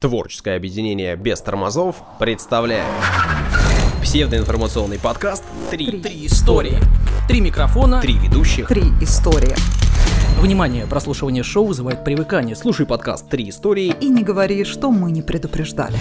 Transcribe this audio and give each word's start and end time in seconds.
Творческое 0.00 0.56
объединение 0.56 1.14
без 1.14 1.42
тормозов 1.42 1.96
представляет 2.18 2.86
псевдоинформационный 4.02 4.98
подкаст 4.98 5.44
«Три, 5.70 6.00
Три 6.00 6.26
истории. 6.26 6.78
Три 7.28 7.42
микрофона. 7.42 8.00
Три 8.00 8.14
ведущих». 8.14 8.66
Три 8.66 8.84
истории. 9.02 9.54
Внимание, 10.40 10.86
прослушивание 10.86 11.42
шоу 11.42 11.66
вызывает 11.66 12.02
привыкание. 12.02 12.56
Слушай 12.56 12.86
подкаст 12.86 13.28
«Три 13.28 13.50
истории». 13.50 13.94
И 14.00 14.08
не 14.08 14.22
говори, 14.22 14.64
что 14.64 14.90
мы 14.90 15.10
не 15.10 15.20
предупреждали. 15.20 15.98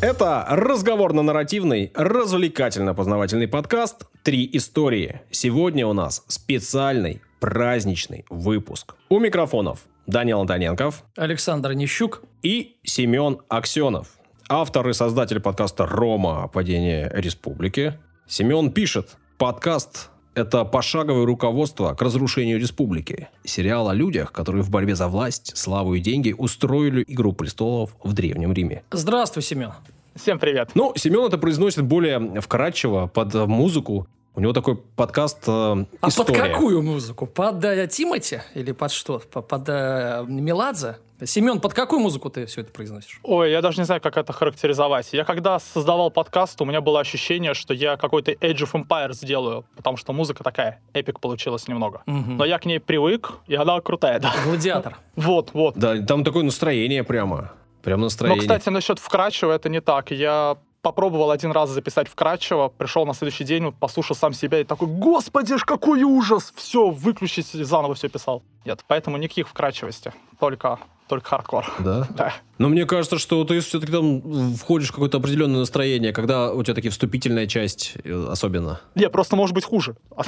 Это 0.00 0.44
разговорно-нарративный, 0.48 1.92
развлекательно-познавательный 1.94 3.46
подкаст 3.46 4.06
«Три 4.24 4.50
истории». 4.54 5.20
Сегодня 5.30 5.86
у 5.86 5.92
нас 5.92 6.24
специальный 6.26 7.22
праздничный 7.38 8.24
выпуск. 8.28 8.96
У 9.08 9.20
микрофонов 9.20 9.86
Данил 10.06 10.40
Антоненков 10.40 11.04
Александр 11.16 11.72
Нищук. 11.72 12.22
и 12.42 12.76
Семен 12.84 13.38
Аксенов. 13.48 14.18
Автор 14.48 14.88
и 14.88 14.92
создатель 14.92 15.40
подкаста 15.40 15.84
«Рома. 15.84 16.46
Падение 16.46 17.10
республики». 17.12 17.98
Семен 18.28 18.70
пишет, 18.70 19.16
подкаст– 19.36 20.10
это 20.34 20.64
пошаговое 20.64 21.26
руководство 21.26 21.94
к 21.94 22.02
разрушению 22.02 22.60
республики. 22.60 23.28
Сериал 23.42 23.88
о 23.88 23.94
людях, 23.94 24.30
которые 24.30 24.62
в 24.62 24.70
борьбе 24.70 24.94
за 24.94 25.08
власть, 25.08 25.56
славу 25.56 25.94
и 25.94 26.00
деньги 26.00 26.32
устроили 26.36 27.04
«Игру 27.08 27.32
престолов» 27.32 27.96
в 28.04 28.12
Древнем 28.12 28.52
Риме. 28.52 28.84
Здравствуй, 28.92 29.42
Семен. 29.42 29.72
Всем 30.14 30.38
привет. 30.38 30.70
Ну, 30.74 30.92
Семен 30.94 31.26
это 31.26 31.36
произносит 31.36 31.82
более 31.82 32.40
вкрадчиво, 32.40 33.08
под 33.08 33.34
музыку. 33.34 34.06
У 34.36 34.40
него 34.40 34.52
такой 34.52 34.76
подкаст 34.76 35.44
э, 35.48 35.50
А 35.50 36.08
«История». 36.08 36.26
под 36.26 36.36
какую 36.52 36.82
музыку? 36.82 37.26
Под 37.26 37.64
э, 37.64 37.88
Тимати 37.88 38.42
или 38.54 38.72
под 38.72 38.92
что? 38.92 39.18
По- 39.32 39.40
Под, 39.40 39.62
э, 39.66 40.24
Меладзе? 40.28 40.98
Семен, 41.24 41.58
под 41.58 41.72
какую 41.72 42.00
музыку 42.00 42.28
ты 42.28 42.44
все 42.44 42.60
это 42.60 42.70
произносишь? 42.70 43.18
Ой, 43.22 43.50
я 43.50 43.62
даже 43.62 43.78
не 43.78 43.84
знаю, 43.86 44.02
как 44.02 44.18
это 44.18 44.34
характеризовать. 44.34 45.08
Я 45.14 45.24
когда 45.24 45.58
создавал 45.58 46.10
подкаст, 46.10 46.60
у 46.60 46.66
меня 46.66 46.82
было 46.82 47.00
ощущение, 47.00 47.54
что 47.54 47.72
я 47.72 47.96
какой-то 47.96 48.32
Age 48.32 48.70
of 48.70 48.72
Empires 48.74 49.14
сделаю, 49.14 49.64
потому 49.74 49.96
что 49.96 50.12
музыка 50.12 50.44
такая, 50.44 50.82
эпик 50.92 51.18
получилась 51.18 51.66
немного. 51.66 52.02
Мгм. 52.04 52.36
Но 52.36 52.44
я 52.44 52.58
к 52.58 52.66
ней 52.66 52.78
привык, 52.78 53.32
и 53.46 53.54
она 53.54 53.80
крутая, 53.80 54.20
да. 54.20 54.34
Гладиатор. 54.44 54.98
Вот, 55.16 55.54
вот. 55.54 55.78
Да, 55.78 55.96
там 56.02 56.24
такое 56.24 56.42
настроение 56.42 57.02
прямо. 57.04 57.52
Прям 57.82 58.00
Но, 58.00 58.06
настроение. 58.06 58.40
кстати, 58.42 58.68
насчет 58.68 58.98
вкрадчиво 58.98 59.52
это 59.52 59.70
не 59.70 59.80
так. 59.80 60.10
Я 60.10 60.58
попробовал 60.82 61.30
один 61.30 61.52
раз 61.52 61.70
записать 61.70 62.08
вкрадчиво, 62.08 62.68
пришел 62.68 63.06
на 63.06 63.14
следующий 63.14 63.44
день, 63.44 63.72
послушал 63.72 64.16
сам 64.16 64.32
себя 64.32 64.60
и 64.60 64.64
такой, 64.64 64.88
господи 64.88 65.56
ж, 65.56 65.64
какой 65.64 66.02
ужас! 66.02 66.52
Все, 66.56 66.90
выключить 66.90 67.54
и 67.54 67.64
заново 67.64 67.94
все 67.94 68.08
писал. 68.08 68.42
Нет, 68.64 68.84
поэтому 68.86 69.16
никаких 69.16 69.48
вкрадчивости, 69.48 70.12
только, 70.38 70.78
только 71.08 71.28
хардкор. 71.28 71.72
Да? 71.78 72.06
Да. 72.16 72.34
Но 72.58 72.68
мне 72.68 72.86
кажется, 72.86 73.18
что 73.18 73.44
ты 73.44 73.60
все-таки 73.60 73.92
там 73.92 74.54
входишь 74.54 74.88
в 74.88 74.92
какое-то 74.92 75.18
определенное 75.18 75.60
настроение, 75.60 76.12
когда 76.12 76.52
у 76.52 76.62
тебя 76.62 76.74
такие 76.74 76.90
вступительная 76.90 77.46
часть 77.46 77.94
э, 78.04 78.28
особенно. 78.30 78.80
Не, 78.94 79.10
просто 79.10 79.36
может 79.36 79.54
быть 79.54 79.64
хуже. 79.64 79.96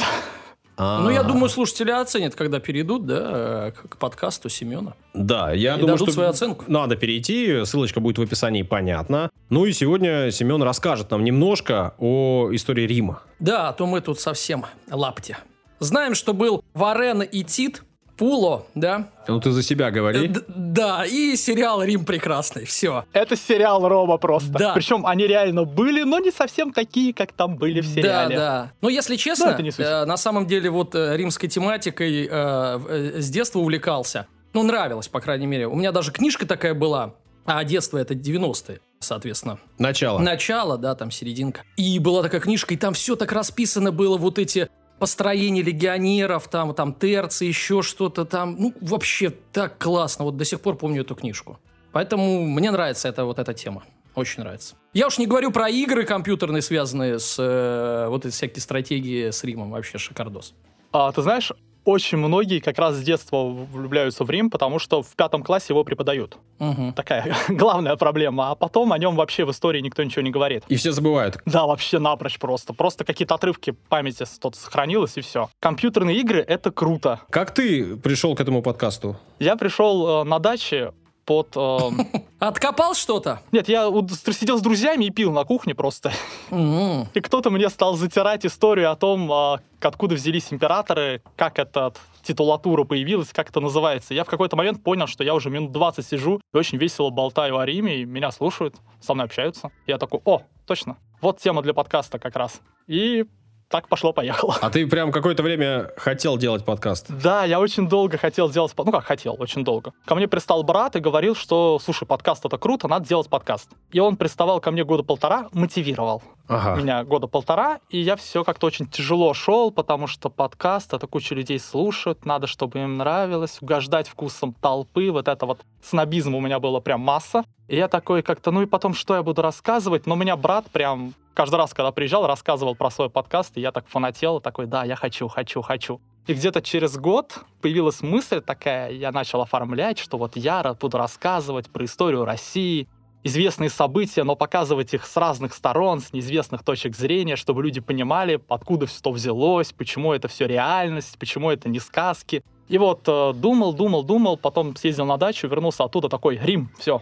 А, 0.79 1.01
Ну, 1.03 1.11
я 1.11 1.25
думаю, 1.25 1.49
слушатели 1.49 1.91
оценят, 1.91 2.37
когда 2.37 2.61
перейдут, 2.61 3.05
да, 3.05 3.73
к, 3.73 3.89
к 3.89 3.97
подкасту 3.99 4.49
Семена. 4.49 4.95
Да, 5.13 5.53
я 5.53 5.75
и 5.75 5.81
думаю, 5.81 5.97
дадут 5.97 6.09
что 6.09 6.13
свою 6.13 6.31
оценку. 6.31 6.65
надо 6.69 6.95
перейти, 6.97 7.65
ссылочка 7.65 7.99
будет 7.99 8.19
в 8.19 8.23
описании, 8.23 8.63
понятно. 8.63 9.31
Ну 9.51 9.65
и 9.67 9.73
сегодня 9.73 10.31
Семен 10.31 10.63
расскажет 10.63 11.11
нам 11.11 11.25
немножко 11.25 11.95
о 11.99 12.51
истории 12.53 12.87
Рима. 12.87 13.23
Да, 13.41 13.69
а 13.69 13.73
то 13.73 13.87
мы 13.87 14.01
тут 14.01 14.21
совсем 14.21 14.65
лапти. 14.89 15.37
Знаем, 15.81 16.15
что 16.15 16.33
был 16.33 16.63
Варен 16.75 17.23
и 17.23 17.43
Тит, 17.43 17.83
Пуло, 18.19 18.67
да? 18.75 19.09
Ну 19.29 19.41
ты 19.41 19.51
за 19.53 19.63
себя 19.63 19.89
Э, 19.89 19.91
говори. 19.93 20.29
д- 20.29 20.43
Да, 20.49 21.05
и 21.07 21.37
сериал 21.37 21.83
«Рим 21.83 22.05
прекрасный». 22.05 22.65
Все. 22.65 23.05
Это 23.13 23.37
сериал 23.37 23.87
Рома 23.89 24.17
просто. 24.19 24.51
Да. 24.53 24.73
Причем 24.75 25.07
они 25.07 25.27
реально 25.27 25.65
были, 25.65 26.03
но 26.03 26.19
не 26.19 26.31
совсем 26.33 26.73
такие, 26.73 27.15
как 27.15 27.33
там 27.33 27.57
были 27.57 27.81
в 27.81 27.87
сериале. 27.87 28.37
Да, 28.37 28.43
да. 28.65 28.73
Ну, 28.81 28.89
если 28.89 29.17
честно, 29.17 29.51
это 29.51 29.63
не 29.63 29.71
суть. 29.71 29.85
э, 29.87 30.05
на 30.05 30.17
самом 30.17 30.47
деле 30.47 30.69
вот 30.71 30.95
э, 30.95 31.17
римской 31.17 31.49
тематикой 31.49 32.27
э, 32.27 32.29
э, 32.31 33.21
с 33.21 33.31
детства 33.31 33.61
увлекался. 33.61 34.27
Ну, 34.53 34.63
нравилось, 34.65 35.09
по 35.09 35.21
крайней 35.21 35.47
мере. 35.47 35.69
У 35.69 35.77
меня 35.77 35.93
даже 35.93 36.11
книжка 36.11 36.47
такая 36.47 36.75
была, 36.75 37.15
а 37.45 37.63
детство 37.65 37.99
это 37.99 38.15
90-е, 38.15 38.81
соответственно. 38.99 39.59
Начало. 39.79 40.19
Начало, 40.19 40.77
да, 40.79 40.95
там 40.95 41.11
серединка. 41.11 41.63
И 41.77 41.99
была 41.99 42.23
такая 42.23 42.41
книжка, 42.41 42.75
и 42.75 42.77
там 42.77 42.95
все 42.95 43.15
так 43.15 43.31
расписано 43.33 43.93
было, 43.93 44.17
вот 44.17 44.39
эти 44.39 44.69
построения 44.99 45.63
легионеров, 45.63 46.49
там, 46.49 46.75
там 46.75 46.95
терцы, 46.95 47.45
еще 47.45 47.83
что-то 47.83 48.25
там. 48.25 48.57
Ну, 48.59 48.75
вообще 48.81 49.31
так 49.31 49.79
классно. 49.79 50.25
Вот 50.25 50.37
до 50.37 50.45
сих 50.45 50.61
пор 50.61 50.77
помню 50.77 51.03
эту 51.03 51.15
книжку. 51.15 51.59
Поэтому 51.93 52.45
мне 52.45 52.71
нравится 52.71 53.09
эта 53.09 53.25
вот 53.25 53.39
эта 53.39 53.55
тема. 53.55 53.85
Очень 54.15 54.43
нравится. 54.43 54.75
Я 54.93 55.07
уж 55.07 55.19
не 55.19 55.27
говорю 55.27 55.53
про 55.53 55.69
игры 55.69 56.05
компьютерные, 56.05 56.61
связанные 56.63 57.19
с 57.19 57.37
э, 57.39 58.09
вот 58.09 58.27
эти 58.27 58.33
всякие 58.33 58.61
стратегии 58.61 59.31
с 59.31 59.45
Римом. 59.45 59.71
Вообще 59.71 59.99
шикардос. 59.99 60.55
А, 60.93 61.13
ты 61.13 61.23
знаешь, 61.23 61.53
очень 61.89 62.19
многие 62.19 62.61
как 62.61 62.79
раз 62.79 62.97
с 62.97 63.03
детства 63.03 63.45
влюбляются 63.45 64.23
в 64.23 64.31
Рим, 64.31 64.51
потому 64.51 64.79
что 64.79 65.03
в 65.03 65.17
пятом 65.17 65.43
классе 65.43 65.67
его 65.71 65.85
преподают. 65.85 66.37
Мгм. 66.59 66.93
Такая 66.93 67.35
главная 67.49 67.97
проблема. 67.97 68.51
А 68.51 68.55
потом 68.55 68.93
о 68.93 68.99
нем 68.99 69.17
вообще 69.17 69.47
в 69.47 69.51
истории 69.51 69.81
никто 69.81 70.03
ничего 70.03 70.21
не 70.21 70.31
говорит. 70.31 70.65
И 70.69 70.77
все 70.77 70.93
забывают. 70.93 71.39
Да, 71.47 71.67
вообще 71.67 71.99
напрочь 71.99 72.39
просто. 72.39 72.75
Просто 72.75 73.05
какие-то 73.05 73.37
отрывки 73.37 73.75
памяти 73.89 74.27
тут 74.39 74.55
сохранилось, 74.55 75.17
и 75.17 75.23
все. 75.23 75.49
Компьютерные 75.61 76.19
игры— 76.19 76.41
это 76.47 76.71
круто. 76.71 77.21
Как 77.31 77.55
ты 77.55 77.97
пришел 77.97 78.37
к 78.37 78.41
этому 78.41 78.61
подкасту? 78.61 79.17
Я 79.39 79.57
пришел 79.57 80.23
э, 80.23 80.25
на 80.25 80.39
даче 80.39 80.93
под... 81.29 81.55
э, 81.57 81.91
Откопал 82.39 82.95
что-то? 82.95 83.43
Нет, 83.53 83.69
я 83.69 83.87
сидел 84.33 84.57
с 84.59 84.63
друзьями 84.63 85.05
и 85.05 85.11
пил 85.11 85.31
на 85.31 85.45
кухне 85.45 85.75
просто. 85.75 86.11
М. 86.51 87.07
И 87.13 87.21
кто-то 87.21 87.51
мне 87.51 87.69
стал 87.69 87.97
затирать 87.97 88.47
историю 88.47 88.91
о 88.91 88.97
том, 88.97 89.31
а, 89.31 89.61
откуда 89.79 90.15
взялись 90.15 90.51
императоры, 90.51 91.21
как 91.37 91.59
эта 91.59 91.93
титулатура 92.23 92.85
появилась, 92.85 93.29
как 93.35 93.51
это 93.51 93.61
называется. 93.61 94.15
Я 94.15 94.25
в 94.25 94.29
какой-то 94.29 94.57
момент 94.57 94.83
понял, 94.83 95.07
что 95.07 95.23
я 95.23 95.35
уже 95.35 95.51
минут 95.51 95.71
20 95.71 96.07
сижу 96.07 96.41
и 96.55 96.57
очень 96.57 96.79
весело 96.79 97.11
болтаю 97.11 97.59
о 97.59 97.67
Риме, 97.67 97.97
и 97.99 98.05
меня 98.07 98.31
слушают, 98.31 98.77
со 99.03 99.13
мной 99.13 99.27
общаются. 99.27 99.71
Я 99.87 99.99
такой, 99.99 100.23
о, 100.25 100.41
точно, 100.67 100.97
вот 101.21 101.41
тема 101.41 101.61
для 101.61 101.75
подкаста 101.75 102.19
как 102.19 102.37
раз. 102.37 102.63
И 102.87 103.27
так 103.69 103.87
пошло-поехало. 103.89 104.57
А 104.63 104.71
ты 104.71 104.87
прям 104.87 105.13
какое-то 105.13 105.43
время 105.43 105.91
хотел 105.97 106.39
делать 106.39 106.65
подкаст? 106.65 107.07
Да, 107.11 107.45
я 107.45 107.61
очень 107.61 107.89
долго 107.89 108.17
хотел 108.17 108.49
сделать... 108.49 108.73
под- 108.75 108.87
Ну 108.87 108.93
как 108.93 109.05
хотел, 109.05 109.37
очень 109.39 109.63
долго. 109.63 109.93
Ко 110.07 110.15
мне 110.15 110.27
пристал 110.27 110.63
брат 110.63 110.97
и 110.97 111.01
говорил, 111.01 111.35
что, 111.35 111.79
слушай, 111.79 112.07
подкаст 112.07 112.45
это 112.47 112.57
круто, 112.57 112.89
надо 112.89 113.07
делать 113.07 113.29
подкаст. 113.29 113.69
И 113.93 114.01
он 114.01 114.17
приставал 114.17 114.61
ко 114.61 114.71
мне 114.71 114.85
года 114.85 115.03
полтора, 115.03 115.49
мотивировал 115.53 116.23
Ага. 116.49 116.81
меня 116.81 117.05
года 117.05 117.27
полтора, 117.27 117.81
и 117.91 118.01
я 118.01 118.17
все 118.17 118.43
как-то 118.43 118.67
очень 118.67 118.87
тяжело 118.87 119.35
шел, 119.35 119.71
потому 119.71 120.07
что 120.07 120.31
подкаст, 120.31 120.95
это 120.95 121.07
куча 121.07 121.35
людей 121.35 121.59
слушают, 121.61 122.25
надо, 122.25 122.47
чтобы 122.47 122.79
им 122.79 122.97
нравилось, 122.97 123.59
угождать 123.61 124.09
вкусом 124.09 124.55
толпы, 124.55 125.11
вот 125.11 125.29
это 125.29 125.45
вот 125.45 125.61
снобизм 125.83 126.35
у 126.35 126.41
меня 126.41 126.59
было 126.59 126.81
прям 126.81 127.01
масса. 127.01 127.45
И 127.69 127.77
я 127.77 127.89
такой 127.89 128.23
как-то, 128.23 128.51
ну 128.51 128.63
и 128.63 128.67
потом, 128.67 128.95
что 128.95 129.15
я 129.15 129.23
буду 129.23 129.43
рассказывать? 129.43 130.07
Но 130.07 130.15
у 130.15 130.17
меня 130.17 130.37
брат 130.39 130.65
прям 130.73 131.13
каждый 131.39 131.55
раз, 131.55 131.73
когда 131.73 131.93
приезжал, 131.93 132.27
рассказывал 132.27 132.75
про 132.75 132.91
свой 132.91 133.11
подкаст, 133.11 133.57
и 133.57 133.61
я 133.61 133.71
так 133.71 133.87
фанател, 133.87 134.41
такой, 134.41 134.67
да, 134.67 134.83
я 134.83 134.97
хочу, 134.97 135.29
хочу, 135.29 135.63
хочу. 135.63 136.01
И 136.27 136.35
где-то 136.35 136.61
через 136.61 136.97
год 136.97 137.39
появилась 137.61 138.01
мысль 138.01 138.41
такая, 138.41 138.91
я 138.91 139.13
начал 139.13 139.41
оформлять, 139.41 140.01
что 140.01 140.19
вот 140.19 140.35
я 140.35 140.75
буду 140.81 140.99
рассказывать 140.99 141.71
про 141.71 141.85
историю 141.85 142.25
России, 142.25 142.89
известные 143.23 143.71
события, 143.71 144.25
но 144.25 144.35
показывать 144.35 144.95
их 144.95 145.07
с 145.07 145.17
разных 145.17 145.55
сторон, 145.55 146.01
с 146.01 146.13
неизвестных 146.13 146.65
точек 146.65 146.97
зрения, 146.97 147.37
чтобы 147.37 147.63
люди 147.63 147.79
понимали, 147.79 148.41
откуда 148.49 148.87
все 148.87 149.01
то 149.01 149.13
взялось, 149.13 149.73
почему 149.73 150.13
это 150.13 150.27
все 150.27 150.49
реальность, 150.49 151.17
почему 151.21 151.53
это 151.53 151.69
не 151.69 151.79
сказки. 151.79 152.43
И 152.67 152.79
вот 152.79 153.03
э, 153.07 153.33
думал, 153.33 153.75
думал, 153.75 154.03
думал, 154.03 154.39
потом 154.39 154.75
съездил 154.75 155.07
на 155.07 155.19
дачу, 155.19 155.47
вернулся 155.47 155.85
оттуда 155.85 156.09
такой, 156.09 156.37
Рим, 156.43 156.69
все, 156.81 157.01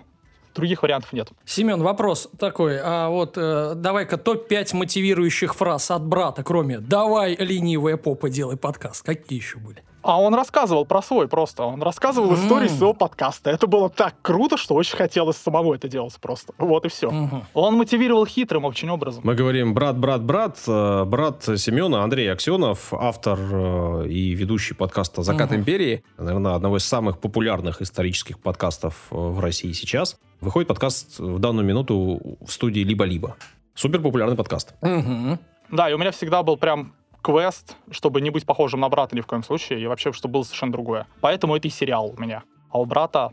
других 0.56 0.82
вариантов 0.82 1.12
нет. 1.12 1.28
Семен, 1.44 1.82
вопрос 1.82 2.28
такой. 2.38 2.78
А 2.82 3.08
вот 3.08 3.34
э, 3.36 3.74
давай-ка 3.76 4.16
топ-5 4.16 4.74
мотивирующих 4.74 5.54
фраз 5.54 5.90
от 5.90 6.04
брата, 6.04 6.42
кроме 6.42 6.78
«давай, 6.78 7.36
ленивая 7.36 7.96
попа, 7.96 8.28
делай 8.28 8.56
подкаст». 8.56 9.04
Какие 9.04 9.38
еще 9.38 9.58
были? 9.58 9.82
А 10.06 10.20
он 10.20 10.34
рассказывал 10.34 10.84
про 10.84 11.02
свой 11.02 11.26
просто. 11.26 11.64
Он 11.64 11.82
рассказывал 11.82 12.30
М. 12.30 12.36
истории 12.36 12.68
своего 12.68 12.94
подкаста. 12.94 13.50
Это 13.50 13.66
было 13.66 13.90
так 13.90 14.14
круто, 14.22 14.56
что 14.56 14.74
очень 14.76 14.96
хотелось 14.96 15.36
самому 15.36 15.74
это 15.74 15.88
делать 15.88 16.14
просто. 16.20 16.52
Вот 16.58 16.84
и 16.86 16.88
все. 16.88 17.10
Мгм. 17.10 17.44
Он 17.54 17.74
мотивировал 17.74 18.24
хитрым 18.24 18.64
очень 18.64 18.88
образом. 18.88 19.22
Мы 19.24 19.34
говорим 19.34 19.74
брат, 19.74 19.98
брат, 19.98 20.22
брат. 20.22 20.58
Э, 20.68 21.04
Брат 21.04 21.42
Семена 21.56 22.04
Андрей 22.04 22.30
Аксенов, 22.32 22.94
автор 22.94 23.38
э, 23.40 24.06
и 24.08 24.30
ведущий 24.34 24.74
подкаста 24.74 25.22
«Закат 25.22 25.50
Мгм. 25.50 25.60
империи». 25.60 26.04
Наверное, 26.18 26.54
одного 26.54 26.76
из 26.76 26.84
самых 26.84 27.18
популярных 27.18 27.82
исторических 27.82 28.38
подкастов 28.38 28.94
э, 29.10 29.16
в 29.16 29.40
России 29.40 29.72
сейчас. 29.72 30.16
Выходит 30.40 30.68
подкаст 30.68 31.18
в 31.18 31.38
данную 31.40 31.66
минуту 31.66 32.38
в 32.40 32.50
студии 32.52 32.80
«Либо-либо». 32.80 33.36
Супер 33.74 34.00
популярный 34.00 34.36
подкаст. 34.36 34.74
Мгм. 34.82 35.38
Да, 35.70 35.90
и 35.90 35.94
у 35.94 35.98
меня 35.98 36.12
всегда 36.12 36.42
был 36.44 36.56
прям 36.56 36.92
квест, 37.26 37.76
чтобы 37.90 38.20
не 38.20 38.30
быть 38.30 38.46
похожим 38.46 38.80
на 38.80 38.88
брата 38.88 39.16
ни 39.16 39.20
в 39.20 39.26
коем 39.26 39.42
случае, 39.42 39.80
и 39.80 39.86
вообще, 39.88 40.12
чтобы 40.12 40.34
было 40.34 40.42
совершенно 40.44 40.70
другое. 40.70 41.06
Поэтому 41.20 41.56
это 41.56 41.66
и 41.66 41.70
сериал 41.72 42.14
у 42.16 42.20
меня. 42.20 42.44
А 42.70 42.78
у 42.78 42.84
брата 42.84 43.32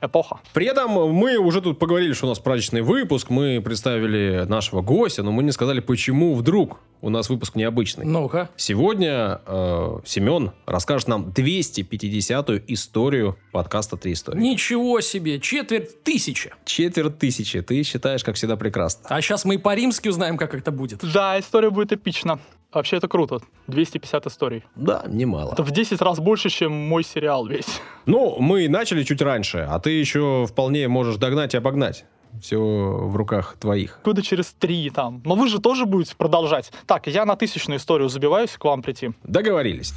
эпоха. 0.00 0.40
При 0.54 0.66
этом 0.66 0.90
мы 1.12 1.36
уже 1.36 1.60
тут 1.60 1.78
поговорили, 1.78 2.14
что 2.14 2.26
у 2.26 2.28
нас 2.30 2.38
праздничный 2.38 2.80
выпуск, 2.80 3.28
мы 3.28 3.60
представили 3.62 4.46
нашего 4.48 4.80
гостя, 4.80 5.22
но 5.22 5.32
мы 5.32 5.42
не 5.42 5.52
сказали, 5.52 5.80
почему 5.80 6.34
вдруг 6.34 6.80
у 7.02 7.10
нас 7.10 7.28
выпуск 7.28 7.56
необычный. 7.56 8.06
Ну-ка. 8.06 8.48
Сегодня 8.56 9.40
э, 9.46 9.98
Семен 10.06 10.52
расскажет 10.64 11.08
нам 11.08 11.26
250-ю 11.28 12.62
историю 12.68 13.36
подкаста 13.52 13.98
«Три 13.98 14.14
истории». 14.14 14.40
Ничего 14.40 15.02
себе, 15.02 15.40
четверть 15.40 16.02
тысячи. 16.04 16.52
Четверть 16.64 17.18
тысячи. 17.18 17.60
Ты 17.60 17.82
считаешь, 17.82 18.24
как 18.24 18.36
всегда, 18.36 18.56
прекрасно. 18.56 19.06
А 19.10 19.20
сейчас 19.20 19.44
мы 19.44 19.56
и 19.56 19.58
по-римски 19.58 20.08
узнаем, 20.08 20.38
как 20.38 20.54
это 20.54 20.70
будет. 20.70 21.00
Да, 21.12 21.38
история 21.38 21.68
будет 21.68 21.92
эпична. 21.92 22.38
Вообще 22.76 22.98
это 22.98 23.08
круто. 23.08 23.40
250 23.68 24.26
историй. 24.26 24.62
Да, 24.74 25.02
немало. 25.08 25.54
Это 25.54 25.62
в 25.62 25.70
10 25.70 25.98
раз 26.02 26.18
больше, 26.18 26.50
чем 26.50 26.72
мой 26.72 27.04
сериал 27.04 27.46
весь. 27.46 27.80
Ну, 28.04 28.36
мы 28.38 28.68
начали 28.68 29.02
чуть 29.02 29.20
раньше, 29.20 29.66
а 29.68 29.80
ты 29.80 29.90
еще 29.90 30.46
вполне 30.46 30.86
можешь 30.86 31.16
догнать 31.16 31.54
и 31.54 31.56
обогнать. 31.56 32.04
Все 32.40 32.58
в 32.58 33.16
руках 33.16 33.56
твоих. 33.58 33.98
Года 34.04 34.22
через 34.22 34.52
три 34.52 34.90
там. 34.90 35.22
Но 35.24 35.34
вы 35.34 35.48
же 35.48 35.58
тоже 35.58 35.86
будете 35.86 36.14
продолжать. 36.14 36.70
Так, 36.86 37.06
я 37.08 37.24
на 37.24 37.34
тысячную 37.34 37.78
историю 37.78 38.08
забиваюсь 38.10 38.50
к 38.50 38.64
вам 38.64 38.82
прийти. 38.82 39.10
Договорились. 39.24 39.92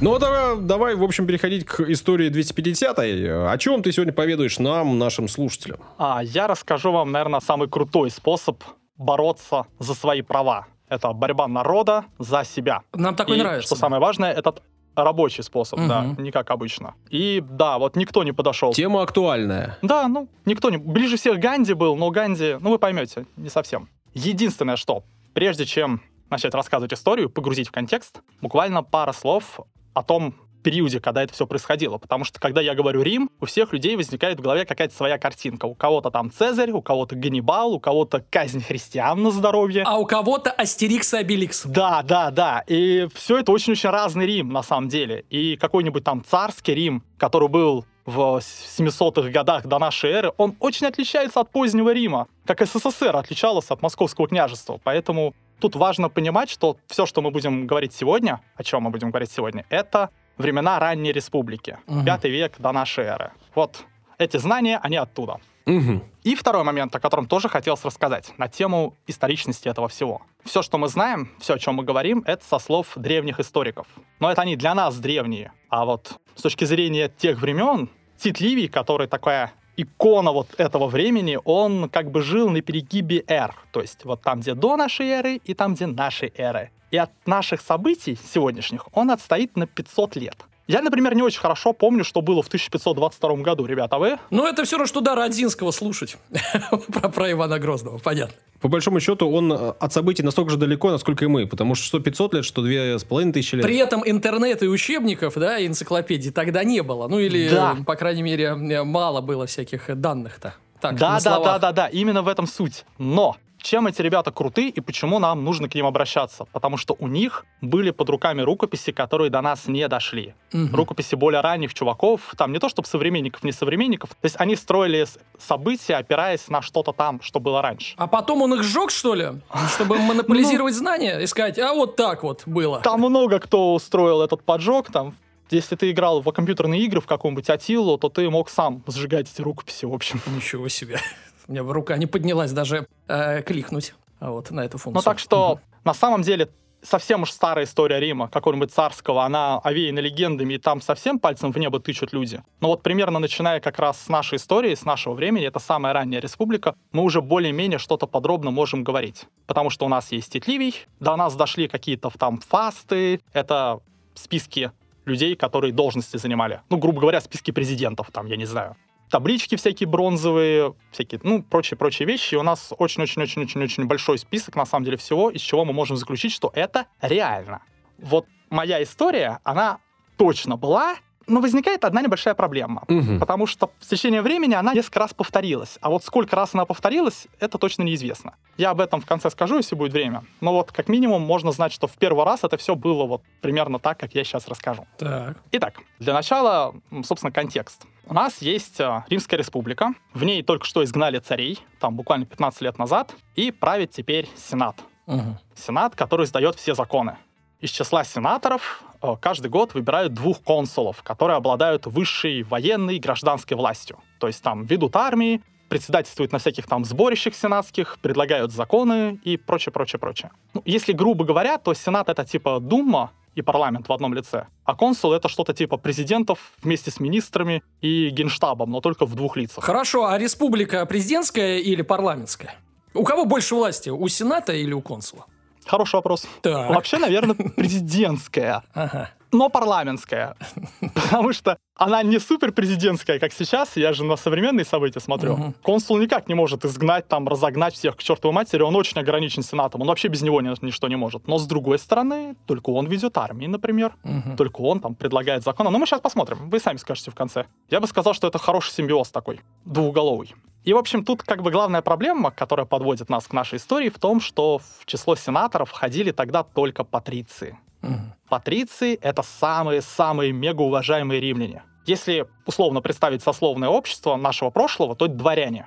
Ну, 0.00 0.14
а 0.14 0.18
тогда 0.18 0.56
давай, 0.56 0.96
в 0.96 1.04
общем, 1.04 1.26
переходить 1.26 1.64
к 1.64 1.80
истории 1.88 2.30
250-й. 2.30 3.50
О 3.50 3.56
чем 3.58 3.82
ты 3.82 3.92
сегодня 3.92 4.12
поведаешь 4.12 4.58
нам, 4.58 4.98
нашим 4.98 5.28
слушателям? 5.28 5.78
А 5.98 6.20
я 6.22 6.48
расскажу 6.48 6.90
вам, 6.90 7.12
наверное, 7.12 7.40
самый 7.40 7.68
крутой 7.68 8.10
способ 8.10 8.62
бороться 8.96 9.66
за 9.78 9.94
свои 9.94 10.20
права. 10.20 10.66
Это 10.88 11.12
борьба 11.12 11.48
народа 11.48 12.04
за 12.18 12.44
себя. 12.44 12.82
Нам 12.94 13.14
такой 13.14 13.36
И, 13.36 13.40
нравится. 13.40 13.66
Что 13.66 13.76
самое 13.76 14.00
важное, 14.00 14.32
этот 14.32 14.62
рабочий 14.96 15.42
способ, 15.42 15.78
да, 15.86 16.00
Мгм. 16.02 16.22
не 16.24 16.30
как 16.32 16.50
обычно. 16.50 16.94
И 17.10 17.42
да, 17.48 17.78
вот 17.78 17.94
никто 17.96 18.24
не 18.24 18.32
подошел. 18.32 18.72
Тема 18.72 19.02
актуальная. 19.02 19.78
Да, 19.82 20.08
ну, 20.08 20.28
никто 20.44 20.70
не... 20.70 20.76
Ближе 20.76 21.16
всех 21.16 21.38
Ганди 21.38 21.72
был, 21.74 21.94
но 21.96 22.10
Ганди, 22.10 22.56
ну, 22.60 22.70
вы 22.70 22.78
поймете, 22.78 23.26
не 23.36 23.48
совсем. 23.48 23.88
Единственное, 24.14 24.76
что, 24.76 25.04
прежде 25.34 25.66
чем 25.66 26.00
начать 26.30 26.52
рассказывать 26.54 26.92
историю, 26.92 27.30
погрузить 27.30 27.68
в 27.68 27.70
контекст, 27.70 28.20
буквально 28.40 28.82
пара 28.82 29.12
слов 29.12 29.60
о 29.94 30.02
том 30.02 30.34
периоде, 30.62 31.00
когда 31.00 31.22
это 31.22 31.32
все 31.32 31.46
происходило. 31.46 31.98
Потому 31.98 32.24
что, 32.24 32.40
когда 32.40 32.60
я 32.60 32.74
говорю 32.74 33.02
Рим, 33.02 33.30
у 33.40 33.46
всех 33.46 33.72
людей 33.72 33.96
возникает 33.96 34.38
в 34.38 34.42
голове 34.42 34.64
какая-то 34.64 34.94
своя 34.94 35.18
картинка. 35.18 35.66
У 35.66 35.74
кого-то 35.74 36.10
там 36.10 36.30
Цезарь, 36.30 36.70
у 36.70 36.82
кого-то 36.82 37.16
Ганнибал, 37.16 37.72
у 37.72 37.80
кого-то 37.80 38.24
казнь 38.30 38.62
христиан 38.62 39.22
на 39.22 39.30
здоровье. 39.30 39.84
А 39.86 39.98
у 39.98 40.04
кого-то 40.04 40.50
Астерикс 40.50 41.14
и 41.14 41.18
Обеликс. 41.18 41.64
Да, 41.64 42.02
да, 42.02 42.30
да. 42.30 42.64
И 42.66 43.08
все 43.14 43.38
это 43.38 43.52
очень-очень 43.52 43.90
разный 43.90 44.26
Рим, 44.26 44.50
на 44.50 44.62
самом 44.62 44.88
деле. 44.88 45.24
И 45.30 45.56
какой-нибудь 45.56 46.04
там 46.04 46.24
царский 46.24 46.74
Рим, 46.74 47.02
который 47.16 47.48
был 47.48 47.84
в 48.08 48.38
700-х 48.38 49.28
годах 49.28 49.66
до 49.66 49.78
нашей 49.78 50.10
эры, 50.10 50.32
он 50.38 50.56
очень 50.60 50.86
отличается 50.86 51.40
от 51.40 51.50
позднего 51.50 51.92
Рима, 51.92 52.26
как 52.46 52.66
СССР 52.66 53.14
отличалась 53.14 53.70
от 53.70 53.82
Московского 53.82 54.26
княжества. 54.28 54.80
Поэтому 54.82 55.34
тут 55.60 55.76
важно 55.76 56.08
понимать, 56.08 56.48
что 56.48 56.78
все, 56.86 57.04
что 57.04 57.20
мы 57.20 57.30
будем 57.30 57.66
говорить 57.66 57.92
сегодня, 57.92 58.40
о 58.56 58.64
чем 58.64 58.84
мы 58.84 58.90
будем 58.90 59.10
говорить 59.10 59.30
сегодня, 59.30 59.66
это 59.68 60.08
времена 60.38 60.78
ранней 60.78 61.12
республики, 61.12 61.78
Мгм. 61.86 62.04
пятый 62.04 62.30
век 62.30 62.54
до 62.58 62.72
нашей 62.72 63.04
эры. 63.04 63.32
Вот 63.54 63.84
эти 64.18 64.36
знания, 64.38 64.78
они 64.82 64.96
оттуда. 64.96 65.38
Мгм. 65.66 66.02
И 66.24 66.34
второй 66.34 66.64
момент, 66.64 66.94
о 66.96 67.00
котором 67.00 67.26
тоже 67.26 67.48
хотелось 67.48 67.84
рассказать, 67.84 68.32
на 68.38 68.48
тему 68.48 68.96
историчности 69.06 69.68
этого 69.68 69.88
всего. 69.88 70.22
Все, 70.44 70.62
что 70.62 70.78
мы 70.78 70.88
знаем, 70.88 71.30
все, 71.40 71.54
о 71.54 71.58
чем 71.58 71.74
мы 71.74 71.84
говорим, 71.84 72.22
это 72.26 72.42
со 72.44 72.58
слов 72.58 72.86
древних 72.96 73.38
историков. 73.38 73.86
Но 74.18 74.30
это 74.30 74.42
они 74.42 74.56
для 74.56 74.74
нас 74.74 74.98
древние. 74.98 75.52
А 75.68 75.84
вот 75.84 76.18
с 76.34 76.42
точки 76.42 76.64
зрения 76.64 77.08
тех 77.10 77.38
времен, 77.40 77.90
Тит 78.16 78.40
Ливий, 78.40 78.68
который 78.68 79.06
такая 79.08 79.52
икона 79.78 80.32
вот 80.32 80.48
этого 80.58 80.88
времени, 80.88 81.38
он 81.44 81.88
как 81.88 82.10
бы 82.10 82.22
жил 82.22 82.50
на 82.50 82.60
перегибе 82.60 83.24
эр. 83.26 83.54
То 83.72 83.80
есть 83.80 84.04
вот 84.04 84.22
там, 84.22 84.40
где 84.40 84.54
до 84.54 84.76
нашей 84.76 85.06
эры, 85.06 85.40
и 85.44 85.54
там, 85.54 85.74
где 85.74 85.86
нашей 85.86 86.32
эры. 86.36 86.70
И 86.90 86.96
от 86.96 87.10
наших 87.26 87.60
событий 87.60 88.18
сегодняшних 88.32 88.88
он 88.92 89.10
отстоит 89.10 89.56
на 89.56 89.66
500 89.66 90.16
лет. 90.16 90.36
Я, 90.68 90.82
например, 90.82 91.14
не 91.14 91.22
очень 91.22 91.40
хорошо 91.40 91.72
помню, 91.72 92.04
что 92.04 92.20
было 92.20 92.42
в 92.42 92.48
1522 92.48 93.36
году. 93.36 93.64
Ребята, 93.64 93.96
а 93.96 93.98
вы? 93.98 94.18
Ну, 94.30 94.46
это 94.46 94.64
все 94.64 94.76
равно, 94.76 94.86
что 94.86 95.00
Дара 95.00 95.22
Одинского 95.22 95.70
слушать. 95.70 96.18
про, 96.92 97.08
про 97.08 97.32
Ивана 97.32 97.58
Грозного, 97.58 97.96
понятно. 97.96 98.34
По 98.60 98.68
большому 98.68 99.00
счету, 99.00 99.30
он 99.30 99.50
э, 99.50 99.72
от 99.80 99.92
событий 99.94 100.22
настолько 100.22 100.50
же 100.50 100.56
далеко, 100.58 100.90
насколько 100.90 101.24
и 101.24 101.28
мы. 101.28 101.46
Потому 101.46 101.74
что 101.74 101.86
что 101.86 102.00
500 102.00 102.34
лет, 102.34 102.44
что 102.44 102.60
2500 102.60 103.52
лет. 103.54 103.62
При 103.62 103.76
этом 103.78 104.02
интернета 104.04 104.66
и 104.66 104.68
учебников, 104.68 105.34
да, 105.36 105.58
и 105.58 105.66
энциклопедий 105.66 106.32
тогда 106.32 106.64
не 106.64 106.82
было. 106.82 107.08
Ну, 107.08 107.18
или, 107.18 107.48
Да. 107.48 107.76
э, 107.80 107.84
по 107.84 107.96
крайней 107.96 108.22
мере, 108.22 108.44
э, 108.44 108.84
мало 108.84 109.22
было 109.22 109.46
всяких 109.46 109.98
данных-то. 109.98 110.54
Так, 110.82 110.96
да, 110.96 111.18
да, 111.20 111.40
да, 111.40 111.58
да, 111.58 111.72
да, 111.72 111.86
именно 111.86 112.20
в 112.22 112.28
этом 112.28 112.46
суть. 112.46 112.84
Но 112.98 113.36
чем 113.58 113.86
эти 113.86 114.02
ребята 114.02 114.30
круты 114.30 114.68
и 114.68 114.80
почему 114.80 115.18
нам 115.18 115.44
нужно 115.44 115.68
к 115.68 115.74
ним 115.74 115.86
обращаться? 115.86 116.46
Потому 116.52 116.76
что 116.76 116.96
у 116.98 117.08
них 117.08 117.44
были 117.60 117.90
под 117.90 118.08
руками 118.10 118.42
рукописи, 118.42 118.92
которые 118.92 119.30
до 119.30 119.40
нас 119.40 119.66
не 119.66 119.86
дошли. 119.88 120.34
Мгм. 120.52 120.74
Рукописи 120.74 121.14
более 121.14 121.40
ранних 121.40 121.74
чуваков, 121.74 122.34
там 122.36 122.52
не 122.52 122.58
то 122.58 122.68
чтобы 122.68 122.88
современников, 122.88 123.44
не 123.44 123.52
современников. 123.52 124.10
То 124.10 124.24
есть 124.24 124.36
они 124.38 124.56
строили 124.56 125.06
события, 125.38 125.96
опираясь 125.96 126.48
на 126.48 126.62
что-то 126.62 126.92
там, 126.92 127.20
что 127.20 127.40
было 127.40 127.62
раньше. 127.62 127.94
А 127.98 128.06
потом 128.06 128.42
он 128.42 128.54
их 128.54 128.62
сжег, 128.62 128.90
что 128.90 129.14
ли? 129.14 129.32
Чтобы 129.74 129.98
монополизировать 129.98 130.74
знания 130.76 131.18
и 131.20 131.26
сказать, 131.26 131.58
а 131.58 131.74
вот 131.74 131.96
так 131.96 132.22
вот 132.22 132.42
было. 132.46 132.80
Там 132.80 133.00
много 133.00 133.38
кто 133.40 133.74
устроил 133.74 134.22
этот 134.22 134.42
поджог, 134.42 134.90
там 134.90 135.14
если 135.50 135.76
ты 135.76 135.90
играл 135.90 136.20
в 136.20 136.30
компьютерные 136.30 136.82
игры 136.82 137.00
в 137.00 137.06
каком-нибудь 137.06 137.48
Атилу, 137.48 137.96
то 137.98 138.08
ты 138.08 138.28
мог 138.28 138.50
сам 138.50 138.82
сжигать 138.86 139.30
эти 139.32 139.40
рукописи, 139.40 139.86
в 139.86 139.94
общем. 139.94 140.20
Ничего 140.26 140.68
себе. 140.68 141.00
У 141.48 141.52
меня 141.52 141.62
рука 141.62 141.96
не 141.96 142.06
поднялась 142.06 142.52
даже 142.52 142.86
э, 143.08 143.42
кликнуть 143.42 143.94
а 144.20 144.30
вот 144.30 144.50
на 144.50 144.60
эту 144.60 144.78
функцию. 144.78 144.94
Ну 144.94 145.02
так 145.02 145.18
что, 145.18 145.60
на 145.84 145.94
самом 145.94 146.22
деле, 146.22 146.48
совсем 146.82 147.22
уж 147.22 147.30
старая 147.30 147.64
история 147.64 148.00
Рима, 148.00 148.28
какого-нибудь 148.28 148.72
царского, 148.72 149.24
она 149.24 149.58
овеяна 149.58 150.00
легендами, 150.00 150.54
и 150.54 150.58
там 150.58 150.80
совсем 150.80 151.18
пальцем 151.18 151.52
в 151.52 151.58
небо 151.58 151.80
тычут 151.80 152.12
люди. 152.12 152.42
Но 152.60 152.68
вот 152.68 152.82
примерно 152.82 153.18
начиная 153.18 153.60
как 153.60 153.78
раз 153.78 154.00
с 154.00 154.08
нашей 154.08 154.36
истории, 154.36 154.74
с 154.74 154.84
нашего 154.84 155.14
времени, 155.14 155.46
это 155.46 155.58
самая 155.58 155.92
ранняя 155.92 156.20
республика, 156.20 156.74
мы 156.92 157.02
уже 157.02 157.20
более-менее 157.20 157.78
что-то 157.78 158.06
подробно 158.06 158.50
можем 158.50 158.84
говорить. 158.84 159.26
Потому 159.46 159.70
что 159.70 159.86
у 159.86 159.88
нас 159.88 160.12
есть 160.12 160.32
Тит 160.32 160.46
Ливий, 160.46 160.86
до 161.00 161.16
нас 161.16 161.34
дошли 161.34 161.68
какие-то 161.68 162.10
там 162.10 162.38
фасты, 162.40 163.20
это 163.32 163.80
списки 164.14 164.72
людей, 165.04 165.36
которые 165.36 165.72
должности 165.72 166.16
занимали. 166.16 166.60
Ну, 166.70 166.76
грубо 166.76 167.00
говоря, 167.00 167.20
списки 167.20 167.50
президентов, 167.50 168.10
там, 168.12 168.26
я 168.26 168.36
не 168.36 168.44
знаю. 168.44 168.76
Таблички 169.10 169.56
всякие 169.56 169.88
бронзовые, 169.88 170.74
всякие, 170.90 171.20
ну, 171.22 171.42
прочие-прочие 171.42 172.06
вещи. 172.06 172.34
И 172.34 172.36
у 172.36 172.42
нас 172.42 172.72
очень-очень-очень-очень-очень 172.76 173.86
большой 173.86 174.18
список, 174.18 174.56
на 174.56 174.66
самом 174.66 174.84
деле, 174.84 174.96
всего, 174.96 175.30
из 175.30 175.40
чего 175.40 175.64
мы 175.64 175.72
можем 175.72 175.96
заключить, 175.96 176.32
что 176.32 176.50
это 176.54 176.86
реально. 177.00 177.62
Вот 177.98 178.26
моя 178.50 178.82
история, 178.82 179.40
она 179.44 179.78
точно 180.16 180.56
была, 180.56 180.96
но 181.28 181.40
возникает 181.40 181.84
одна 181.84 182.02
небольшая 182.02 182.34
проблема. 182.34 182.84
Мгм. 182.88 183.20
Потому 183.20 183.46
что 183.46 183.70
в 183.78 183.86
течение 183.86 184.22
времени 184.22 184.54
она 184.54 184.74
несколько 184.74 185.00
раз 185.00 185.14
повторилась. 185.14 185.78
А 185.80 185.90
вот 185.90 186.04
сколько 186.04 186.34
раз 186.34 186.54
она 186.54 186.64
повторилась, 186.64 187.28
это 187.38 187.58
точно 187.58 187.82
неизвестно. 187.82 188.34
Я 188.56 188.70
об 188.70 188.80
этом 188.80 189.00
в 189.00 189.06
конце 189.06 189.30
скажу, 189.30 189.56
если 189.58 189.74
будет 189.74 189.92
время. 189.92 190.24
Но 190.40 190.52
вот 190.52 190.72
как 190.72 190.88
минимум 190.88 191.22
можно 191.22 191.52
знать, 191.52 191.72
что 191.72 191.86
в 191.86 191.92
первый 191.92 192.24
раз 192.24 192.44
это 192.44 192.56
все 192.56 192.74
было 192.74 193.04
вот 193.04 193.22
примерно 193.40 193.78
так, 193.78 193.98
как 193.98 194.14
я 194.14 194.24
сейчас 194.24 194.48
расскажу. 194.48 194.86
Так. 194.98 195.36
Итак, 195.52 195.74
для 195.98 196.14
начала, 196.14 196.74
собственно, 197.04 197.30
контекст. 197.30 197.84
У 198.06 198.14
нас 198.14 198.40
есть 198.40 198.80
э, 198.80 199.04
Римская 199.10 199.38
республика. 199.38 199.92
В 200.14 200.24
ней 200.24 200.42
только 200.42 200.64
что 200.64 200.82
изгнали 200.82 201.18
царей, 201.18 201.58
там 201.78 201.94
буквально 201.94 202.24
15 202.24 202.62
лет 202.62 202.78
назад, 202.78 203.14
и 203.36 203.50
правит 203.50 203.90
теперь 203.90 204.28
Сенат. 204.34 204.76
Мгм. 205.06 205.38
Сенат, 205.54 205.94
который 205.94 206.24
издает 206.24 206.56
все 206.56 206.74
законы. 206.74 207.16
Из 207.60 207.70
числа 207.70 208.04
сенаторов 208.04 208.84
э, 209.02 209.16
каждый 209.20 209.48
год 209.48 209.74
выбирают 209.74 210.14
двух 210.14 210.42
консулов, 210.42 211.02
которые 211.02 211.36
обладают 211.36 211.86
высшей 211.86 212.44
военной 212.44 212.96
и 212.96 213.00
гражданской 213.00 213.56
властью. 213.56 213.98
То 214.20 214.28
есть 214.28 214.40
там 214.44 214.62
ведут 214.62 214.94
армии, 214.94 215.42
председательствуют 215.68 216.30
на 216.30 216.38
всяких 216.38 216.68
там 216.68 216.84
сборищах 216.84 217.34
сенатских, 217.34 217.98
предлагают 218.00 218.52
законы 218.52 219.18
и 219.24 219.36
прочее, 219.36 219.72
прочее, 219.72 219.98
прочее. 219.98 220.30
Ну, 220.54 220.62
если 220.66 220.92
грубо 220.92 221.24
говоря, 221.24 221.58
то 221.58 221.74
Сенат— 221.74 222.08
это 222.10 222.24
типа 222.24 222.60
Дума 222.60 223.10
и 223.34 223.42
парламент 223.42 223.88
в 223.88 223.92
одном 223.92 224.14
лице, 224.14 224.46
а 224.64 224.76
консул— 224.76 225.12
это 225.14 225.28
что-то 225.28 225.52
типа 225.52 225.78
президентов 225.78 226.52
вместе 226.62 226.92
с 226.92 227.00
министрами 227.00 227.64
и 227.80 228.10
генштабом, 228.10 228.70
но 228.70 228.80
только 228.80 229.04
в 229.04 229.16
двух 229.16 229.36
лицах. 229.36 229.64
Хорошо, 229.64 230.06
а 230.06 230.16
республика 230.16 230.86
президентская 230.86 231.58
или 231.58 231.82
парламентская? 231.82 232.54
У 232.94 233.02
кого 233.02 233.24
больше 233.24 233.56
власти, 233.56 233.90
у 233.90 234.06
Сената 234.06 234.52
или 234.52 234.72
у 234.72 234.80
консула? 234.80 235.26
Хороший 235.68 235.96
вопрос. 235.96 236.26
Так. 236.42 236.70
Вообще, 236.70 236.98
наверное, 236.98 237.34
президентская. 237.34 238.62
Ага. 238.74 239.10
но 239.30 239.50
парламентская. 239.50 240.34
Потому 240.94 241.32
что 241.34 241.58
она 241.76 242.02
не 242.02 242.18
супер 242.18 242.50
президентская, 242.52 243.18
как 243.18 243.32
сейчас. 243.32 243.76
Я 243.76 243.92
же 243.92 244.02
на 244.04 244.16
современные 244.16 244.64
события 244.64 245.00
смотрю. 245.00 245.36
Мгм. 245.36 245.54
Консул 245.62 245.98
никак 245.98 246.28
не 246.28 246.34
может 246.34 246.64
изгнать, 246.64 247.06
там, 247.08 247.28
разогнать 247.28 247.74
всех 247.74 247.96
к 247.96 248.02
чертовой 248.02 248.34
матери. 248.34 248.62
Он 248.62 248.74
очень 248.74 248.98
ограничен 248.98 249.42
сенатом. 249.42 249.82
Он 249.82 249.88
вообще 249.88 250.08
без 250.08 250.22
него 250.22 250.40
ни, 250.40 250.48
ничто 250.64 250.88
не 250.88 250.96
может. 250.96 251.28
Но 251.28 251.38
с 251.38 251.46
другой 251.46 251.78
стороны, 251.78 252.36
только 252.46 252.70
он 252.70 252.86
ведет 252.86 253.18
армии, 253.18 253.46
например. 253.46 253.92
Мгм. 254.02 254.36
Только 254.36 254.62
он 254.62 254.80
там 254.80 254.94
предлагает 254.94 255.44
законы. 255.44 255.70
Но 255.70 255.78
мы 255.78 255.86
сейчас 255.86 256.00
посмотрим. 256.00 256.48
Вы 256.48 256.58
сами 256.58 256.78
скажете 256.78 257.10
в 257.10 257.14
конце. 257.14 257.44
Я 257.70 257.80
бы 257.80 257.86
сказал, 257.86 258.14
что 258.14 258.26
это 258.28 258.38
хороший 258.38 258.72
симбиоз 258.72 259.10
такой, 259.10 259.40
двуголовый. 259.66 260.34
И, 260.64 260.72
в 260.72 260.76
общем, 260.76 261.04
тут 261.04 261.22
как 261.22 261.42
бы 261.42 261.50
главная 261.50 261.82
проблема, 261.82 262.30
которая 262.30 262.66
подводит 262.66 263.08
нас 263.08 263.26
к 263.26 263.32
нашей 263.32 263.56
истории, 263.56 263.88
в 263.88 263.98
том, 263.98 264.20
что 264.20 264.58
в 264.58 264.86
число 264.86 265.16
сенаторов 265.16 265.70
входили 265.70 266.10
тогда 266.10 266.42
только 266.42 266.84
патриции. 266.84 267.58
Мгм. 267.80 268.12
Патриции— 268.28 268.94
это 269.02 269.22
самые-самые 269.22 270.32
мегауважаемые 270.32 271.20
римляне. 271.20 271.62
Если 271.86 272.26
условно 272.44 272.82
представить 272.82 273.22
сословное 273.22 273.68
общество 273.70 274.16
нашего 274.16 274.50
прошлого, 274.50 274.94
то 274.94 275.06
это 275.06 275.14
дворяне. 275.14 275.66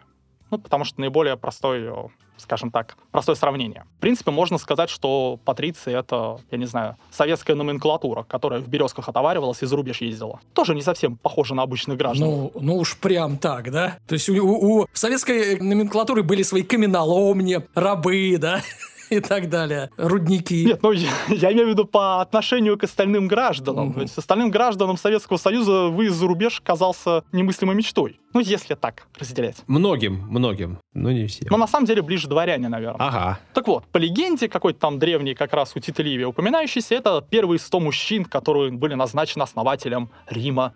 Ну, 0.51 0.57
потому 0.57 0.83
что 0.83 0.99
наиболее 1.01 1.37
простой, 1.37 1.81
э, 1.83 1.93
скажем 2.37 2.71
так, 2.71 2.97
простое 3.11 3.35
сравнение. 3.35 3.85
В 3.97 4.01
принципе, 4.01 4.31
можно 4.31 4.57
сказать, 4.57 4.89
что 4.89 5.39
патриции— 5.45 5.93
это, 5.97 6.39
я 6.51 6.57
не 6.57 6.65
знаю, 6.65 6.97
советская 7.09 7.55
номенклатура, 7.55 8.23
которая 8.23 8.59
в 8.59 8.67
березках 8.67 9.07
отоваривалась 9.09 9.63
и 9.63 9.65
за 9.65 9.75
рубеж 9.75 10.01
ездила. 10.01 10.39
Тоже 10.53 10.75
не 10.75 10.81
совсем 10.81 11.15
похоже 11.17 11.55
на 11.55 11.63
обычных 11.63 11.97
граждан. 11.97 12.27
Ну, 12.27 12.51
ну 12.59 12.75
уж 12.77 12.97
прям 12.97 13.37
так, 13.37 13.71
да? 13.71 13.97
То 14.07 14.13
есть 14.13 14.27
у, 14.29 14.33
у- 14.45 14.81
у 14.81 14.87
советской 14.93 15.59
номенклатуры 15.59 16.21
были 16.23 16.43
свои 16.43 16.63
каменоломни, 16.63 17.61
рабы, 17.75 18.37
да? 18.39 18.61
И 19.11 19.19
так 19.19 19.49
далее. 19.49 19.89
Рудники. 19.97 20.65
Нет, 20.65 20.81
ну 20.81 20.93
я, 20.93 21.09
я 21.27 21.51
имею 21.51 21.67
в 21.67 21.69
виду 21.69 21.85
по 21.85 22.21
отношению 22.21 22.77
к 22.77 22.85
остальным 22.85 23.27
гражданам. 23.27 23.87
Мгм. 23.87 23.93
То 23.95 24.01
есть 24.03 24.17
остальным 24.17 24.49
гражданам 24.49 24.95
Советского 24.97 25.35
Союза 25.35 25.89
выезд 25.89 26.15
за 26.15 26.27
рубеж 26.27 26.61
казался 26.61 27.25
немыслимой 27.33 27.75
мечтой. 27.75 28.21
Ну, 28.33 28.39
если 28.39 28.75
так 28.75 29.07
разделять. 29.19 29.57
Многим, 29.67 30.25
многим, 30.29 30.79
но 30.93 31.11
не 31.11 31.27
всем. 31.27 31.49
Но 31.51 31.57
на 31.57 31.67
самом 31.67 31.85
деле 31.85 32.01
ближе 32.01 32.29
дворяне, 32.29 32.69
наверное. 32.69 33.05
Ага. 33.05 33.39
Так 33.53 33.67
вот, 33.67 33.85
по 33.87 33.97
легенде, 33.97 34.47
какой-то 34.47 34.79
там 34.79 34.97
древний, 34.97 35.35
как 35.35 35.51
раз 35.51 35.73
у 35.75 35.81
Тита 35.81 36.01
Ливия 36.01 36.27
упоминающийся, 36.27 36.95
это 36.95 37.21
первые 37.29 37.59
100 37.59 37.79
мужчин, 37.81 38.23
которые 38.23 38.71
были 38.71 38.93
назначены 38.93 39.43
основателем 39.43 40.09
Рима, 40.29 40.73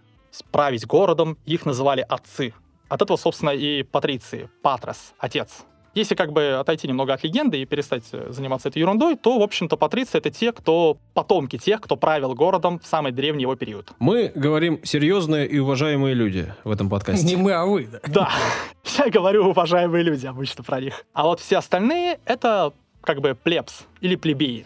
править 0.51 0.85
городом, 0.85 1.37
их 1.45 1.65
называли 1.65 2.05
отцы. 2.07 2.53
От 2.89 3.01
этого, 3.01 3.15
собственно, 3.15 3.51
и 3.51 3.83
патриции, 3.83 4.49
патрес, 4.61 5.13
отец. 5.17 5.65
Если 5.95 6.13
как 6.13 6.33
бы 6.33 6.57
отойти 6.59 6.89
немного 6.89 7.13
от 7.13 7.23
легенды 7.23 7.61
и 7.61 7.65
перестать 7.65 8.03
э, 8.11 8.27
заниматься 8.29 8.67
этой 8.67 8.79
ерундой, 8.79 9.15
то, 9.15 9.39
в 9.39 9.41
общем-то, 9.41 9.77
патриции— 9.77 10.17
это 10.19 10.29
те, 10.29 10.51
кто 10.51 10.97
потомки 11.13 11.57
тех, 11.57 11.79
кто 11.79 11.95
правил 11.95 12.35
городом 12.35 12.79
в 12.79 12.85
самый 12.85 13.13
древний 13.13 13.43
его 13.43 13.55
период. 13.55 13.93
Мы 13.99 14.31
говорим 14.35 14.81
серьезные 14.83 15.47
и 15.47 15.57
уважаемые 15.57 16.13
люди 16.13 16.53
в 16.65 16.71
этом 16.71 16.89
подкасте. 16.89 17.25
Не 17.25 17.37
мы, 17.37 17.53
а 17.53 17.65
вы, 17.65 17.87
да. 17.89 17.99
Да, 18.07 18.31
я 19.05 19.09
говорю 19.09 19.47
уважаемые 19.47 20.03
люди 20.03 20.27
обычно 20.27 20.65
про 20.65 20.81
них. 20.81 21.05
А 21.13 21.23
вот 21.23 21.39
все 21.39 21.57
остальные— 21.57 22.19
это 22.25 22.73
как 23.01 23.21
бы 23.21 23.33
плебс 23.41 23.85
или 24.01 24.17
плебеи. 24.17 24.65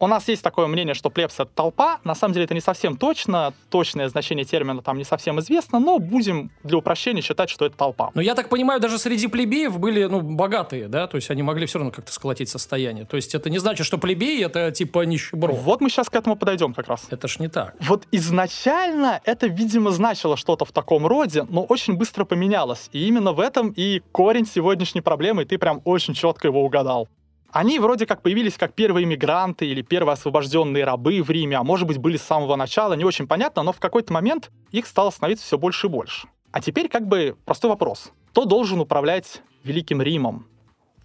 У 0.00 0.06
нас 0.06 0.28
есть 0.28 0.42
такое 0.42 0.68
мнение, 0.68 0.94
что 0.94 1.10
плебс— 1.10 1.34
это 1.40 1.50
толпа. 1.52 1.98
На 2.04 2.14
самом 2.14 2.32
деле 2.32 2.44
это 2.44 2.54
не 2.54 2.60
совсем 2.60 2.96
точно. 2.96 3.52
Точное 3.68 4.08
значение 4.08 4.44
термина 4.44 4.80
там 4.80 4.96
не 4.96 5.04
совсем 5.04 5.40
известно, 5.40 5.80
но 5.80 5.98
будем 5.98 6.50
для 6.62 6.78
упрощения 6.78 7.20
считать, 7.20 7.50
что 7.50 7.66
это 7.66 7.76
толпа. 7.76 8.10
Но 8.14 8.22
я 8.22 8.36
так 8.36 8.48
понимаю, 8.48 8.80
даже 8.80 8.98
среди 8.98 9.26
плебеев 9.26 9.76
были, 9.78 10.04
ну, 10.04 10.20
богатые, 10.20 10.86
да? 10.86 11.08
То 11.08 11.16
есть 11.16 11.30
они 11.30 11.42
могли 11.42 11.66
все 11.66 11.78
равно 11.78 11.90
как-то 11.90 12.12
сколотить 12.12 12.48
состояние. 12.48 13.06
То 13.06 13.16
есть 13.16 13.34
это 13.34 13.50
не 13.50 13.58
значит, 13.58 13.86
что 13.86 13.98
плебеи— 13.98 14.44
это 14.44 14.70
типа 14.70 15.04
нищеброд. 15.04 15.58
Вот 15.58 15.80
мы 15.80 15.90
сейчас 15.90 16.08
к 16.08 16.14
этому 16.14 16.36
подойдем 16.36 16.74
как 16.74 16.86
раз. 16.86 17.06
Это 17.10 17.26
ж 17.26 17.40
не 17.40 17.48
так. 17.48 17.74
Вот 17.80 18.06
изначально 18.12 19.20
это, 19.24 19.48
видимо, 19.48 19.90
значило 19.90 20.36
что-то 20.36 20.64
в 20.64 20.70
таком 20.70 21.08
роде, 21.08 21.44
но 21.48 21.64
очень 21.64 21.94
быстро 21.96 22.24
поменялось. 22.24 22.88
И 22.92 23.08
именно 23.08 23.32
в 23.32 23.40
этом 23.40 23.72
и 23.74 24.00
корень 24.12 24.46
сегодняшней 24.46 25.00
проблемы, 25.00 25.42
и 25.42 25.44
ты 25.44 25.58
прям 25.58 25.82
очень 25.84 26.14
четко 26.14 26.46
его 26.46 26.64
угадал. 26.64 27.08
Они 27.50 27.78
вроде 27.78 28.04
как 28.04 28.22
появились 28.22 28.58
как 28.58 28.74
первые 28.74 29.06
мигранты 29.06 29.66
или 29.66 29.80
первые 29.80 30.12
освобожденные 30.12 30.84
рабы 30.84 31.22
в 31.22 31.30
Риме, 31.30 31.56
а 31.56 31.64
может 31.64 31.88
быть 31.88 31.96
были 31.96 32.18
с 32.18 32.22
самого 32.22 32.56
начала, 32.56 32.92
не 32.92 33.04
очень 33.04 33.26
понятно, 33.26 33.62
но 33.62 33.72
в 33.72 33.80
какой-то 33.80 34.12
момент 34.12 34.50
их 34.70 34.86
стало 34.86 35.10
становиться 35.10 35.46
все 35.46 35.56
больше 35.56 35.86
и 35.86 35.90
больше. 35.90 36.28
А 36.52 36.60
теперь 36.60 36.88
как 36.88 37.06
бы 37.06 37.36
простой 37.46 37.70
вопрос. 37.70 38.12
Кто 38.30 38.44
должен 38.44 38.80
управлять 38.80 39.42
Великим 39.64 40.02
Римом? 40.02 40.46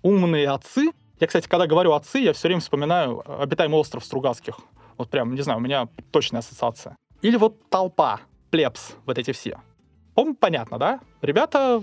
Умные 0.02 0.50
отцы? 0.50 0.92
Я, 1.20 1.28
кстати, 1.28 1.48
когда 1.48 1.66
говорю 1.66 1.94
отцы, 1.94 2.20
я 2.20 2.34
все 2.34 2.50
время 2.50 2.60
вспоминаю 2.60 3.24
обитаемый 3.42 3.80
остров 3.80 4.04
Стругацких. 4.04 4.60
Вот 4.98 5.10
прям, 5.10 5.34
не 5.34 5.42
знаю, 5.42 5.60
у 5.60 5.62
меня 5.62 5.88
точная 6.12 6.40
ассоциация. 6.40 6.98
Или 7.22 7.38
вот 7.38 7.70
толпа, 7.70 8.20
плебс, 8.52 8.96
вот 9.06 9.18
эти 9.18 9.32
все. 9.32 9.60
По-моему, 10.14 10.36
понятно, 10.36 10.78
да? 10.78 11.00
Ребята, 11.22 11.82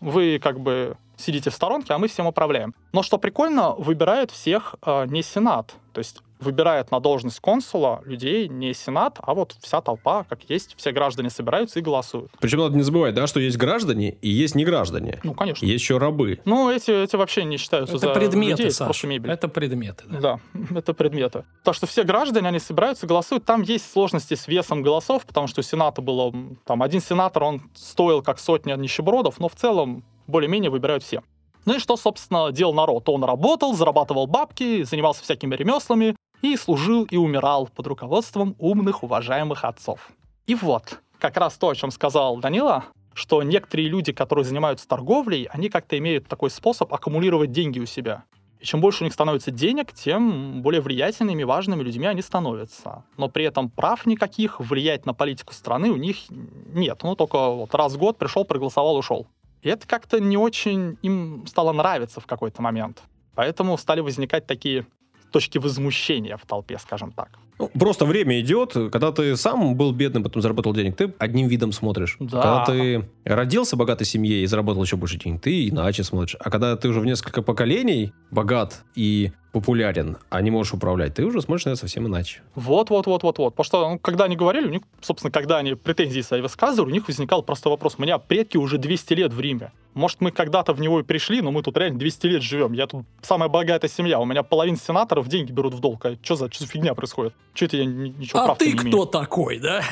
вы 0.00 0.40
как 0.42 0.58
бы 0.58 0.96
сидите 1.16 1.50
в 1.50 1.54
сторонке, 1.54 1.94
а 1.94 1.98
мы 1.98 2.08
всем 2.08 2.26
управляем. 2.26 2.74
Но 2.92 3.02
что 3.02 3.18
прикольно, 3.18 3.74
выбирают 3.74 4.30
всех 4.30 4.74
э, 4.84 5.06
не 5.06 5.22
Сенат. 5.22 5.74
То 5.92 5.98
есть 5.98 6.22
выбирает 6.40 6.90
на 6.90 7.00
должность 7.00 7.40
консула 7.40 8.02
людей 8.04 8.48
не 8.48 8.74
Сенат, 8.74 9.18
а 9.22 9.34
вот 9.34 9.56
вся 9.60 9.80
толпа, 9.80 10.24
как 10.28 10.40
есть, 10.48 10.74
все 10.76 10.92
граждане 10.92 11.30
собираются 11.30 11.78
и 11.78 11.82
голосуют. 11.82 12.30
Причем 12.38 12.58
надо 12.58 12.76
не 12.76 12.82
забывать, 12.82 13.14
да, 13.14 13.26
что 13.26 13.40
есть 13.40 13.56
граждане 13.56 14.16
и 14.20 14.28
есть 14.28 14.54
неграждане. 14.54 15.20
Ну, 15.24 15.34
конечно. 15.34 15.64
Есть 15.64 15.82
еще 15.82 15.98
рабы. 15.98 16.40
Ну, 16.44 16.70
эти, 16.70 16.90
эти 16.90 17.16
вообще 17.16 17.44
не 17.44 17.56
считаются 17.56 17.96
Это 17.96 18.08
за 18.08 18.12
предметы, 18.12 18.50
людей, 18.50 18.66
это 18.66 18.74
Саш. 18.74 18.86
просто 18.86 19.06
мебель. 19.06 19.30
Это 19.30 19.48
предметы, 19.48 20.04
да. 20.06 20.20
Да, 20.20 20.40
это 20.78 20.94
предметы. 20.94 21.44
Так 21.62 21.74
что 21.74 21.86
все 21.86 22.04
граждане, 22.04 22.48
они 22.48 22.58
собираются, 22.58 23.06
голосуют. 23.06 23.44
Там 23.44 23.62
есть 23.62 23.90
сложности 23.90 24.34
с 24.34 24.46
весом 24.46 24.82
голосов, 24.82 25.24
потому 25.24 25.46
что 25.46 25.60
у 25.60 25.62
Сената 25.62 26.02
было... 26.02 26.32
Там 26.64 26.82
один 26.82 27.00
сенатор, 27.00 27.44
он 27.44 27.62
стоил 27.74 28.22
как 28.22 28.38
сотня 28.38 28.74
нищебродов, 28.74 29.40
но 29.40 29.48
в 29.48 29.54
целом 29.54 30.04
более-менее 30.26 30.70
выбирают 30.70 31.02
все. 31.02 31.22
Ну 31.64 31.76
и 31.76 31.78
что, 31.78 31.96
собственно, 31.96 32.52
делал 32.52 32.74
народ? 32.74 33.08
Он 33.08 33.24
работал, 33.24 33.74
зарабатывал 33.74 34.26
бабки, 34.26 34.82
занимался 34.82 35.22
всякими 35.22 35.54
ремеслами 35.54 36.16
и 36.42 36.56
служил 36.56 37.04
и 37.04 37.16
умирал 37.16 37.68
под 37.74 37.86
руководством 37.86 38.54
умных, 38.58 39.02
уважаемых 39.02 39.64
отцов. 39.64 40.10
И 40.46 40.54
вот, 40.54 41.00
как 41.18 41.38
раз 41.38 41.54
то, 41.54 41.70
о 41.70 41.74
чем 41.74 41.90
сказал 41.90 42.36
Данила, 42.36 42.84
что 43.14 43.42
некоторые 43.42 43.88
люди, 43.88 44.12
которые 44.12 44.44
занимаются 44.44 44.86
торговлей, 44.86 45.48
они 45.50 45.70
как-то 45.70 45.96
имеют 45.96 46.28
такой 46.28 46.50
способ 46.50 46.92
аккумулировать 46.92 47.52
деньги 47.52 47.78
у 47.78 47.86
себя. 47.86 48.24
И 48.60 48.66
чем 48.66 48.80
больше 48.80 49.02
у 49.02 49.04
них 49.04 49.14
становится 49.14 49.50
денег, 49.50 49.92
тем 49.92 50.60
более 50.60 50.80
влиятельными, 50.80 51.44
важными 51.44 51.82
людьми 51.82 52.06
они 52.06 52.22
становятся. 52.22 53.04
Но 53.16 53.28
при 53.28 53.44
этом 53.44 53.70
прав 53.70 54.04
никаких 54.04 54.60
влиять 54.60 55.06
на 55.06 55.14
политику 55.14 55.54
страны 55.54 55.90
у 55.90 55.96
них 55.96 56.16
нет. 56.28 57.00
Ну, 57.02 57.14
только 57.14 57.50
вот 57.50 57.74
раз 57.74 57.94
в 57.94 57.98
год 57.98 58.18
пришел, 58.18 58.44
проголосовал, 58.44 58.96
ушел. 58.96 59.26
И 59.64 59.68
это 59.68 59.86
как-то 59.88 60.20
не 60.20 60.36
очень 60.36 60.98
им 61.00 61.46
стало 61.46 61.72
нравиться 61.72 62.20
в 62.20 62.26
какой-то 62.26 62.60
момент. 62.60 63.02
Поэтому 63.34 63.76
стали 63.78 64.00
возникать 64.00 64.46
такие 64.46 64.86
точки 65.32 65.56
возмущения 65.58 66.36
в 66.36 66.44
толпе, 66.46 66.78
скажем 66.78 67.12
так. 67.12 67.38
Ну, 67.58 67.70
просто 67.78 68.04
время 68.04 68.40
идет. 68.40 68.72
Когда 68.72 69.12
ты 69.12 69.36
сам 69.36 69.76
был 69.76 69.92
бедным, 69.92 70.22
потом 70.22 70.42
заработал 70.42 70.72
денег, 70.72 70.96
ты 70.96 71.12
одним 71.18 71.48
видом 71.48 71.72
смотришь. 71.72 72.16
Да. 72.18 72.42
Когда 72.42 72.64
ты 72.64 73.08
родился 73.24 73.76
в 73.76 73.78
богатой 73.78 74.06
семье 74.06 74.42
и 74.42 74.46
заработал 74.46 74.82
еще 74.82 74.96
больше 74.96 75.18
денег, 75.18 75.40
ты 75.40 75.68
иначе 75.68 76.02
смотришь. 76.02 76.36
А 76.40 76.50
когда 76.50 76.76
ты 76.76 76.88
уже 76.88 77.00
в 77.00 77.06
несколько 77.06 77.42
поколений 77.42 78.12
богат 78.30 78.84
и 78.94 79.32
популярен, 79.52 80.16
а 80.30 80.42
не 80.42 80.50
можешь 80.50 80.74
управлять, 80.74 81.14
ты 81.14 81.24
уже 81.24 81.40
смотришь 81.40 81.66
на 81.66 81.70
это 81.70 81.80
совсем 81.80 82.08
иначе. 82.08 82.42
Вот-вот-вот-вот-вот. 82.56 83.54
Потому 83.54 83.64
что, 83.64 83.88
ну, 83.88 83.98
когда 84.00 84.24
они 84.24 84.34
говорили, 84.34 84.66
у 84.66 84.70
них, 84.70 84.82
собственно, 85.00 85.30
когда 85.30 85.58
они 85.58 85.74
претензии 85.74 86.22
свои 86.22 86.40
высказывали, 86.40 86.90
у 86.90 86.94
них 86.94 87.06
возникал 87.06 87.42
простой 87.44 87.70
вопрос. 87.70 87.94
У 87.98 88.02
меня 88.02 88.18
предки 88.18 88.56
уже 88.56 88.78
200 88.78 89.14
лет 89.14 89.32
в 89.32 89.40
Риме. 89.40 89.70
Может, 89.94 90.20
мы 90.20 90.30
когда-то 90.30 90.72
в 90.72 90.80
него 90.80 91.00
и 91.00 91.02
пришли, 91.02 91.40
но 91.40 91.50
мы 91.50 91.62
тут 91.62 91.76
реально 91.76 91.98
200 91.98 92.26
лет 92.26 92.42
живем. 92.42 92.72
Я 92.72 92.86
тут 92.86 93.04
самая 93.22 93.48
богатая 93.48 93.88
семья. 93.88 94.18
У 94.18 94.24
меня 94.24 94.42
половина 94.42 94.76
сенаторов 94.76 95.28
деньги 95.28 95.52
берут 95.52 95.74
в 95.74 95.80
долг. 95.80 96.04
А 96.04 96.16
что 96.22 96.36
за, 96.36 96.50
что 96.52 96.64
за 96.64 96.70
фигня 96.70 96.94
происходит? 96.94 97.32
Что 97.54 97.64
это 97.66 97.76
я 97.76 97.84
ни- 97.84 98.08
ничего 98.08 98.40
А 98.40 98.44
прав 98.46 98.58
ты 98.58 98.66
не 98.66 98.72
имею? 98.72 98.88
кто 98.88 99.04
такой, 99.06 99.58
да? 99.58 99.82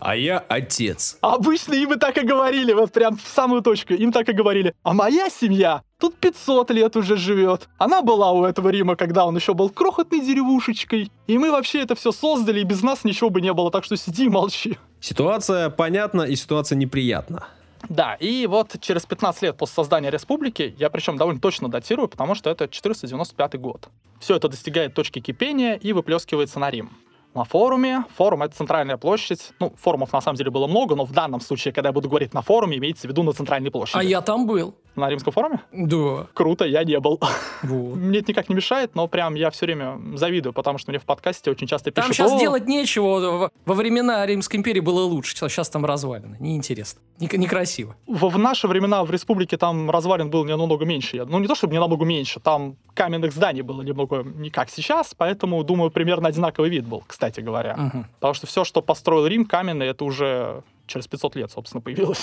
А 0.00 0.16
я 0.16 0.38
отец. 0.48 1.18
Обычно 1.20 1.74
им 1.74 1.92
и 1.94 1.96
так 1.98 2.18
и 2.18 2.26
говорили, 2.26 2.72
вот 2.72 2.92
прям 2.92 3.16
в 3.16 3.22
самую 3.26 3.62
точку. 3.62 3.94
Им 3.94 4.12
так 4.12 4.28
и 4.28 4.32
говорили. 4.32 4.74
А 4.82 4.92
моя 4.92 5.28
семья 5.30 5.82
тут 5.98 6.16
500 6.16 6.70
лет 6.72 6.96
уже 6.96 7.16
живет. 7.16 7.68
Она 7.78 8.02
была 8.02 8.32
у 8.32 8.44
этого 8.44 8.68
Рима, 8.70 8.96
когда 8.96 9.24
он 9.26 9.36
еще 9.36 9.54
был 9.54 9.70
крохотной 9.70 10.20
деревушечкой. 10.20 11.10
И 11.28 11.38
мы 11.38 11.50
вообще 11.52 11.80
это 11.82 11.94
все 11.94 12.10
создали, 12.12 12.60
и 12.60 12.64
без 12.64 12.82
нас 12.82 13.04
ничего 13.04 13.30
бы 13.30 13.40
не 13.40 13.52
было. 13.52 13.70
Так 13.70 13.84
что 13.84 13.96
сиди 13.96 14.24
и 14.26 14.28
молчи. 14.28 14.76
Ситуация 15.00 15.70
понятна 15.70 16.22
и 16.22 16.34
ситуация 16.36 16.76
неприятна. 16.76 17.46
Да, 17.88 18.14
и 18.14 18.46
вот 18.46 18.76
через 18.80 19.06
15 19.06 19.42
лет 19.42 19.56
после 19.56 19.74
создания 19.74 20.10
республики, 20.10 20.74
я 20.78 20.90
причем 20.90 21.16
довольно 21.16 21.40
точно 21.40 21.68
датирую, 21.68 22.08
потому 22.08 22.34
что 22.34 22.50
это 22.50 22.68
495 22.68 23.60
год. 23.60 23.88
Все 24.20 24.36
это 24.36 24.48
достигает 24.48 24.94
точки 24.94 25.20
кипения 25.20 25.74
и 25.74 25.92
выплескивается 25.92 26.58
на 26.58 26.70
Рим. 26.70 26.90
На 27.36 27.44
форуме, 27.44 28.04
форум— 28.16 28.42
это 28.44 28.56
центральная 28.56 28.96
площадь. 28.96 29.52
Ну, 29.60 29.74
форумов 29.78 30.10
на 30.10 30.22
самом 30.22 30.36
деле 30.38 30.50
было 30.50 30.66
много, 30.66 30.94
но 30.96 31.04
в 31.04 31.12
данном 31.12 31.42
случае, 31.42 31.74
когда 31.74 31.90
я 31.90 31.92
буду 31.92 32.08
говорить 32.08 32.32
на 32.32 32.40
форуме, 32.40 32.78
имеется 32.78 33.06
в 33.06 33.10
виду 33.10 33.22
на 33.22 33.34
центральной 33.34 33.70
площади. 33.70 33.98
А 34.00 34.02
я 34.02 34.22
там 34.22 34.46
был. 34.46 34.74
на 34.94 35.10
римском 35.10 35.34
форуме? 35.34 35.60
Да. 35.70 36.28
Круто, 36.32 36.64
я 36.64 36.82
не 36.82 36.98
был. 36.98 37.20
Вот. 37.62 37.96
Мне 37.96 38.20
это 38.20 38.30
никак 38.30 38.48
не 38.48 38.54
мешает, 38.54 38.94
но 38.94 39.06
прям 39.08 39.34
я 39.34 39.50
все 39.50 39.66
время 39.66 39.98
завидую, 40.16 40.52
потому 40.54 40.78
что 40.78 40.90
мне 40.90 40.98
в 40.98 41.04
подкасте 41.04 41.50
очень 41.50 41.66
часто 41.66 41.90
Там 41.90 42.04
пишут... 42.04 42.16
сейчас 42.16 42.32
«О, 42.32 42.38
делать 42.38 42.66
нечего. 42.66 43.50
Во- 43.66 43.74
времена 43.74 44.24
Римской 44.24 44.58
империи 44.58 44.80
было 44.80 45.00
лучше. 45.02 45.36
Сейчас 45.36 45.68
там 45.68 45.84
развалины. 45.84 46.36
Неинтересно. 46.40 47.00
Нек- 47.18 47.36
Некрасиво. 47.36 47.96
В, 48.06 48.28
в 48.28 48.38
наши 48.38 48.68
времена 48.68 49.04
в 49.04 49.10
республике 49.10 49.56
там 49.56 49.90
развалин 49.90 50.30
было 50.30 50.44
не 50.44 50.56
намного 50.56 50.84
меньше. 50.84 51.24
Ну, 51.28 51.38
не 51.38 51.48
то 51.48 51.54
чтобы 51.54 51.72
не 51.74 51.80
намного 51.80 52.04
меньше, 52.04 52.40
там 52.40 52.76
каменных 52.94 53.32
зданий 53.32 53.62
было 53.62 53.82
немного 53.82 54.22
не 54.22 54.50
как 54.50 54.70
сейчас, 54.70 55.14
поэтому, 55.16 55.62
думаю, 55.64 55.90
примерно 55.90 56.28
одинаковый 56.28 56.70
вид 56.70 56.86
был, 56.86 57.02
кстати 57.06 57.25
говоря. 57.34 57.76
Мгм. 57.76 58.06
Потому 58.14 58.34
что 58.34 58.46
все, 58.46 58.64
что 58.64 58.82
построил 58.82 59.26
Рим 59.26 59.44
каменный, 59.44 59.86
это 59.86 60.04
уже 60.04 60.62
через 60.86 61.06
500 61.08 61.36
лет, 61.36 61.50
собственно, 61.50 61.80
появилось. 61.80 62.20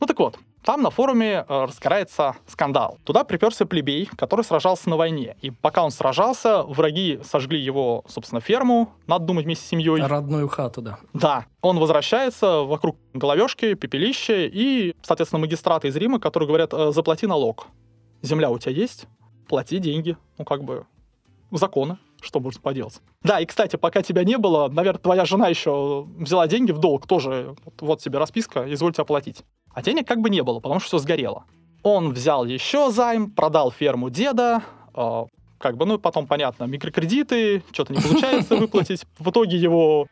Ну 0.00 0.06
так 0.06 0.18
вот, 0.18 0.38
там 0.64 0.82
на 0.82 0.90
форуме 0.90 1.44
э, 1.48 1.64
разгорается 1.64 2.36
скандал. 2.46 2.98
Туда 3.04 3.24
приперся 3.24 3.64
плебей, 3.66 4.08
который 4.16 4.44
сражался 4.44 4.88
на 4.90 4.96
войне. 4.96 5.36
И 5.40 5.50
пока 5.50 5.82
он 5.82 5.90
сражался, 5.90 6.62
враги 6.62 7.20
сожгли 7.24 7.58
его, 7.58 8.04
собственно, 8.06 8.40
ферму, 8.40 8.92
надо 9.06 9.24
думать, 9.24 9.44
вместе 9.44 9.64
с 9.64 9.68
семьей. 9.68 10.02
Родную 10.02 10.46
хату, 10.48 10.82
да. 10.82 10.98
Да, 11.14 11.46
он 11.62 11.78
возвращается 11.78 12.60
вокруг 12.60 12.96
головешки, 13.12 13.74
пепелище 13.74 14.46
и, 14.46 14.94
соответственно, 15.02 15.40
магистраты 15.40 15.88
из 15.88 15.96
Рима, 15.96 16.20
которые 16.20 16.46
говорят, 16.46 16.72
«Э, 16.72 16.92
заплати 16.92 17.26
налог. 17.26 17.66
Земля 18.22 18.50
у 18.50 18.58
тебя 18.58 18.72
есть? 18.72 19.06
Плати 19.48 19.78
деньги. 19.78 20.16
Ну, 20.36 20.44
как 20.44 20.62
бы, 20.62 20.86
законы. 21.50 21.98
Что 22.20 22.40
можно 22.40 22.60
поделать? 22.60 23.00
Да, 23.22 23.40
и, 23.40 23.46
кстати, 23.46 23.76
пока 23.76 24.02
тебя 24.02 24.24
не 24.24 24.38
было, 24.38 24.68
наверное, 24.68 25.00
твоя 25.00 25.24
жена 25.24 25.48
еще 25.48 26.06
взяла 26.16 26.48
деньги 26.48 26.72
в 26.72 26.78
долг, 26.78 27.06
тоже 27.06 27.54
вот, 27.64 27.74
вот 27.80 28.00
тебе 28.00 28.18
расписка, 28.18 28.64
извольте 28.72 29.02
оплатить. 29.02 29.44
А 29.72 29.82
денег 29.82 30.06
как 30.06 30.20
бы 30.20 30.30
не 30.30 30.42
было, 30.42 30.60
потому 30.60 30.80
что 30.80 30.88
все 30.88 30.98
сгорело. 30.98 31.44
Он 31.82 32.12
взял 32.12 32.44
еще 32.44 32.90
займ, 32.90 33.30
продал 33.30 33.70
ферму 33.70 34.10
деда, 34.10 34.62
э, 34.94 35.24
как 35.58 35.76
бы, 35.76 35.86
ну, 35.86 35.98
потом, 35.98 36.26
понятно, 36.26 36.64
микрокредиты, 36.64 37.62
что-то 37.70 37.92
не 37.92 38.00
получается 38.00 38.56
выплатить. 38.56 39.04
В 39.18 39.30
итоге 39.30 39.56
его 39.56 40.08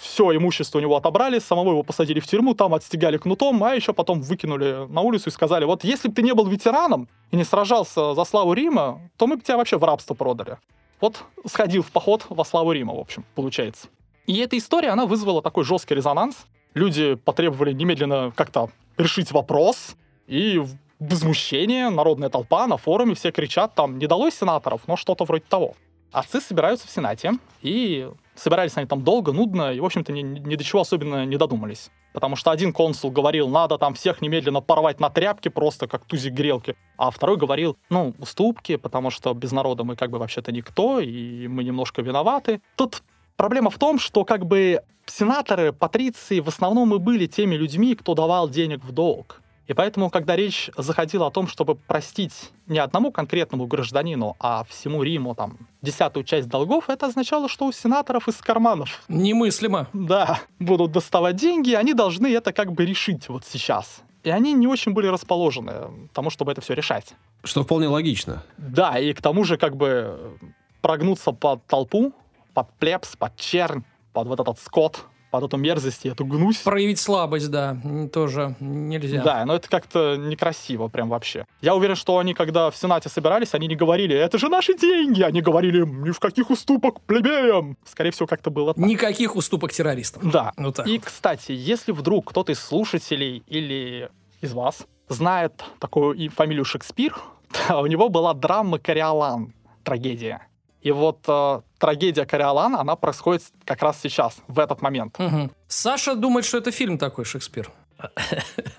все 0.00 0.36
имущество 0.36 0.78
у 0.78 0.80
него 0.80 0.96
отобрали, 0.96 1.38
самого 1.38 1.70
его 1.70 1.82
посадили 1.82 2.20
в 2.20 2.26
тюрьму, 2.26 2.54
там 2.54 2.74
отстегали 2.74 3.16
кнутом, 3.16 3.62
а 3.64 3.74
еще 3.74 3.92
потом 3.92 4.20
выкинули 4.20 4.86
на 4.88 5.00
улицу 5.00 5.30
и 5.30 5.32
сказали, 5.32 5.64
вот 5.64 5.84
если 5.84 6.08
бы 6.08 6.14
ты 6.14 6.22
не 6.22 6.34
был 6.34 6.46
ветераном 6.46 7.08
и 7.30 7.36
не 7.36 7.44
сражался 7.44 8.14
за 8.14 8.24
славу 8.24 8.52
Рима, 8.52 9.00
то 9.16 9.26
мы 9.26 9.36
бы 9.36 9.42
тебя 9.42 9.56
вообще 9.56 9.78
в 9.78 9.84
рабство 9.84 10.14
продали. 10.14 10.58
Вот 11.00 11.24
сходил 11.46 11.82
в 11.82 11.90
поход 11.90 12.26
во 12.28 12.44
славу 12.44 12.72
Рима, 12.72 12.94
в 12.94 13.00
общем, 13.00 13.24
получается. 13.34 13.88
И 14.26 14.36
эта 14.38 14.56
история, 14.56 14.90
она 14.90 15.06
вызвала 15.06 15.42
такой 15.42 15.64
жесткий 15.64 15.94
резонанс. 15.94 16.46
Люди 16.74 17.14
потребовали 17.14 17.72
немедленно 17.72 18.32
как-то 18.36 18.70
решить 18.96 19.32
вопрос, 19.32 19.96
и 20.26 20.62
возмущение, 21.00 21.88
народная 21.88 22.28
толпа 22.28 22.66
на 22.66 22.76
форуме, 22.76 23.14
все 23.14 23.32
кричат, 23.32 23.74
там, 23.74 23.98
не 23.98 24.06
далось 24.06 24.34
сенаторов, 24.34 24.82
но 24.86 24.96
что-то 24.96 25.24
вроде 25.24 25.44
того. 25.48 25.74
Отцы 26.12 26.40
собираются 26.40 26.88
в 26.88 26.90
Сенате, 26.90 27.32
и 27.62 28.08
собирались 28.34 28.76
они 28.76 28.86
там 28.86 29.02
долго, 29.02 29.32
нудно, 29.32 29.72
и, 29.72 29.80
в 29.80 29.84
общем-то, 29.84 30.12
ни, 30.12 30.22
ни 30.22 30.56
до 30.56 30.64
чего 30.64 30.80
особенно 30.80 31.24
не 31.24 31.36
додумались. 31.36 31.90
Потому 32.12 32.34
что 32.34 32.50
один 32.50 32.72
консул 32.72 33.12
говорил, 33.12 33.48
надо 33.48 33.78
там 33.78 33.94
всех 33.94 34.20
немедленно 34.20 34.60
порвать 34.60 34.98
на 34.98 35.10
тряпки, 35.10 35.48
просто 35.48 35.86
как 35.86 36.04
тузик 36.04 36.32
грелки. 36.32 36.74
А 36.96 37.10
второй 37.10 37.36
говорил, 37.36 37.76
ну, 37.88 38.14
уступки, 38.18 38.76
потому 38.76 39.10
что 39.10 39.32
без 39.34 39.52
народа 39.52 39.84
мы 39.84 39.94
как 39.94 40.10
бы 40.10 40.18
вообще-то 40.18 40.50
никто, 40.50 40.98
и 40.98 41.46
мы 41.46 41.62
немножко 41.62 42.02
виноваты. 42.02 42.60
Тут 42.76 43.02
проблема 43.36 43.70
в 43.70 43.78
том, 43.78 44.00
что 44.00 44.24
как 44.24 44.46
бы 44.46 44.82
сенаторы, 45.06 45.72
патриции 45.72 46.40
в 46.40 46.48
основном 46.48 46.94
и 46.94 46.98
были 46.98 47.26
теми 47.26 47.54
людьми, 47.54 47.94
кто 47.94 48.14
давал 48.14 48.48
денег 48.48 48.84
в 48.84 48.90
долг. 48.90 49.42
И 49.66 49.72
поэтому, 49.72 50.10
когда 50.10 50.34
речь 50.34 50.70
заходила 50.76 51.28
о 51.28 51.30
том, 51.30 51.46
чтобы 51.46 51.76
простить 51.76 52.50
не 52.66 52.78
одному 52.78 53.12
конкретному 53.12 53.66
гражданину, 53.66 54.36
а 54.40 54.64
всему 54.64 55.02
Риму 55.02 55.34
там 55.34 55.58
десятую 55.80 56.24
часть 56.24 56.48
долгов, 56.48 56.88
это 56.88 57.06
означало, 57.06 57.48
что 57.48 57.66
у 57.66 57.72
сенаторов 57.72 58.26
из 58.26 58.36
карманов 58.36 59.02
Немыслимо. 59.08 59.86
да, 59.92 60.40
будут 60.58 60.92
доставать 60.92 61.36
деньги, 61.36 61.70
и 61.70 61.74
они 61.74 61.94
должны 61.94 62.26
это 62.32 62.52
как 62.52 62.72
бы 62.72 62.84
решить 62.84 63.28
вот 63.28 63.44
сейчас. 63.44 64.02
И 64.22 64.30
они 64.30 64.52
не 64.52 64.66
очень 64.66 64.92
были 64.92 65.06
расположены 65.06 65.72
к 66.08 66.12
тому, 66.12 66.30
чтобы 66.30 66.52
это 66.52 66.60
все 66.60 66.74
решать. 66.74 67.14
Что 67.42 67.62
вполне 67.62 67.88
логично. 67.88 68.42
Да, 68.58 68.98
и 68.98 69.12
к 69.12 69.22
тому 69.22 69.44
же 69.44 69.56
как 69.56 69.76
бы 69.76 70.36
прогнуться 70.82 71.32
под 71.32 71.64
толпу, 71.66 72.12
под 72.52 72.70
плебс, 72.74 73.16
под 73.16 73.36
чернь, 73.36 73.82
под 74.12 74.28
вот 74.28 74.40
этот 74.40 74.58
скот, 74.58 75.04
под 75.30 75.44
эту 75.44 75.56
мерзость 75.56 76.04
и 76.04 76.08
эту 76.08 76.24
гнусь. 76.24 76.58
Проявить 76.58 76.98
слабость, 76.98 77.50
да, 77.50 77.76
тоже 78.12 78.56
нельзя. 78.60 79.22
Да, 79.22 79.44
но 79.44 79.54
это 79.54 79.68
как-то 79.68 80.16
некрасиво 80.16 80.88
прям 80.88 81.08
вообще. 81.08 81.46
Я 81.60 81.74
уверен, 81.74 81.96
что 81.96 82.18
они, 82.18 82.34
когда 82.34 82.70
в 82.70 82.76
Сенате 82.76 83.08
собирались, 83.08 83.54
они 83.54 83.66
не 83.66 83.76
говорили, 83.76 84.16
это 84.16 84.38
же 84.38 84.48
наши 84.48 84.76
деньги, 84.76 85.22
они 85.22 85.40
говорили, 85.40 85.84
ни 85.86 86.10
в 86.10 86.18
каких 86.18 86.50
уступок 86.50 87.00
плебеям. 87.02 87.76
Скорее 87.84 88.10
всего, 88.10 88.26
как-то 88.26 88.50
было 88.50 88.74
так. 88.74 88.84
Никаких 88.84 89.36
уступок 89.36 89.72
террористам. 89.72 90.30
Да. 90.30 90.52
Ну 90.56 90.72
так. 90.72 90.86
И, 90.86 90.98
кстати, 90.98 91.52
если 91.52 91.92
вдруг 91.92 92.30
кто-то 92.30 92.52
из 92.52 92.60
слушателей 92.60 93.42
или 93.46 94.10
из 94.40 94.52
вас 94.52 94.86
знает 95.08 95.64
такую 95.78 96.14
и 96.14 96.28
фамилию 96.28 96.64
Шекспир, 96.64 97.16
то 97.68 97.80
у 97.80 97.86
него 97.86 98.08
была 98.08 98.34
драма 98.34 98.78
«Кориолан», 98.78 99.52
трагедия. 99.84 100.46
И 100.80 100.92
вот 100.92 101.18
э, 101.28 101.60
трагедия 101.78 102.24
«Кориолан», 102.24 102.74
она 102.76 102.96
происходит 102.96 103.42
как 103.64 103.82
раз 103.82 104.00
сейчас, 104.00 104.38
в 104.48 104.58
этот 104.58 104.82
момент. 104.82 105.18
Мгм. 105.18 105.50
Саша 105.68 106.14
думает, 106.14 106.44
что 106.46 106.58
это 106.58 106.70
фильм 106.70 106.98
такой, 106.98 107.24
Шекспир. 107.24 107.70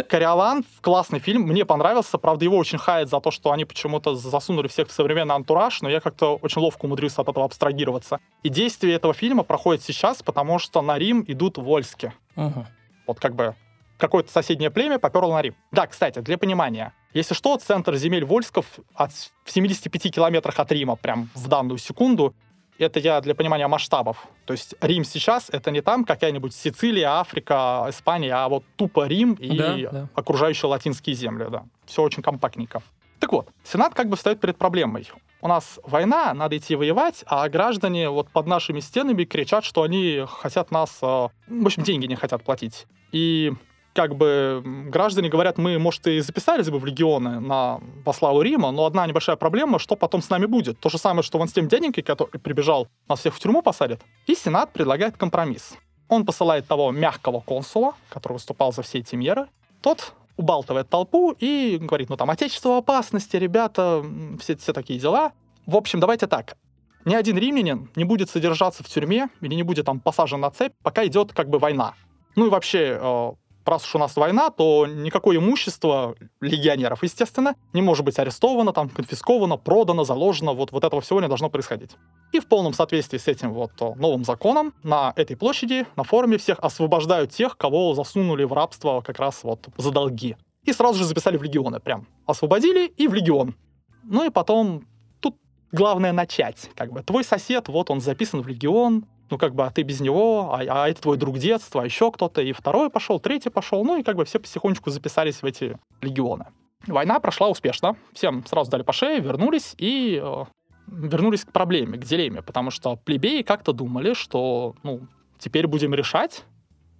«Кориолан»— 0.09 0.65
классный 0.81 1.19
фильм, 1.19 1.43
мне 1.43 1.63
понравился, 1.63 2.17
правда, 2.17 2.45
его 2.45 2.57
очень 2.57 2.79
хает 2.79 3.09
за 3.09 3.19
то, 3.19 3.29
что 3.29 3.51
они 3.51 3.65
почему-то 3.65 4.15
засунули 4.15 4.67
всех 4.67 4.87
в 4.87 4.91
современный 4.91 5.35
антураж, 5.35 5.81
но 5.81 5.89
я 5.89 5.99
как-то 5.99 6.37
очень 6.41 6.61
ловко 6.61 6.85
умудрился 6.85 7.21
от 7.21 7.29
этого 7.29 7.45
абстрагироваться. 7.45 8.19
И 8.41 8.49
действие 8.49 8.95
этого 8.95 9.13
фильма 9.13 9.43
проходит 9.43 9.83
сейчас, 9.83 10.23
потому 10.23 10.57
что 10.57 10.81
на 10.81 10.97
Рим 10.97 11.23
идут 11.27 11.57
вольски. 11.57 12.13
Мгм. 12.35 12.65
Вот 13.05 13.19
как 13.19 13.35
бы 13.35 13.55
какое-то 14.01 14.31
соседнее 14.31 14.69
племя 14.71 14.99
поперло 14.99 15.33
на 15.33 15.41
Рим. 15.41 15.55
Да, 15.71 15.87
кстати, 15.87 16.19
для 16.19 16.37
понимания. 16.37 16.91
Если 17.13 17.33
что, 17.33 17.55
центр 17.57 17.95
земель 17.95 18.25
Вольсков 18.25 18.65
от, 18.95 19.11
в 19.45 19.51
75 19.51 20.13
километрах 20.13 20.59
от 20.59 20.71
Рима, 20.71 20.95
прям 20.97 21.29
в 21.35 21.47
данную 21.47 21.77
секунду. 21.77 22.33
Это 22.79 22.99
я 22.99 23.21
для 23.21 23.35
понимания 23.35 23.67
масштабов. 23.67 24.27
То 24.45 24.53
есть 24.53 24.73
Рим 24.81 25.03
сейчас— 25.03 25.49
это 25.51 25.69
не 25.69 25.81
там 25.81 26.03
какая-нибудь 26.03 26.55
Сицилия, 26.55 27.19
Африка, 27.19 27.85
Испания, 27.89 28.33
а 28.33 28.49
вот 28.49 28.63
тупо 28.75 29.05
Рим 29.05 29.33
и 29.33 29.55
Да, 29.57 29.75
да. 29.91 30.07
окружающие 30.15 30.67
латинские 30.67 31.15
земли, 31.15 31.45
да. 31.51 31.63
Все 31.85 32.01
очень 32.01 32.23
компактненько. 32.23 32.81
Так 33.19 33.33
вот, 33.33 33.49
Сенат 33.63 33.93
как 33.93 34.09
бы 34.09 34.15
встает 34.15 34.39
перед 34.39 34.57
проблемой. 34.57 35.07
У 35.41 35.47
нас 35.47 35.79
война, 35.83 36.33
надо 36.33 36.57
идти 36.57 36.75
воевать, 36.75 37.23
а 37.27 37.47
граждане 37.49 38.09
вот 38.09 38.29
под 38.29 38.47
нашими 38.47 38.79
стенами 38.79 39.25
кричат, 39.25 39.63
что 39.63 39.83
они 39.83 40.23
хотят 40.27 40.71
нас... 40.71 40.97
э, 41.03 41.27
В 41.47 41.65
общем, 41.65 41.83
деньги 41.83 42.07
не 42.07 42.15
хотят 42.15 42.43
платить. 42.43 42.87
И 43.11 43.51
как 43.93 44.15
бы 44.15 44.61
граждане 44.65 45.29
говорят, 45.29 45.57
мы, 45.57 45.77
может, 45.77 46.07
и 46.07 46.19
записались 46.21 46.69
бы 46.69 46.79
в 46.79 46.85
легионы 46.85 47.39
на, 47.39 47.79
во 48.05 48.13
славу 48.13 48.41
Рима, 48.41 48.71
но 48.71 48.85
одна 48.85 49.05
небольшая 49.05 49.35
проблема, 49.35 49.79
что 49.79 49.95
потом 49.95 50.21
с 50.21 50.29
нами 50.29 50.45
будет. 50.45 50.79
То 50.79 50.89
же 50.89 50.97
самое, 50.97 51.23
что 51.23 51.37
вон 51.37 51.47
с 51.47 51.53
тем 51.53 51.67
дяденькой, 51.67 52.03
который 52.03 52.39
прибежал, 52.39 52.87
нас 53.07 53.19
всех 53.19 53.35
в 53.35 53.39
тюрьму 53.39 53.61
посадят. 53.61 54.01
И 54.27 54.35
Сенат 54.35 54.71
предлагает 54.71 55.17
компромисс. 55.17 55.73
Он 56.07 56.25
посылает 56.25 56.67
того 56.67 56.91
мягкого 56.91 57.41
консула, 57.41 57.93
который 58.09 58.33
выступал 58.33 58.73
за 58.73 58.81
все 58.81 58.99
эти 58.99 59.15
меры. 59.15 59.47
Тот 59.81 60.13
убалтывает 60.37 60.89
толпу 60.89 61.31
и 61.31 61.77
говорит, 61.79 62.09
ну 62.09 62.17
там, 62.17 62.29
отечество 62.29 62.69
в 62.69 62.77
опасности, 62.77 63.37
ребята, 63.37 64.03
все, 64.39 64.55
все 64.55 64.73
такие 64.73 64.99
дела. 64.99 65.33
В 65.65 65.75
общем, 65.75 65.99
давайте 65.99 66.27
так. 66.27 66.57
Ни 67.05 67.15
один 67.15 67.37
римлянин 67.37 67.89
не 67.95 68.03
будет 68.03 68.29
содержаться 68.29 68.83
в 68.83 68.87
тюрьме 68.87 69.29
или 69.41 69.55
не 69.55 69.63
будет 69.63 69.85
там 69.85 69.99
посажен 69.99 70.39
на 70.39 70.51
цепь, 70.51 70.73
пока 70.83 71.05
идет 71.05 71.33
как 71.33 71.49
бы 71.49 71.59
война. 71.59 71.93
Ну 72.35 72.47
и 72.47 72.49
вообще, 72.49 72.99
э, 73.01 73.31
раз 73.65 73.85
уж 73.85 73.95
у 73.95 73.99
нас 73.99 74.15
война, 74.15 74.49
то 74.49 74.87
никакое 74.87 75.37
имущество 75.37 76.15
легионеров, 76.39 77.03
естественно, 77.03 77.55
не 77.73 77.81
может 77.81 78.05
быть 78.05 78.17
арестовано, 78.19 78.73
там, 78.73 78.89
конфисковано, 78.89 79.57
продано, 79.57 80.03
заложено. 80.03 80.53
Вот, 80.53 80.71
вот 80.71 80.83
этого 80.83 81.01
всего 81.01 81.21
не 81.21 81.27
должно 81.27 81.49
происходить. 81.49 81.91
И 82.31 82.39
в 82.39 82.47
полном 82.47 82.73
соответствии 82.73 83.17
с 83.17 83.27
этим 83.27 83.53
вот 83.53 83.71
э, 83.81 83.93
новым 83.95 84.23
законом 84.23 84.73
на 84.83 85.13
этой 85.15 85.35
площади, 85.35 85.85
на 85.95 86.03
форуме 86.03 86.37
всех 86.37 86.59
освобождают 86.59 87.31
тех, 87.31 87.57
кого 87.57 87.93
засунули 87.93 88.43
в 88.43 88.53
рабство 88.53 89.01
как 89.01 89.19
раз 89.19 89.43
вот 89.43 89.67
за 89.77 89.91
долги. 89.91 90.37
И 90.63 90.73
сразу 90.73 90.99
же 90.99 91.05
записали 91.05 91.37
в 91.37 91.43
легионы 91.43 91.79
прям. 91.79 92.07
Освободили 92.25 92.87
и 92.87 93.07
в 93.07 93.13
легион. 93.13 93.55
Ну 94.03 94.25
и 94.25 94.29
потом 94.29 94.87
тут 95.19 95.35
главное 95.71 96.13
начать. 96.13 96.69
Как 96.75 96.91
бы 96.91 97.01
твой 97.01 97.23
сосед, 97.23 97.67
вот 97.67 97.89
он 97.89 97.99
записан 97.99 98.41
в 98.41 98.47
легион, 98.47 99.05
ну 99.31 99.37
как 99.37 99.55
бы, 99.55 99.65
а 99.65 99.71
ты 99.71 99.81
без 99.81 99.99
него, 100.01 100.53
а, 100.53 100.61
а 100.67 100.89
это 100.89 101.01
твой 101.01 101.17
друг 101.17 101.39
детства, 101.39 101.81
а 101.81 101.85
еще 101.85 102.11
кто-то, 102.11 102.41
и 102.41 102.51
второй 102.51 102.89
пошел, 102.89 103.19
третий 103.19 103.49
пошел, 103.49 103.83
ну 103.83 103.97
и 103.97 104.03
как 104.03 104.17
бы 104.17 104.25
все 104.25 104.39
потихонечку 104.39 104.91
записались 104.91 105.41
в 105.41 105.45
эти 105.45 105.77
легионы. 106.01 106.45
Война 106.85 107.19
прошла 107.19 107.47
успешно, 107.47 107.95
всем 108.13 108.45
сразу 108.45 108.69
дали 108.69 108.83
по 108.83 108.93
шее, 108.93 109.19
вернулись 109.19 109.75
и 109.77 110.19
э, 110.21 110.45
вернулись 110.87 111.45
к 111.45 111.51
проблеме, 111.51 111.97
к 111.97 112.03
дилемме, 112.03 112.41
потому 112.41 112.71
что 112.71 112.97
плебеи 112.97 113.41
как-то 113.41 113.71
думали, 113.71 114.13
что, 114.13 114.75
ну, 114.83 115.01
теперь 115.39 115.67
будем 115.67 115.93
решать, 115.93 116.43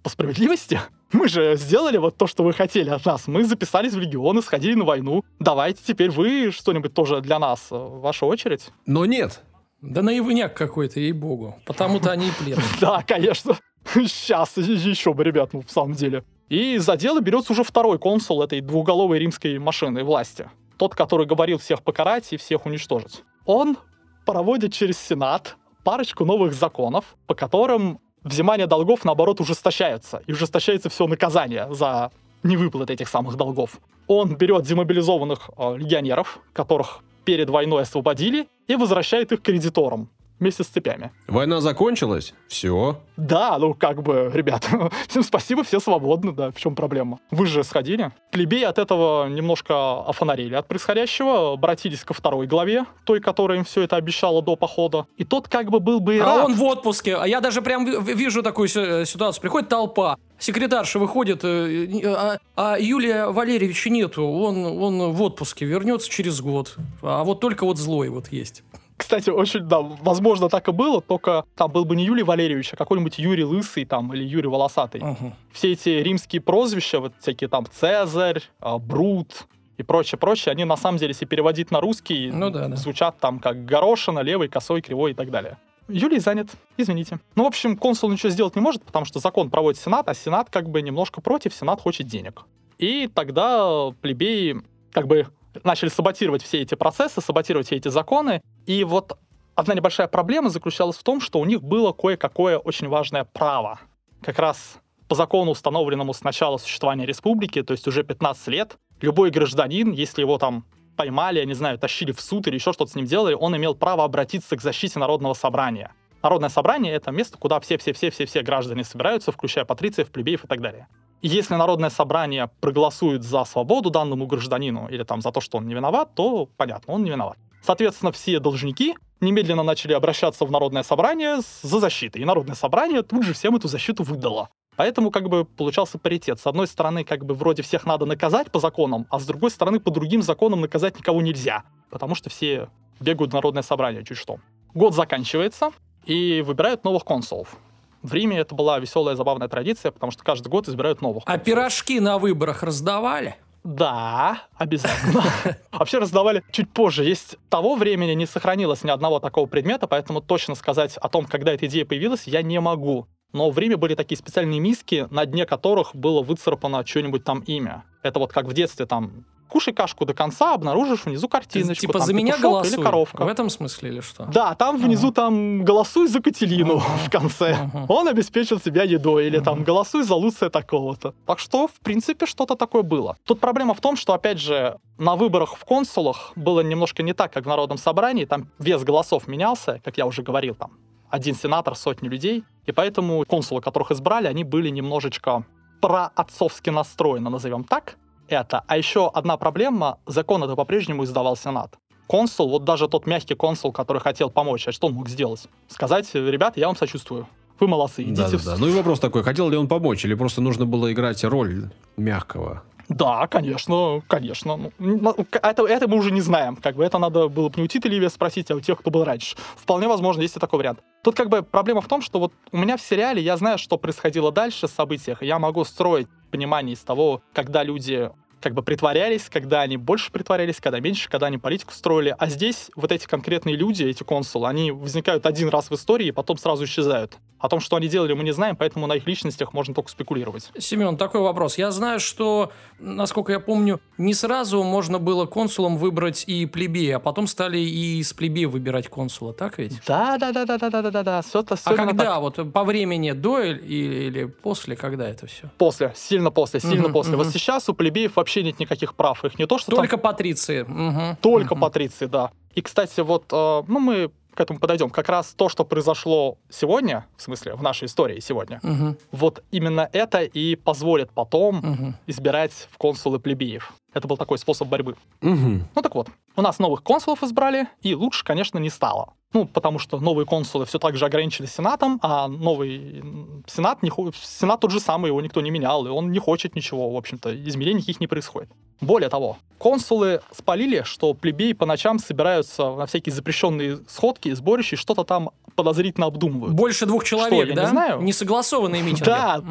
по 0.02 0.08
справедливости, 0.08 0.80
мы 1.12 1.28
же 1.28 1.56
сделали 1.56 1.96
вот 1.96 2.16
то, 2.16 2.26
что 2.26 2.42
вы 2.42 2.52
хотели 2.52 2.90
от 2.90 3.04
нас. 3.04 3.26
Мы 3.26 3.44
записались 3.44 3.92
в 3.92 4.00
легионы, 4.00 4.42
сходили 4.42 4.74
на 4.74 4.84
войну. 4.84 5.24
Давайте 5.38 5.80
теперь 5.84 6.10
вы 6.10 6.50
что-нибудь 6.50 6.94
тоже 6.94 7.20
для 7.20 7.38
нас. 7.38 7.68
Ваша 7.70 8.26
очередь. 8.26 8.70
Но 8.86 9.04
нет. 9.04 9.42
Да 9.82 10.00
наивняк 10.00 10.56
какой-то, 10.56 11.00
ей-богу. 11.00 11.56
Потому-то 11.66 12.12
они 12.12 12.28
и 12.28 12.30
пленные. 12.30 12.64
Да, 12.80 13.02
конечно. 13.02 13.58
Сейчас 13.84 14.56
еще 14.56 15.12
бы, 15.12 15.24
ребят, 15.24 15.52
ну, 15.52 15.62
в 15.62 15.70
самом 15.70 15.94
деле. 15.94 16.24
И 16.48 16.78
за 16.78 16.96
дело 16.96 17.20
берется 17.20 17.52
уже 17.52 17.64
второй 17.64 17.98
консул 17.98 18.42
этой 18.42 18.60
двухголовой 18.60 19.18
римской 19.18 19.58
машины 19.58 20.04
власти. 20.04 20.48
Тот, 20.78 20.94
который 20.94 21.26
говорил 21.26 21.58
всех 21.58 21.82
покарать 21.82 22.32
и 22.32 22.36
всех 22.36 22.64
уничтожить. 22.64 23.24
Он 23.44 23.76
проводит 24.24 24.72
через 24.72 24.98
Сенат 24.98 25.56
парочку 25.82 26.24
новых 26.24 26.54
законов, 26.54 27.16
по 27.26 27.34
которым 27.34 27.98
взимание 28.22 28.68
долгов, 28.68 29.04
наоборот, 29.04 29.40
ужесточается. 29.40 30.22
И 30.28 30.32
ужесточается 30.32 30.90
все 30.90 31.08
наказание 31.08 31.66
за 31.74 32.12
невыплат 32.44 32.90
этих 32.90 33.08
самых 33.08 33.36
долгов. 33.36 33.80
Он 34.06 34.36
берет 34.36 34.64
демобилизованных 34.64 35.50
э, 35.56 35.76
легионеров, 35.76 36.40
которых 36.52 37.00
перед 37.24 37.50
войной 37.50 37.82
освободили, 37.82 38.48
и 38.68 38.76
возвращает 38.76 39.32
их 39.32 39.42
кредиторам 39.42 40.08
вместе 40.40 40.64
с 40.64 40.66
цепями. 40.66 41.12
Война 41.28 41.60
закончилась? 41.60 42.34
Все. 42.48 42.98
Да, 43.16 43.56
ну 43.60 43.74
как 43.74 44.02
бы, 44.02 44.28
ребят, 44.34 44.68
всем 45.08 45.22
спасибо, 45.22 45.62
все 45.62 45.78
свободны, 45.78 46.32
да, 46.32 46.50
в 46.50 46.56
чем 46.56 46.74
проблема? 46.74 47.20
Вы 47.30 47.46
же 47.46 47.62
сходили. 47.62 48.10
Плебеи 48.32 48.64
от 48.64 48.78
этого 48.78 49.28
немножко 49.28 50.00
офонарили 50.02 50.56
от 50.56 50.66
происходящего, 50.66 51.52
обратились 51.52 52.02
ко 52.02 52.12
второй 52.12 52.48
главе, 52.48 52.86
той, 53.04 53.20
которая 53.20 53.58
им 53.58 53.64
все 53.64 53.82
это 53.82 53.94
обещала 53.94 54.42
до 54.42 54.56
похода. 54.56 55.06
И 55.16 55.24
тот 55.24 55.46
как 55.46 55.70
бы 55.70 55.78
был 55.78 56.00
бы 56.00 56.16
и 56.16 56.18
А 56.18 56.24
рад. 56.24 56.44
он 56.46 56.54
в 56.54 56.62
отпуске. 56.64 57.14
А 57.16 57.26
я 57.28 57.40
даже 57.40 57.62
прям 57.62 57.84
ви- 57.86 58.14
вижу 58.14 58.42
такую 58.42 58.66
си- 58.66 59.04
ситуацию. 59.06 59.42
Приходит 59.42 59.68
толпа, 59.68 60.16
секретарша 60.42 60.98
выходит, 60.98 61.44
э, 61.44 61.88
а, 62.04 62.38
а 62.56 62.78
Юлия 62.78 63.26
Валерьевича 63.26 63.90
нету. 63.90 64.24
Он, 64.24 64.64
он 64.64 65.12
в 65.12 65.22
отпуске, 65.22 65.64
вернется 65.64 66.10
через 66.10 66.40
год. 66.40 66.76
А 67.02 67.24
вот 67.24 67.40
только 67.40 67.64
вот 67.64 67.78
злой 67.78 68.08
вот 68.08 68.28
есть. 68.32 68.62
Кстати, 68.96 69.30
очень, 69.30 69.60
да, 69.60 69.80
возможно, 69.80 70.48
так 70.48 70.68
и 70.68 70.72
было, 70.72 71.00
только 71.00 71.44
там 71.56 71.72
был 71.72 71.84
бы 71.84 71.96
не 71.96 72.04
Юлий 72.04 72.22
Валерьевич, 72.22 72.72
а 72.72 72.76
какой-нибудь 72.76 73.18
Юрий 73.18 73.44
Лысый 73.44 73.84
там 73.84 74.12
или 74.14 74.22
Юрий 74.22 74.48
Волосатый. 74.48 75.00
Мгм. 75.00 75.34
Все 75.52 75.72
эти 75.72 75.88
римские 75.88 76.40
прозвища, 76.40 77.00
вот 77.00 77.12
всякие 77.18 77.48
там 77.48 77.66
Цезарь, 77.66 78.42
а, 78.60 78.78
Брут 78.78 79.46
и 79.76 79.82
прочее, 79.82 80.18
прочее, 80.18 80.52
они 80.52 80.64
на 80.64 80.76
самом 80.76 80.98
деле, 80.98 81.10
если 81.10 81.24
переводить 81.24 81.70
на 81.72 81.80
русский, 81.80 82.30
Ну 82.32 82.50
да, 82.50 82.68
да. 82.68 82.76
звучат 82.76 83.18
там 83.18 83.40
как 83.40 83.64
горошина, 83.64 84.20
левый, 84.20 84.48
косой, 84.48 84.82
кривой 84.82 85.12
и 85.12 85.14
так 85.14 85.30
далее. 85.30 85.58
Юлий 85.88 86.18
занят, 86.18 86.50
извините. 86.76 87.18
Ну, 87.34 87.44
в 87.44 87.46
общем, 87.46 87.76
консул 87.76 88.10
ничего 88.10 88.30
сделать 88.30 88.56
не 88.56 88.62
может, 88.62 88.82
потому 88.84 89.04
что 89.04 89.18
закон 89.18 89.50
проводит 89.50 89.80
Сенат, 89.80 90.08
а 90.08 90.14
Сенат 90.14 90.50
как 90.50 90.68
бы 90.68 90.80
немножко 90.82 91.20
против, 91.20 91.54
Сенат 91.54 91.80
хочет 91.80 92.06
денег. 92.06 92.42
И 92.78 93.08
тогда 93.12 93.90
плебеи 94.00 94.62
как 94.92 95.06
бы 95.06 95.28
начали 95.64 95.88
саботировать 95.88 96.42
все 96.42 96.62
эти 96.62 96.74
процессы, 96.74 97.20
саботировать 97.20 97.66
все 97.66 97.76
эти 97.76 97.88
законы. 97.88 98.42
И 98.66 98.84
вот 98.84 99.18
одна 99.54 99.74
небольшая 99.74 100.08
проблема 100.08 100.50
заключалась 100.50 100.96
в 100.96 101.02
том, 101.02 101.20
что 101.20 101.40
у 101.40 101.44
них 101.44 101.62
было 101.62 101.92
кое-какое 101.92 102.58
очень 102.58 102.88
важное 102.88 103.24
право. 103.24 103.80
Как 104.22 104.38
раз 104.38 104.78
по 105.08 105.14
закону, 105.14 105.50
установленному 105.50 106.14
с 106.14 106.22
начала 106.22 106.56
существования 106.56 107.04
республики, 107.04 107.62
то 107.62 107.72
есть 107.72 107.86
уже 107.86 108.02
15 108.02 108.48
лет, 108.48 108.78
любой 109.00 109.30
гражданин, 109.30 109.92
если 109.92 110.22
его 110.22 110.38
там 110.38 110.64
поймали, 111.02 111.40
я 111.40 111.46
не 111.46 111.54
знаю, 111.54 111.78
тащили 111.78 112.12
в 112.12 112.20
суд 112.20 112.46
или 112.46 112.54
еще 112.54 112.72
что-то 112.72 112.92
с 112.92 112.94
ним 112.94 113.06
делали, 113.06 113.34
он 113.34 113.56
имел 113.56 113.74
право 113.74 114.04
обратиться 114.04 114.56
к 114.56 114.62
защите 114.62 115.00
народного 115.00 115.34
собрания. 115.34 115.90
Народное 116.22 116.48
собрание— 116.48 116.92
это 116.94 117.10
место, 117.10 117.38
куда 117.38 117.58
все-все-все-все-все 117.58 118.42
граждане 118.42 118.84
собираются, 118.84 119.32
включая 119.32 119.64
патрициев, 119.64 120.12
плебеев 120.12 120.44
и 120.44 120.46
так 120.46 120.60
далее. 120.60 120.86
И 121.20 121.26
если 121.26 121.56
народное 121.56 121.90
собрание 121.90 122.50
проголосует 122.60 123.24
за 123.24 123.44
свободу 123.44 123.90
данному 123.90 124.26
гражданину 124.26 124.86
или 124.88 125.02
там 125.02 125.22
за 125.22 125.32
то, 125.32 125.40
что 125.40 125.58
он 125.58 125.66
не 125.66 125.74
виноват, 125.74 126.14
то 126.14 126.48
понятно, 126.56 126.94
он 126.94 127.02
не 127.02 127.10
виноват. 127.10 127.36
Соответственно, 127.64 128.12
все 128.12 128.38
должники 128.38 128.94
немедленно 129.20 129.64
начали 129.64 129.94
обращаться 129.94 130.44
в 130.44 130.52
народное 130.52 130.84
собрание 130.84 131.38
за 131.62 131.80
защитой. 131.80 132.22
И 132.22 132.24
народное 132.24 132.54
собрание 132.54 133.02
тут 133.02 133.24
же 133.24 133.32
всем 133.32 133.56
эту 133.56 133.66
защиту 133.66 134.04
выдало. 134.04 134.50
Поэтому 134.76 135.10
как 135.10 135.28
бы 135.28 135.44
получался 135.44 135.98
паритет. 135.98 136.40
С 136.40 136.46
одной 136.46 136.66
стороны, 136.66 137.04
как 137.04 137.24
бы 137.24 137.34
вроде 137.34 137.62
всех 137.62 137.84
надо 137.86 138.06
наказать 138.06 138.50
по 138.50 138.58
законам, 138.58 139.06
а 139.10 139.18
с 139.18 139.26
другой 139.26 139.50
стороны, 139.50 139.80
по 139.80 139.90
другим 139.90 140.22
законам 140.22 140.60
наказать 140.60 140.98
никого 140.98 141.20
нельзя. 141.20 141.64
Потому 141.90 142.14
что 142.14 142.30
все 142.30 142.68
бегают 143.00 143.32
в 143.32 143.34
народное 143.34 143.62
собрание 143.62 144.04
чуть 144.04 144.16
что. 144.16 144.38
Год 144.74 144.94
заканчивается, 144.94 145.72
и 146.04 146.42
выбирают 146.44 146.84
новых 146.84 147.04
консулов. 147.04 147.56
В 148.02 148.12
Риме 148.12 148.38
это 148.38 148.54
была 148.54 148.78
веселая, 148.80 149.14
забавная 149.14 149.48
традиция, 149.48 149.92
потому 149.92 150.10
что 150.10 150.24
каждый 150.24 150.48
год 150.48 150.68
избирают 150.68 151.00
новых. 151.00 151.22
А 151.24 151.26
консулов. 151.26 151.44
пирожки 151.44 152.00
на 152.00 152.18
выборах 152.18 152.62
раздавали? 152.64 153.36
Да, 153.64 154.42
обязательно. 154.56 155.22
Вообще 155.72 155.98
раздавали 155.98 156.42
чуть 156.50 156.70
позже. 156.72 157.04
Есть 157.04 157.36
того 157.48 157.76
времени 157.76 158.12
не 158.12 158.26
сохранилось 158.26 158.82
ни 158.82 158.90
одного 158.90 159.20
такого 159.20 159.46
предмета, 159.46 159.86
поэтому 159.86 160.20
точно 160.20 160.54
сказать 160.54 160.96
о 160.96 161.08
том, 161.08 161.26
когда 161.26 161.52
эта 161.52 161.66
идея 161.66 161.84
появилась, 161.84 162.26
я 162.26 162.42
не 162.42 162.60
могу. 162.60 163.06
Но 163.32 163.50
в 163.50 163.58
Риме 163.58 163.76
были 163.76 163.94
такие 163.94 164.18
специальные 164.18 164.60
миски, 164.60 165.06
на 165.10 165.24
дне 165.26 165.46
которых 165.46 165.94
было 165.94 166.22
выцарапано 166.22 166.84
что-нибудь 166.84 167.24
там 167.24 167.40
имя. 167.40 167.84
Это 168.02 168.18
вот 168.18 168.32
как 168.32 168.46
в 168.46 168.52
детстве 168.52 168.84
там 168.84 169.24
кушай 169.48 169.72
кашку 169.74 170.04
до 170.04 170.14
конца, 170.14 170.54
обнаружишь 170.54 171.04
внизу 171.04 171.28
картиночку. 171.28 171.80
типа 171.82 171.92
там 171.94 172.02
за 172.06 172.14
меня 172.14 172.36
голосуй. 172.38 172.72
Или 172.76 172.82
коровка. 172.82 173.24
В 173.24 173.28
этом 173.28 173.50
смысле 173.50 173.90
или 173.90 174.00
что? 174.00 174.24
Да, 174.24 174.54
там 174.54 174.78
внизу 174.80 175.10
там 175.12 175.64
голосуй 175.64 176.08
за 176.08 176.20
Кателину 176.20 176.76
Ага. 176.76 176.96
в 177.06 177.10
конце. 177.10 177.52
Ага. 177.52 177.86
Он 177.88 178.08
обеспечил 178.08 178.58
себя 178.60 178.82
едой. 178.84 179.26
Или 179.26 179.38
там 179.40 179.54
Ага. 179.56 179.64
голосуй 179.64 180.02
за 180.04 180.14
Луция 180.14 180.48
такого-то. 180.50 181.14
Так 181.26 181.38
что, 181.38 181.66
в 181.68 181.80
принципе, 181.80 182.26
что-то 182.26 182.54
такое 182.56 182.82
было. 182.82 183.16
Тут 183.26 183.40
проблема 183.40 183.74
в 183.74 183.80
том, 183.80 183.96
что, 183.96 184.14
опять 184.14 184.38
же, 184.38 184.78
на 184.98 185.16
выборах 185.16 185.56
в 185.56 185.64
консулах 185.64 186.32
было 186.36 186.60
немножко 186.60 187.02
не 187.02 187.12
так, 187.12 187.32
как 187.32 187.44
в 187.44 187.48
Народном 187.48 187.78
собрании. 187.78 188.24
Там 188.24 188.48
вес 188.58 188.82
голосов 188.84 189.28
менялся, 189.28 189.80
как 189.84 189.98
я 189.98 190.06
уже 190.06 190.22
говорил, 190.22 190.54
там 190.54 190.70
один 191.10 191.34
сенатор, 191.34 191.74
сотни 191.76 192.08
людей. 192.08 192.42
И 192.64 192.72
поэтому 192.72 193.24
консулы, 193.28 193.60
которых 193.60 193.90
избрали, 193.90 194.28
они 194.28 194.44
были 194.44 194.70
немножечко 194.70 195.44
проотцовски 195.82 196.70
настроены, 196.70 197.28
назовем 197.28 197.64
так. 197.64 197.96
Это. 198.32 198.64
А 198.66 198.78
еще 198.78 199.10
одна 199.12 199.36
проблема, 199.36 199.98
закон 200.06 200.42
это 200.42 200.56
по-прежнему 200.56 201.04
издавал 201.04 201.36
Сенат. 201.36 201.78
Консул, 202.06 202.48
вот 202.48 202.64
даже 202.64 202.88
тот 202.88 203.06
мягкий 203.06 203.34
консул, 203.34 203.72
который 203.72 204.00
хотел 204.00 204.30
помочь, 204.30 204.66
а 204.68 204.72
что 204.72 204.86
он 204.86 204.94
мог 204.94 205.08
сделать? 205.08 205.48
Сказать, 205.68 206.08
ребята, 206.14 206.58
я 206.58 206.66
вам 206.66 206.76
сочувствую. 206.76 207.28
Вы 207.60 207.68
молодцы, 207.68 208.02
идите 208.02 208.22
Да, 208.22 208.28
в 208.28 208.44
да, 208.44 208.50
да. 208.52 208.56
Ну 208.58 208.68
и 208.68 208.72
вопрос 208.72 209.00
такой, 209.00 209.22
хотел 209.22 209.50
ли 209.50 209.56
он 209.56 209.68
помочь, 209.68 210.04
или 210.04 210.14
просто 210.14 210.40
нужно 210.40 210.64
было 210.64 210.90
играть 210.92 211.22
роль 211.24 211.70
мягкого? 211.98 212.62
Да, 212.88 213.26
конечно, 213.26 214.02
конечно. 214.08 214.72
Ну, 214.78 215.14
Это, 215.30 215.66
это 215.66 215.88
мы 215.88 215.96
уже 215.96 216.10
не 216.10 216.20
знаем. 216.20 216.56
Как 216.56 216.76
бы 216.76 216.84
это 216.84 216.98
надо 216.98 217.28
было 217.28 217.48
бы 217.48 217.54
не 217.56 217.64
у 217.64 217.66
Тита 217.66 217.88
Ливия 217.88 218.10
спросить, 218.10 218.50
а 218.50 218.56
у 218.56 218.60
тех, 218.60 218.80
кто 218.80 218.90
был 218.90 219.04
раньше. 219.04 219.36
Вполне 219.56 219.88
возможно, 219.88 220.22
есть 220.22 220.36
и 220.36 220.40
такой 220.40 220.58
вариант. 220.58 220.80
Тут 221.02 221.16
как 221.16 221.28
бы 221.28 221.42
проблема 221.42 221.80
в 221.80 221.88
том, 221.88 222.02
что 222.02 222.18
вот 222.18 222.32
у 222.50 222.56
меня 222.56 222.76
в 222.76 222.82
сериале 222.82 223.22
я 223.22 223.36
знаю, 223.36 223.58
что 223.58 223.78
происходило 223.78 224.32
дальше 224.32 224.66
в 224.66 224.70
событиях, 224.70 225.22
и 225.22 225.26
я 225.26 225.38
могу 225.38 225.64
строить 225.64 226.08
понимание 226.30 226.74
из 226.74 226.80
того, 226.80 227.22
когда 227.32 227.62
люди 227.62 228.10
как 228.42 228.54
бы 228.54 228.62
притворялись, 228.62 229.28
когда 229.30 229.62
они 229.62 229.76
больше 229.76 230.12
притворялись, 230.12 230.60
когда 230.60 230.80
меньше, 230.80 231.08
когда 231.08 231.28
они 231.28 231.38
политику 231.38 231.72
строили. 231.72 232.14
А 232.18 232.28
здесь 232.28 232.70
вот 232.76 232.92
эти 232.92 233.06
конкретные 233.06 233.56
люди, 233.56 233.84
эти 233.84 234.02
консулы, 234.02 234.48
они 234.48 234.70
возникают 234.70 235.24
один 235.24 235.48
раз 235.48 235.70
в 235.70 235.74
истории 235.74 236.08
и 236.08 236.12
потом 236.12 236.36
сразу 236.36 236.64
исчезают. 236.64 237.16
О 237.38 237.48
том, 237.48 237.58
что 237.58 237.74
они 237.74 237.88
делали, 237.88 238.12
мы 238.12 238.22
не 238.22 238.30
знаем, 238.30 238.54
поэтому 238.54 238.86
на 238.86 238.92
их 238.92 239.06
личностях 239.06 239.52
можно 239.52 239.74
только 239.74 239.90
спекулировать. 239.90 240.52
Семен, 240.56 240.96
такой 240.96 241.22
вопрос. 241.22 241.58
Я 241.58 241.72
знаю, 241.72 241.98
что, 241.98 242.52
насколько 242.78 243.32
я 243.32 243.40
помню, 243.40 243.80
не 243.98 244.14
сразу 244.14 244.62
можно 244.62 245.00
было 245.00 245.26
консулом 245.26 245.76
выбрать 245.76 246.22
и 246.28 246.46
плебея, 246.46 246.96
а 246.96 247.00
потом 247.00 247.26
стали 247.26 247.58
и 247.58 247.98
из 247.98 248.12
плебея 248.12 248.46
выбирать 248.46 248.88
консула, 248.88 249.32
так 249.32 249.58
ведь? 249.58 249.80
Да, 249.88 250.18
да, 250.18 250.30
да, 250.30 250.44
да, 250.44 250.56
да, 250.56 250.70
да, 250.70 250.90
да, 250.90 251.02
да. 251.02 251.22
Все 251.22 251.40
это 251.40 251.56
все. 251.56 251.68
А 251.68 251.74
когда 251.74 252.04
так... 252.04 252.20
вот 252.20 252.52
по 252.52 252.62
времени 252.62 253.10
до 253.10 253.40
или, 253.40 254.04
или 254.06 254.24
после, 254.26 254.76
когда 254.76 255.08
это 255.08 255.26
все? 255.26 255.50
После, 255.58 255.92
сильно 255.96 256.30
после, 256.30 256.60
сильно 256.60 256.84
угу, 256.84 256.92
после. 256.92 257.16
Угу. 257.16 257.24
Вот 257.24 257.32
сейчас 257.32 257.68
у 257.68 257.74
плебеев 257.74 258.14
вообще 258.14 258.31
нет 258.40 258.58
никаких 258.58 258.94
прав. 258.94 259.24
Их 259.24 259.38
не 259.38 259.46
то, 259.46 259.58
что 259.58 259.72
Только 259.72 259.96
там 259.96 260.00
патриции. 260.00 260.62
Мгм, 260.62 261.16
только 261.20 261.54
мгм. 261.54 261.60
патриции, 261.60 262.06
да. 262.06 262.30
И, 262.54 262.62
кстати, 262.62 263.00
вот, 263.00 263.24
э, 263.32 263.62
ну, 263.66 263.78
мы 263.80 264.10
к 264.34 264.40
этому 264.40 264.58
подойдем. 264.58 264.90
Как 264.90 265.08
раз 265.08 265.34
то, 265.34 265.48
что 265.48 265.64
произошло 265.64 266.38
сегодня, 266.48 267.04
в 267.16 267.22
смысле, 267.22 267.54
в 267.54 267.62
нашей 267.62 267.84
истории 267.84 268.20
сегодня, 268.20 268.60
Мгм, 268.62 268.96
вот 269.10 269.42
именно 269.50 269.88
это 269.92 270.22
и 270.22 270.56
позволит 270.56 271.10
потом 271.10 271.56
мгм. 271.56 271.96
избирать 272.06 272.68
в 272.70 272.78
консулы 272.78 273.18
плебеев. 273.18 273.72
Это 273.92 274.08
был 274.08 274.16
такой 274.16 274.38
способ 274.38 274.68
борьбы. 274.68 274.96
Мгм. 275.20 275.68
Ну 275.74 275.82
так 275.82 275.94
вот, 275.94 276.08
у 276.36 276.42
нас 276.42 276.58
новых 276.58 276.82
консулов 276.82 277.22
избрали, 277.22 277.68
и 277.82 277.94
лучше, 277.94 278.24
конечно, 278.24 278.58
не 278.58 278.70
стало. 278.70 279.14
Ну, 279.32 279.46
потому 279.46 279.78
что 279.78 279.98
новые 279.98 280.26
консулы 280.26 280.66
все 280.66 280.78
так 280.78 280.96
же 280.96 281.06
ограничены 281.06 281.48
Сенатом, 281.48 281.98
а 282.02 282.28
новый 282.28 283.02
Сенат, 283.46 283.82
не, 283.82 283.90
Сенат 284.22 284.60
тот 284.60 284.70
же 284.70 284.78
самый, 284.78 285.08
его 285.08 285.20
никто 285.22 285.40
не 285.40 285.50
менял, 285.50 285.86
и 285.86 285.90
он 285.90 286.12
не 286.12 286.18
хочет 286.18 286.54
ничего, 286.54 286.90
в 286.90 286.96
общем-то, 286.96 287.34
изменений 287.48 287.78
никаких 287.78 288.00
не 288.00 288.06
происходит. 288.06 288.50
Более 288.82 289.08
того, 289.08 289.38
консулы 289.58 290.20
спалили, 290.32 290.82
что 290.84 291.14
плебеи 291.14 291.52
по 291.52 291.64
ночам 291.64 291.98
собираются 291.98 292.74
на 292.74 292.86
всякие 292.86 293.14
запрещенные 293.14 293.78
сходки 293.88 294.32
сборища, 294.34 294.76
и 294.76 294.78
что-то 294.78 295.04
там 295.04 295.30
подозрительно 295.54 296.06
обдумывают. 296.06 296.54
Больше 296.54 296.86
двух 296.86 297.04
человек, 297.04 297.48
я 297.48 297.54
да? 297.54 297.62
не 297.62 297.68
знаю. 297.68 298.00
Несогласованные 298.00 298.82
митинги. 298.82 299.04
Да, 299.04 299.42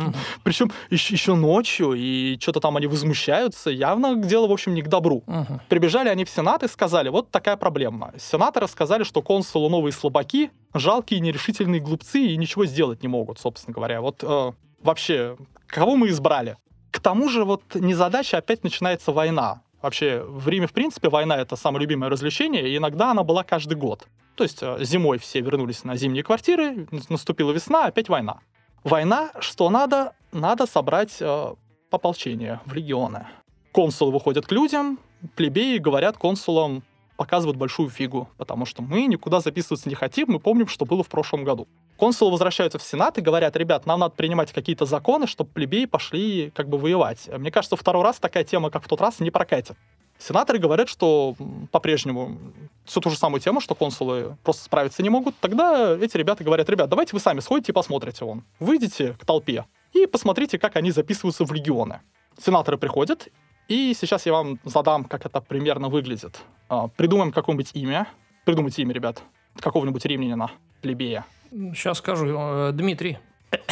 причем 0.43 0.71
еще 0.89 1.35
ночью, 1.35 1.93
и 1.93 2.37
что-то 2.39 2.59
там 2.59 2.77
они 2.77 2.87
возмущаются. 2.87 3.69
Явно 3.69 4.15
дело, 4.31 4.47
в 4.47 4.51
общем, 4.51 4.73
не 4.73 4.81
к 4.81 4.87
добру. 4.87 5.23
Мгм. 5.27 5.61
Прибежали 5.67 6.09
они 6.09 6.23
в 6.23 6.29
Сенат 6.29 6.63
и 6.63 6.67
сказали, 6.67 7.09
вот 7.09 7.29
такая 7.31 7.57
проблема. 7.57 8.13
Сенаторы 8.17 8.67
сказали, 8.67 9.03
что 9.03 9.21
консулы 9.21 9.69
новые 9.69 9.91
слабаки, 9.91 10.51
жалкие, 10.73 11.19
нерешительные 11.19 11.81
глупцы 11.81 12.19
и 12.19 12.37
ничего 12.37 12.65
сделать 12.65 13.03
не 13.03 13.09
могут, 13.09 13.39
собственно 13.39 13.73
говоря. 13.73 13.99
Вот 14.01 14.23
э, 14.23 14.51
вообще, 14.81 15.37
кого 15.67 15.95
мы 15.97 16.07
избрали? 16.07 16.55
К 16.91 16.99
тому 16.99 17.29
же 17.29 17.43
вот 17.43 17.63
незадача, 17.75 18.37
опять 18.37 18.63
начинается 18.63 19.11
война. 19.11 19.61
Вообще, 19.81 20.23
в 20.23 20.47
Риме, 20.47 20.67
в 20.67 20.73
принципе, 20.73 21.09
война— 21.09 21.37
это 21.41 21.55
самое 21.55 21.81
любимое 21.81 22.09
развлечение, 22.09 22.69
и 22.69 22.77
иногда 22.77 23.11
она 23.11 23.23
была 23.23 23.43
каждый 23.43 23.75
год. 23.75 24.07
То 24.35 24.43
есть 24.43 24.59
э, 24.61 24.77
зимой 24.83 25.17
все 25.17 25.41
вернулись 25.41 25.83
на 25.83 25.97
зимние 25.97 26.23
квартиры, 26.23 26.87
наступила 27.09 27.51
весна, 27.51 27.87
опять 27.87 28.09
война. 28.09 28.39
Война, 28.83 29.31
что 29.39 29.69
надо? 29.69 30.13
Надо 30.31 30.65
собрать 30.65 31.17
э, 31.19 31.55
ополчение 31.91 32.59
в 32.65 32.73
легионы. 32.73 33.25
Консулы 33.71 34.11
выходят 34.11 34.45
к 34.45 34.51
людям, 34.51 34.99
плебеи 35.35 35.77
говорят 35.77 36.17
консулам, 36.17 36.83
показывают 37.15 37.57
большую 37.57 37.89
фигу, 37.89 38.27
потому 38.37 38.65
что 38.65 38.81
мы 38.81 39.05
никуда 39.05 39.39
записываться 39.39 39.87
не 39.87 39.95
хотим, 39.95 40.27
мы 40.29 40.39
помним, 40.39 40.67
что 40.67 40.85
было 40.85 41.03
в 41.03 41.07
прошлом 41.07 41.43
году. 41.43 41.67
Консулы 41.97 42.31
возвращаются 42.31 42.79
в 42.79 42.83
Сенат 42.83 43.17
и 43.17 43.21
говорят, 43.21 43.55
ребят, 43.55 43.85
нам 43.85 43.99
надо 43.99 44.15
принимать 44.15 44.51
какие-то 44.51 44.85
законы, 44.85 45.27
чтобы 45.27 45.51
плебеи 45.51 45.85
пошли 45.85 46.51
как 46.55 46.67
бы 46.67 46.77
воевать. 46.77 47.29
Мне 47.37 47.51
кажется, 47.51 47.75
второй 47.75 48.03
раз 48.03 48.17
такая 48.17 48.43
тема, 48.43 48.71
как 48.71 48.83
в 48.83 48.87
тот 48.87 48.99
раз, 48.99 49.19
не 49.19 49.29
прокатит. 49.29 49.77
Сенаторы 50.17 50.59
говорят, 50.59 50.89
что 50.89 51.35
по-прежнему 51.71 52.37
всю 52.85 53.01
ту 53.01 53.09
же 53.09 53.17
самую 53.17 53.39
тему, 53.39 53.59
что 53.59 53.73
консулы 53.73 54.37
просто 54.43 54.63
справиться 54.63 55.01
не 55.01 55.09
могут. 55.09 55.35
Тогда 55.39 55.95
эти 55.95 56.17
ребята 56.17 56.43
говорят, 56.43 56.69
ребят, 56.69 56.89
давайте 56.89 57.13
вы 57.13 57.19
сами 57.19 57.39
сходите 57.39 57.71
и 57.71 57.73
посмотрите 57.73 58.25
вон. 58.25 58.43
Выйдите 58.59 59.13
к 59.13 59.25
толпе 59.25 59.65
и 59.93 60.05
посмотрите, 60.05 60.59
как 60.59 60.75
они 60.75 60.91
записываются 60.91 61.45
в 61.45 61.51
легионы. 61.53 62.01
Сенаторы 62.43 62.77
приходят, 62.77 63.27
и 63.67 63.93
сейчас 63.99 64.25
я 64.25 64.33
вам 64.33 64.59
задам, 64.63 65.03
как 65.05 65.25
это 65.25 65.41
примерно 65.41 65.89
выглядит. 65.89 66.41
А, 66.69 66.87
Придумаем 66.87 67.31
какое-нибудь 67.31 67.71
имя. 67.73 68.07
Придумайте 68.45 68.81
имя, 68.81 68.93
ребят. 68.93 69.21
Какого-нибудь 69.59 70.05
римлянина, 70.05 70.49
плебея. 70.81 71.25
Сейчас 71.51 71.97
скажу. 71.97 72.25
э, 72.27 72.71
Дмитрий. 72.73 73.17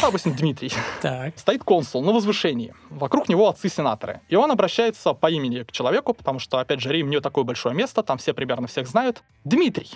Допустим, 0.00 0.34
Дмитрий. 0.34 0.70
Так. 1.00 1.38
Стоит 1.38 1.64
консул 1.64 2.02
на 2.04 2.12
возвышении. 2.12 2.74
Вокруг 2.90 3.28
него 3.30 3.48
отцы-сенаторы. 3.48 4.20
И 4.28 4.36
он 4.36 4.50
обращается 4.50 5.14
по 5.14 5.30
имени 5.30 5.62
к 5.62 5.72
человеку, 5.72 6.12
потому 6.12 6.38
что, 6.38 6.58
опять 6.58 6.80
же, 6.80 6.92
Рим 6.92 7.08
не 7.08 7.20
такое 7.20 7.44
большое 7.44 7.74
место, 7.74 8.02
там 8.02 8.18
все 8.18 8.34
примерно 8.34 8.66
всех 8.66 8.86
знают. 8.86 9.22
Дмитрий, 9.44 9.90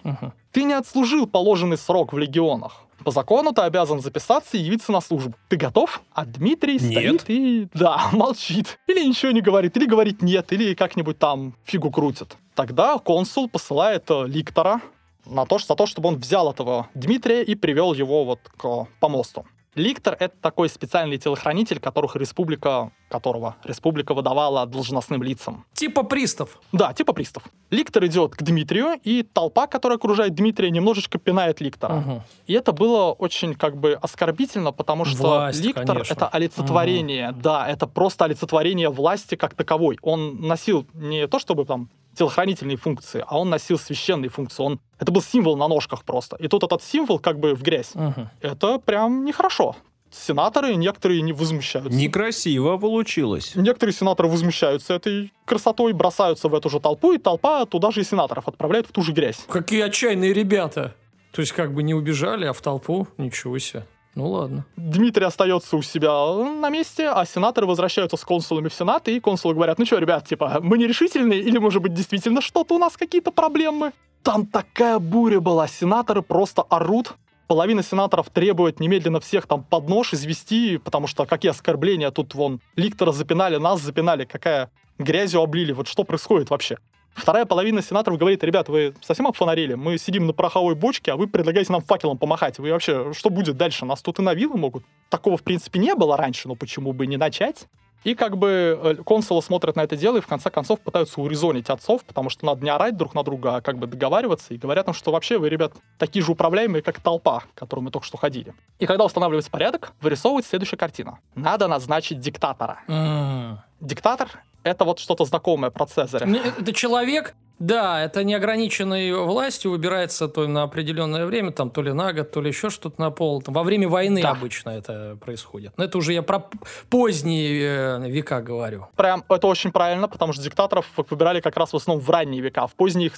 ты 0.52 0.64
не 0.64 0.72
отслужил 0.72 1.26
положенный 1.26 1.76
срок 1.76 2.14
в 2.14 2.18
легионах. 2.18 2.84
По 3.04 3.10
закону 3.10 3.52
ты 3.52 3.62
обязан 3.62 4.00
записаться 4.00 4.56
и 4.56 4.60
явиться 4.60 4.90
на 4.90 5.00
службу. 5.00 5.34
Ты 5.48 5.56
готов? 5.56 6.00
А 6.12 6.24
Дмитрий 6.24 6.78
Нет. 6.78 7.20
стоит 7.20 7.24
и, 7.28 7.68
да, 7.74 8.08
молчит. 8.12 8.78
Или 8.86 9.04
ничего 9.04 9.30
не 9.32 9.42
говорит, 9.42 9.76
или 9.76 9.86
говорит 9.86 10.22
нет, 10.22 10.52
или 10.52 10.74
как-нибудь 10.74 11.18
там 11.18 11.54
фигу 11.64 11.90
крутит. 11.90 12.36
Тогда 12.54 12.98
консул 12.98 13.48
посылает 13.48 14.10
э, 14.10 14.26
ликтора 14.26 14.80
на 15.26 15.44
то, 15.44 15.58
за 15.58 15.74
то, 15.74 15.86
чтобы 15.86 16.08
он 16.08 16.16
взял 16.16 16.50
этого 16.50 16.88
Дмитрия 16.94 17.42
и 17.42 17.54
привел 17.54 17.92
его 17.92 18.24
вот 18.24 18.40
к 18.56 18.86
помосту. 19.00 19.44
Ликтор— 19.74 20.16
это 20.20 20.34
такой 20.40 20.68
специальный 20.68 21.18
телохранитель, 21.18 21.80
которых 21.80 22.16
республика, 22.16 22.92
которого 23.14 23.54
республика 23.64 24.12
выдавала 24.14 24.66
должностным 24.66 25.22
лицам. 25.22 25.64
Типа 25.72 26.02
пристав. 26.02 26.48
Да, 26.72 26.92
типа 26.92 27.12
пристав. 27.12 27.44
Ликтор 27.70 28.04
идет 28.06 28.34
к 28.34 28.42
Дмитрию, 28.42 29.00
и 29.04 29.22
толпа, 29.22 29.66
которая 29.66 29.98
окружает 29.98 30.34
Дмитрия, 30.34 30.70
немножечко 30.70 31.18
пинает 31.18 31.60
Ликтора. 31.60 31.94
Мгм. 31.94 32.22
И 32.48 32.52
это 32.54 32.72
было 32.72 33.12
очень 33.12 33.54
как 33.54 33.76
бы 33.76 33.98
оскорбительно, 34.02 34.72
потому 34.72 35.04
что 35.04 35.22
Власть, 35.22 35.64
Ликтор 35.64 35.86
конечно. 35.86 36.14
это 36.14 36.26
олицетворение, 36.26 37.32
да, 37.32 37.68
это 37.68 37.86
просто 37.86 38.24
олицетворение 38.24 38.88
власти 38.88 39.36
как 39.36 39.54
таковой. 39.54 39.98
Он 40.02 40.40
носил 40.40 40.86
не 40.94 41.28
то 41.28 41.38
чтобы 41.38 41.64
там 41.64 41.88
телохранительные 42.18 42.76
функции, 42.76 43.24
а 43.26 43.38
он 43.38 43.50
носил 43.50 43.78
священные 43.78 44.28
функции. 44.28 44.62
Он, 44.62 44.80
это 44.98 45.12
был 45.12 45.22
символ 45.22 45.56
на 45.56 45.68
ножках 45.68 46.04
просто. 46.04 46.36
И 46.36 46.48
тут 46.48 46.64
этот 46.64 46.82
символ 46.82 47.18
как 47.18 47.38
бы 47.38 47.54
в 47.54 47.62
грязь. 47.62 47.94
Мгм. 47.94 48.28
Это 48.40 48.78
прям 48.78 49.24
нехорошо. 49.24 49.76
Сенаторы 50.14 50.76
некоторые 50.76 51.22
не 51.22 51.32
возмущаются. 51.32 51.92
Некрасиво 51.92 52.76
получилось. 52.76 53.52
Некоторые 53.54 53.94
сенаторы 53.94 54.28
возмущаются 54.28 54.94
этой 54.94 55.32
красотой, 55.44 55.92
бросаются 55.92 56.48
в 56.48 56.54
эту 56.54 56.70
же 56.70 56.78
толпу, 56.78 57.12
и 57.12 57.18
толпа 57.18 57.64
туда 57.66 57.90
же 57.90 58.00
и 58.00 58.04
сенаторов 58.04 58.46
отправляет 58.46 58.86
в 58.86 58.92
ту 58.92 59.02
же 59.02 59.12
грязь. 59.12 59.44
Какие 59.48 59.82
отчаянные 59.82 60.32
ребята. 60.32 60.94
То 61.32 61.40
есть 61.40 61.52
как 61.52 61.74
бы 61.74 61.82
не 61.82 61.94
убежали, 61.94 62.44
а 62.44 62.52
в 62.52 62.60
толпу. 62.60 63.08
Ничего 63.18 63.58
себе. 63.58 63.86
Ну 64.14 64.28
ладно. 64.28 64.64
Дмитрий 64.76 65.24
остается 65.24 65.76
у 65.76 65.82
себя 65.82 66.12
на 66.60 66.70
месте, 66.70 67.08
а 67.08 67.24
сенаторы 67.24 67.66
возвращаются 67.66 68.16
с 68.16 68.24
консулами 68.24 68.68
в 68.68 68.74
Сенат, 68.74 69.08
и 69.08 69.18
консулы 69.18 69.54
говорят, 69.54 69.80
ну 69.80 69.84
что, 69.84 69.98
ребят, 69.98 70.28
типа, 70.28 70.58
мы 70.62 70.78
нерешительные, 70.78 71.40
или, 71.40 71.58
может 71.58 71.82
быть, 71.82 71.92
действительно 71.92 72.40
что-то 72.40 72.76
у 72.76 72.78
нас 72.78 72.96
какие-то 72.96 73.32
проблемы? 73.32 73.92
Там 74.22 74.46
такая 74.46 75.00
буря 75.00 75.40
была, 75.40 75.66
сенаторы 75.66 76.22
просто 76.22 76.62
орут, 76.62 77.14
половина 77.46 77.82
сенаторов 77.82 78.30
требует 78.30 78.80
немедленно 78.80 79.20
всех 79.20 79.46
там 79.46 79.64
под 79.64 79.88
нож 79.88 80.12
извести, 80.12 80.78
потому 80.78 81.06
что 81.06 81.26
какие 81.26 81.50
оскорбления, 81.50 82.10
тут 82.10 82.34
вон 82.34 82.60
Ликтора 82.76 83.12
запинали, 83.12 83.56
нас 83.56 83.80
запинали, 83.80 84.24
какая 84.24 84.70
грязью 84.98 85.40
облили, 85.40 85.72
вот 85.72 85.88
что 85.88 86.04
происходит 86.04 86.50
вообще? 86.50 86.78
Вторая 87.14 87.44
половина 87.44 87.80
сенаторов 87.80 88.18
говорит, 88.18 88.42
ребят, 88.42 88.68
вы 88.68 88.92
совсем 89.00 89.28
обфонарили? 89.28 89.74
Мы 89.74 89.98
сидим 89.98 90.26
на 90.26 90.32
пороховой 90.32 90.74
бочке, 90.74 91.12
а 91.12 91.16
вы 91.16 91.28
предлагаете 91.28 91.72
нам 91.72 91.80
факелом 91.80 92.18
помахать. 92.18 92.58
Вы 92.58 92.72
вообще, 92.72 93.12
что 93.12 93.30
будет 93.30 93.56
дальше? 93.56 93.84
Нас 93.84 94.02
тут 94.02 94.18
и 94.18 94.22
на 94.22 94.34
вилы 94.34 94.56
могут. 94.56 94.84
Такого, 95.10 95.36
в 95.36 95.44
принципе, 95.44 95.78
не 95.78 95.94
было 95.94 96.16
раньше, 96.16 96.48
но 96.48 96.56
почему 96.56 96.92
бы 96.92 97.06
не 97.06 97.16
начать? 97.16 97.66
И 98.02 98.14
как 98.14 98.36
бы 98.36 98.78
э, 98.82 98.94
консулы 99.02 99.42
смотрят 99.42 99.76
на 99.76 99.82
это 99.82 99.96
дело 99.96 100.18
и 100.18 100.20
в 100.20 100.26
конце 100.26 100.50
концов 100.50 100.80
пытаются 100.80 101.20
урезонить 101.20 101.70
отцов, 101.70 102.04
потому 102.04 102.28
что 102.28 102.44
надо 102.44 102.62
не 102.62 102.70
орать 102.70 102.96
друг 102.96 103.14
на 103.14 103.22
друга, 103.22 103.56
а 103.56 103.60
как 103.62 103.78
бы 103.78 103.86
договариваться. 103.86 104.52
И 104.52 104.58
говорят 104.58 104.88
им, 104.88 104.94
что 104.94 105.10
вообще 105.10 105.38
вы, 105.38 105.48
ребят, 105.48 105.72
такие 105.98 106.22
же 106.22 106.32
управляемые, 106.32 106.82
как 106.82 107.00
толпа, 107.00 107.40
к 107.54 107.58
которой 107.58 107.80
мы 107.80 107.90
только 107.90 108.06
что 108.06 108.18
ходили. 108.18 108.54
И 108.78 108.86
когда 108.86 109.04
устанавливается 109.04 109.50
порядок, 109.50 109.92
вырисовывается 110.02 110.50
следующая 110.50 110.76
картина. 110.76 111.18
Надо 111.34 111.66
назначить 111.66 112.20
диктатора. 112.20 112.80
М. 112.88 113.60
Диктатор— 113.80 114.28
это 114.64 114.84
вот 114.84 114.98
что-то 114.98 115.24
знакомое 115.24 115.70
про 115.70 115.86
Цезаря. 115.86 116.26
Ну, 116.26 116.38
Это 116.38 116.72
человек, 116.72 117.34
да, 117.58 118.02
это 118.02 118.24
неограниченной 118.24 119.12
властью 119.24 119.70
выбирается 119.70 120.28
то 120.28 120.46
на 120.46 120.64
определенное 120.64 121.24
время, 121.26 121.52
там 121.52 121.70
то 121.70 121.82
ли 121.82 121.92
на 121.92 122.12
год, 122.12 122.30
то 122.30 122.40
ли 122.40 122.48
еще 122.48 122.70
что-то 122.70 123.00
на 123.00 123.10
пол. 123.10 123.42
Там, 123.42 123.54
во 123.54 123.62
время 123.62 123.88
войны 123.88 124.22
Да. 124.22 124.30
обычно 124.30 124.70
это 124.70 125.16
происходит. 125.20 125.72
Но 125.76 125.84
это 125.84 125.98
уже 125.98 126.12
я 126.12 126.22
про 126.22 126.48
поздние 126.90 127.62
э, 127.62 128.10
века 128.10 128.40
говорю. 128.40 128.88
Прям 128.96 129.24
это 129.28 129.46
очень 129.46 129.72
правильно, 129.72 130.08
потому 130.08 130.32
что 130.32 130.42
диктаторов 130.42 130.86
выбирали 130.96 131.40
как 131.40 131.56
раз 131.56 131.72
в 131.72 131.76
основном 131.76 132.04
в 132.04 132.10
ранние 132.10 132.40
века. 132.40 132.66
В 132.66 132.74
поздние 132.74 133.06
их 133.06 133.14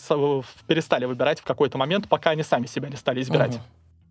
перестали 0.66 1.04
выбирать 1.06 1.40
в 1.40 1.44
какой-то 1.44 1.78
момент, 1.78 2.08
пока 2.08 2.30
они 2.30 2.42
сами 2.42 2.66
себя 2.66 2.88
не 2.88 2.96
стали 2.96 3.20
избирать. 3.22 3.54
Мгм. 3.54 3.62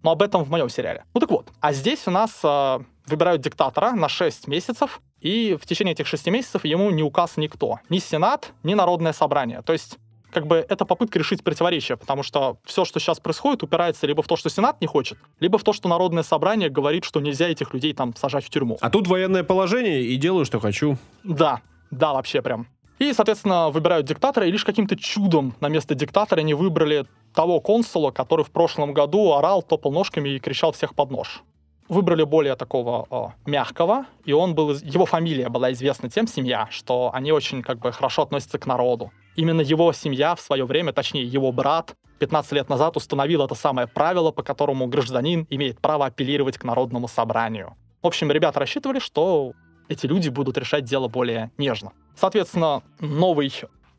Но 0.03 0.11
об 0.11 0.21
этом 0.21 0.43
в 0.43 0.49
моем 0.49 0.69
сериале. 0.69 1.03
Ну 1.13 1.19
так 1.19 1.31
вот, 1.31 1.47
а 1.61 1.73
здесь 1.73 2.07
у 2.07 2.11
нас 2.11 2.39
э, 2.43 2.79
выбирают 3.07 3.41
диктатора 3.41 3.91
на 3.91 4.07
6 4.07 4.47
месяцев, 4.47 5.01
и 5.19 5.57
в 5.59 5.65
течение 5.65 5.93
этих 5.93 6.05
6 6.07 6.27
месяцев 6.27 6.63
ему 6.65 6.91
не 6.91 7.01
указ 7.01 7.37
никто. 7.37 7.79
Ни 7.89 7.97
Сенат, 7.99 8.51
ни 8.63 8.75
Народное 8.75 9.13
собрание. 9.13 9.61
То 9.63 9.73
есть 9.73 9.97
как 10.35 10.47
бы 10.47 10.65
это 10.67 10.83
попытка 10.83 11.17
решить 11.17 11.45
противоречие, 11.45 11.95
потому 11.95 12.21
что 12.21 12.57
все, 12.65 12.83
что 12.83 12.99
сейчас 12.99 13.21
происходит, 13.21 13.63
упирается 13.63 14.05
либо 14.05 14.21
в 14.21 14.27
то, 14.27 14.35
что 14.35 14.49
Сенат 14.49 14.81
не 14.81 14.87
хочет, 14.87 15.17
либо 15.39 15.57
в 15.57 15.63
то, 15.63 15.71
что 15.71 15.87
Народное 15.87 16.23
собрание 16.23 16.69
говорит, 16.69 17.05
что 17.05 17.21
нельзя 17.21 17.47
этих 17.47 17.73
людей 17.73 17.93
там 17.93 18.13
сажать 18.17 18.43
в 18.43 18.49
тюрьму. 18.49 18.77
А 18.81 18.89
тут 18.89 19.07
военное 19.07 19.45
положение 19.45 20.01
и 20.03 20.17
делаю, 20.17 20.43
что 20.43 20.59
хочу. 20.59 20.97
Да, 21.23 21.61
да, 21.89 22.11
вообще 22.11 22.41
прям. 22.41 22.67
И, 22.99 23.13
соответственно, 23.13 23.69
выбирают 23.69 24.05
диктатора, 24.05 24.45
и 24.45 24.51
лишь 24.51 24.65
каким-то 24.65 24.97
чудом 24.97 25.55
на 25.61 25.69
место 25.69 25.95
диктатора 25.95 26.41
они 26.41 26.53
выбрали 26.53 27.05
того 27.33 27.61
консула, 27.61 28.11
который 28.11 28.43
в 28.43 28.51
прошлом 28.51 28.93
году 28.93 29.31
орал, 29.31 29.63
топал 29.63 29.93
ножками 29.93 30.29
и 30.35 30.39
кричал 30.39 30.73
всех 30.73 30.95
под 30.95 31.11
нож. 31.11 31.43
Выбрали 31.87 32.23
более 32.23 32.55
такого 32.55 33.33
э, 33.45 33.49
мягкого, 33.49 34.05
и 34.23 34.33
он 34.33 34.55
был, 34.55 34.73
его 34.73 35.05
фамилия 35.05 35.49
была 35.49 35.71
известна 35.71 36.09
тем, 36.09 36.27
семья, 36.27 36.67
что 36.71 37.11
они 37.13 37.31
очень 37.31 37.61
как 37.61 37.79
бы 37.79 37.91
хорошо 37.91 38.23
относятся 38.23 38.57
к 38.57 38.65
народу. 38.65 39.11
Именно 39.35 39.61
его 39.61 39.93
семья 39.93 40.33
в 40.33 40.41
свое 40.41 40.65
время, 40.65 40.93
точнее 40.93 41.23
его 41.23 41.51
брат, 41.51 41.95
15 42.19 42.51
лет 42.53 42.69
назад 42.69 42.97
установил 42.97 43.43
это 43.43 43.55
самое 43.55 43.87
правило, 43.87 44.31
по 44.31 44.41
которому 44.41 44.87
гражданин 44.87 45.45
имеет 45.49 45.79
право 45.79 46.05
апеллировать 46.07 46.57
к 46.57 46.63
народному 46.63 47.07
собранию. 47.07 47.75
В 48.01 48.07
общем, 48.07 48.31
ребята 48.31 48.59
рассчитывали, 48.59 48.99
что 48.99 49.53
эти 49.87 50.05
люди 50.05 50.29
будут 50.29 50.57
решать 50.57 50.85
дело 50.85 51.07
более 51.07 51.51
нежно. 51.57 51.91
Соответственно, 52.15 52.81
новый 52.99 53.47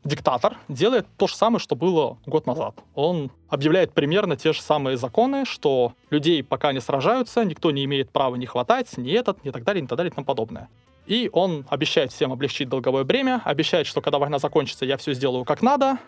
диктатор 0.07 0.57
делает 0.67 1.05
то 1.17 1.27
же 1.27 1.35
самое, 1.35 1.59
что 1.59 1.75
было 1.75 2.17
год 2.25 2.47
назад. 2.47 2.79
Он 2.95 3.31
объявляет 3.49 3.93
примерно 3.93 4.35
те 4.35 4.53
же 4.53 4.61
самые 4.61 4.97
законы, 4.97 5.45
что 5.45 5.93
людей 6.09 6.43
пока 6.43 6.73
не 6.73 6.79
сражаются, 6.79 7.43
никто 7.43 7.71
не 7.71 7.85
имеет 7.85 8.09
права 8.09 8.35
не 8.35 8.45
хватать, 8.45 8.97
ни 8.97 9.11
этот, 9.11 9.43
ни 9.43 9.51
так 9.51 9.63
далее, 9.63 9.81
ни 9.81 9.87
так 9.87 9.97
далее, 9.97 10.11
и 10.11 10.15
тому 10.15 10.25
подобное. 10.25 10.69
И 11.05 11.29
он 11.31 11.65
обещает 11.69 12.11
всем 12.11 12.33
облегчить 12.33 12.67
долговое 12.67 13.03
бремя, 13.03 13.41
обещает, 13.45 13.87
что 13.87 14.01
когда 14.01 14.19
война 14.19 14.39
закончится, 14.39 14.85
я 14.85 14.97
все 14.97 15.13
сделаю 15.13 15.45
как 15.45 15.61
надо, 15.61 15.99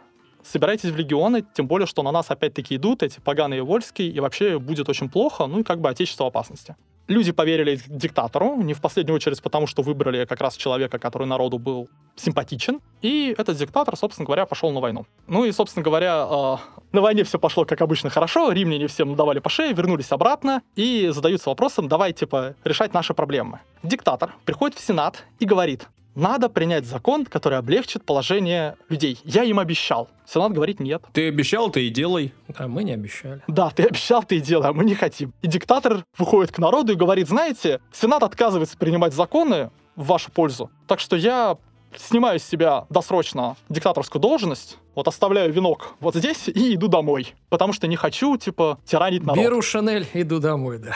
собирайтесь 0.43 0.89
в 0.89 0.97
легионы, 0.97 1.45
тем 1.53 1.67
более, 1.67 1.87
что 1.87 2.03
на 2.03 2.11
нас 2.11 2.29
опять-таки 2.29 2.75
идут 2.75 3.03
эти 3.03 3.19
поганые 3.19 3.63
вольские, 3.63 4.09
и 4.09 4.19
вообще 4.19 4.59
будет 4.59 4.89
очень 4.89 5.09
плохо, 5.09 5.45
ну 5.45 5.59
и 5.59 5.63
как 5.63 5.79
бы 5.79 5.89
отечество 5.89 6.25
в 6.25 6.27
опасности. 6.27 6.75
Люди 7.09 7.31
поверили 7.31 7.79
диктатору, 7.87 8.55
не 8.61 8.75
в 8.75 8.81
последнюю 8.81 9.15
очередь 9.15 9.41
потому, 9.41 9.65
что 9.65 9.81
выбрали 9.81 10.25
как 10.25 10.41
раз 10.41 10.55
человека, 10.55 10.99
который 10.99 11.25
народу 11.25 11.57
был 11.57 11.89
симпатичен. 12.15 12.81
И 13.01 13.33
этот 13.35 13.57
диктатор, 13.57 13.97
собственно 13.97 14.27
говоря, 14.27 14.45
пошел 14.45 14.71
на 14.71 14.79
войну. 14.79 15.07
Ну 15.25 15.43
и, 15.43 15.51
собственно 15.51 15.83
говоря, 15.83 16.27
э, 16.29 16.57
на 16.91 17.01
войне 17.01 17.23
все 17.23 17.39
пошло, 17.39 17.65
как 17.65 17.81
обычно, 17.81 18.11
хорошо. 18.11 18.51
Римляне 18.51 18.85
всем 18.85 19.15
давали 19.15 19.39
по 19.39 19.49
шее, 19.49 19.73
вернулись 19.73 20.11
обратно 20.11 20.61
и 20.75 21.09
задаются 21.11 21.49
вопросом, 21.49 21.87
давай, 21.87 22.13
типа, 22.13 22.53
решать 22.63 22.93
наши 22.93 23.15
проблемы. 23.15 23.59
Диктатор 23.81 24.35
приходит 24.45 24.77
в 24.77 24.85
Сенат 24.85 25.25
и 25.39 25.45
говорит, 25.45 25.87
надо 26.15 26.49
принять 26.49 26.85
закон, 26.85 27.25
который 27.25 27.57
облегчит 27.57 28.03
положение 28.03 28.75
людей. 28.89 29.19
Я 29.23 29.43
им 29.43 29.59
обещал. 29.59 30.09
Сенат 30.25 30.53
говорит 30.53 30.79
нет. 30.79 31.03
Ты 31.13 31.27
обещал, 31.27 31.69
ты 31.69 31.87
и 31.87 31.89
делай. 31.89 32.33
А 32.55 32.67
мы 32.67 32.83
не 32.83 32.93
обещали. 32.93 33.41
Да, 33.47 33.69
ты 33.69 33.83
обещал, 33.83 34.23
ты 34.23 34.37
и 34.37 34.39
делай, 34.39 34.69
а 34.69 34.73
мы 34.73 34.85
не 34.85 34.95
хотим. 34.95 35.33
И 35.41 35.47
диктатор 35.47 36.03
выходит 36.17 36.51
к 36.51 36.59
народу 36.59 36.93
и 36.93 36.95
говорит, 36.95 37.27
знаете, 37.27 37.79
Сенат 37.91 38.23
отказывается 38.23 38.77
принимать 38.77 39.13
законы 39.13 39.71
в 39.95 40.05
вашу 40.05 40.31
пользу, 40.31 40.69
так 40.87 40.99
что 40.99 41.15
я 41.15 41.57
снимаю 41.97 42.39
с 42.39 42.43
себя 42.43 42.85
досрочно 42.89 43.55
диктаторскую 43.69 44.21
должность, 44.21 44.77
вот 44.95 45.07
оставляю 45.07 45.51
венок 45.51 45.95
вот 45.99 46.15
здесь 46.15 46.47
и 46.47 46.75
иду 46.75 46.87
домой, 46.87 47.33
потому 47.49 47.73
что 47.73 47.87
не 47.87 47.95
хочу, 47.95 48.37
типа, 48.37 48.79
тиранить 48.85 49.23
народ. 49.23 49.43
Беру 49.43 49.61
Шанель, 49.61 50.07
иду 50.13 50.39
домой, 50.39 50.79
да. 50.79 50.95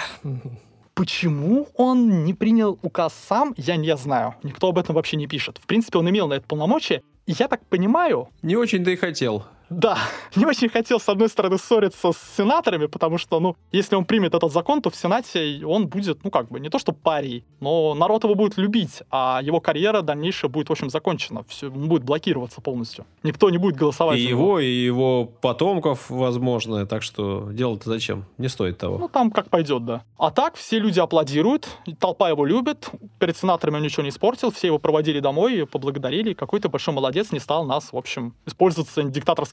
Почему 0.93 1.69
он 1.75 2.23
не 2.23 2.34
принял 2.34 2.77
указ 2.84 3.13
сам, 3.27 3.56
я 3.58 3.77
не 3.77 3.95
знаю. 3.97 4.36
Никто 4.43 4.69
об 4.69 4.77
этом 4.77 4.95
вообще 4.95 5.17
не 5.17 5.27
пишет. 5.27 5.58
В 5.58 5.65
принципе, 5.65 5.97
он 5.97 6.10
имел 6.10 6.27
на 6.27 6.36
это 6.36 6.45
полномочия. 6.45 7.01
Я 7.25 7.47
так 7.47 7.65
понимаю, 7.65 8.29
Не 8.41 8.56
очень-то 8.56 8.91
и 8.91 8.95
хотел. 8.95 9.45
Да, 9.69 9.97
не 10.36 10.45
очень 10.45 10.69
хотел, 10.69 10.99
с 10.99 11.10
одной 11.10 11.30
стороны, 11.30 11.58
ссориться 11.58 12.12
с 12.12 12.36
сенаторами, 12.38 12.88
потому 12.88 13.17
что, 13.17 13.39
ну, 13.39 13.56
если 13.71 13.95
он 13.95 14.06
примет 14.06 14.34
этот 14.34 14.52
закон, 14.52 14.82
то 14.82 14.89
в 14.89 14.95
Сенате 14.95 15.65
он 15.65 15.88
будет, 15.88 16.23
ну, 16.23 16.32
как 16.32 16.49
бы, 16.49 16.60
не 16.60 16.69
то 16.69 16.80
что 16.80 16.91
парий, 16.93 17.45
но 17.60 17.93
народ 17.93 18.23
его 18.23 18.36
будет 18.36 18.58
любить, 18.58 19.02
а 19.10 19.39
его 19.43 19.60
карьера 19.60 20.02
дальнейшая 20.02 20.49
будет, 20.49 20.69
в 20.69 20.71
общем, 20.71 20.89
закончена. 20.89 21.43
Все 21.47 21.69
будет 21.69 22.04
блокироваться 22.04 22.62
полностью. 22.62 23.06
Никто 23.23 23.49
не 23.49 23.58
будет 23.58 23.76
голосовать 23.76 24.19
И 24.19 24.23
за 24.23 24.30
его, 24.30 24.60
и 24.60 24.65
его 24.65 25.26
потомков, 25.26 26.10
возможно. 26.10 26.86
Так 26.86 27.04
что 27.04 27.49
дело-то 27.52 27.89
зачем? 27.89 28.26
Не 28.38 28.49
стоит 28.49 28.82
Ну, 28.82 28.89
того. 28.97 29.08
там 29.08 29.32
как 29.32 29.49
пойдет, 29.49 29.86
да. 29.86 30.04
А 30.17 30.32
так 30.32 30.56
все 30.56 30.80
люди 30.80 30.99
аплодируют, 30.99 31.67
толпа 31.99 32.30
его 32.30 32.45
любит, 32.45 32.89
перед 33.19 33.38
сенаторами 33.38 33.78
он 33.78 33.84
ничего 33.84 34.04
не 34.04 34.10
испортил, 34.10 34.52
все 34.52 34.67
его 34.67 34.80
проводили 34.80 35.19
домой, 35.19 35.65
поблагодарили, 35.65 36.34
какой-то 36.34 36.69
большой 36.69 36.93
молодец 36.93 37.32
не 37.32 37.39
стал 37.39 37.65
нас, 37.65 37.91
в 37.91 37.97
общем, 37.97 38.34
использоваться 38.45 39.02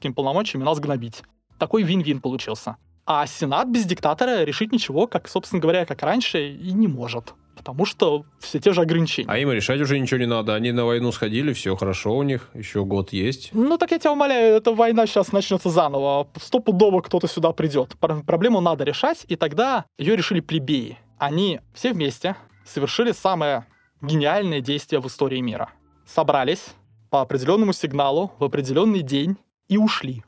диктаторскими 0.01 0.13
полномочиями, 0.13 0.63
нас 0.63 0.79
гнобить. 0.79 1.23
Такой 1.57 1.83
вин-вин 1.83 2.21
получился. 2.21 2.77
А 3.05 3.25
Сенат 3.27 3.67
без 3.69 3.85
диктатора 3.85 4.43
решить 4.43 4.71
ничего, 4.71 5.07
как, 5.07 5.27
собственно 5.27 5.61
говоря, 5.61 5.85
как 5.85 6.03
раньше, 6.03 6.49
и 6.49 6.71
не 6.73 6.87
может. 6.87 7.33
Потому 7.55 7.85
что 7.85 8.25
все 8.39 8.59
те 8.59 8.73
же 8.73 8.81
ограничения. 8.81 9.29
А 9.29 9.37
им 9.37 9.51
решать 9.51 9.81
уже 9.81 9.99
ничего 9.99 10.19
не 10.19 10.25
надо. 10.25 10.55
Они 10.55 10.71
на 10.71 10.85
войну 10.85 11.11
сходили, 11.11 11.53
все 11.53 11.75
хорошо 11.75 12.15
у 12.15 12.23
них, 12.23 12.49
еще 12.53 12.83
год 12.85 13.13
есть. 13.13 13.49
Ну, 13.53 13.77
так 13.77 13.91
я 13.91 13.99
тебя 13.99 14.13
умоляю, 14.13 14.55
эта 14.55 14.71
война 14.73 15.05
сейчас 15.05 15.31
начнется 15.31 15.69
заново. 15.69 16.27
Стопудово 16.39 17.01
кто-то 17.01 17.27
сюда 17.27 17.51
придет. 17.51 17.95
Пр- 17.99 18.23
Проблему 18.23 18.61
надо 18.61 18.83
решать, 18.83 19.25
и 19.27 19.35
тогда 19.35 19.85
ее 19.99 20.15
решили 20.15 20.39
плебеи. 20.39 20.97
Они 21.19 21.59
все 21.73 21.93
вместе 21.93 22.35
совершили 22.65 23.11
самое 23.11 23.65
гениальное 24.01 24.61
действие 24.61 24.99
в 25.01 25.07
истории 25.07 25.41
мира. 25.41 25.69
Собрались 26.07 26.73
по 27.09 27.21
определенному 27.21 27.73
сигналу 27.73 28.31
в 28.39 28.43
определенный 28.43 29.01
день 29.01 29.37
и 29.71 29.77
ушли. 29.77 30.23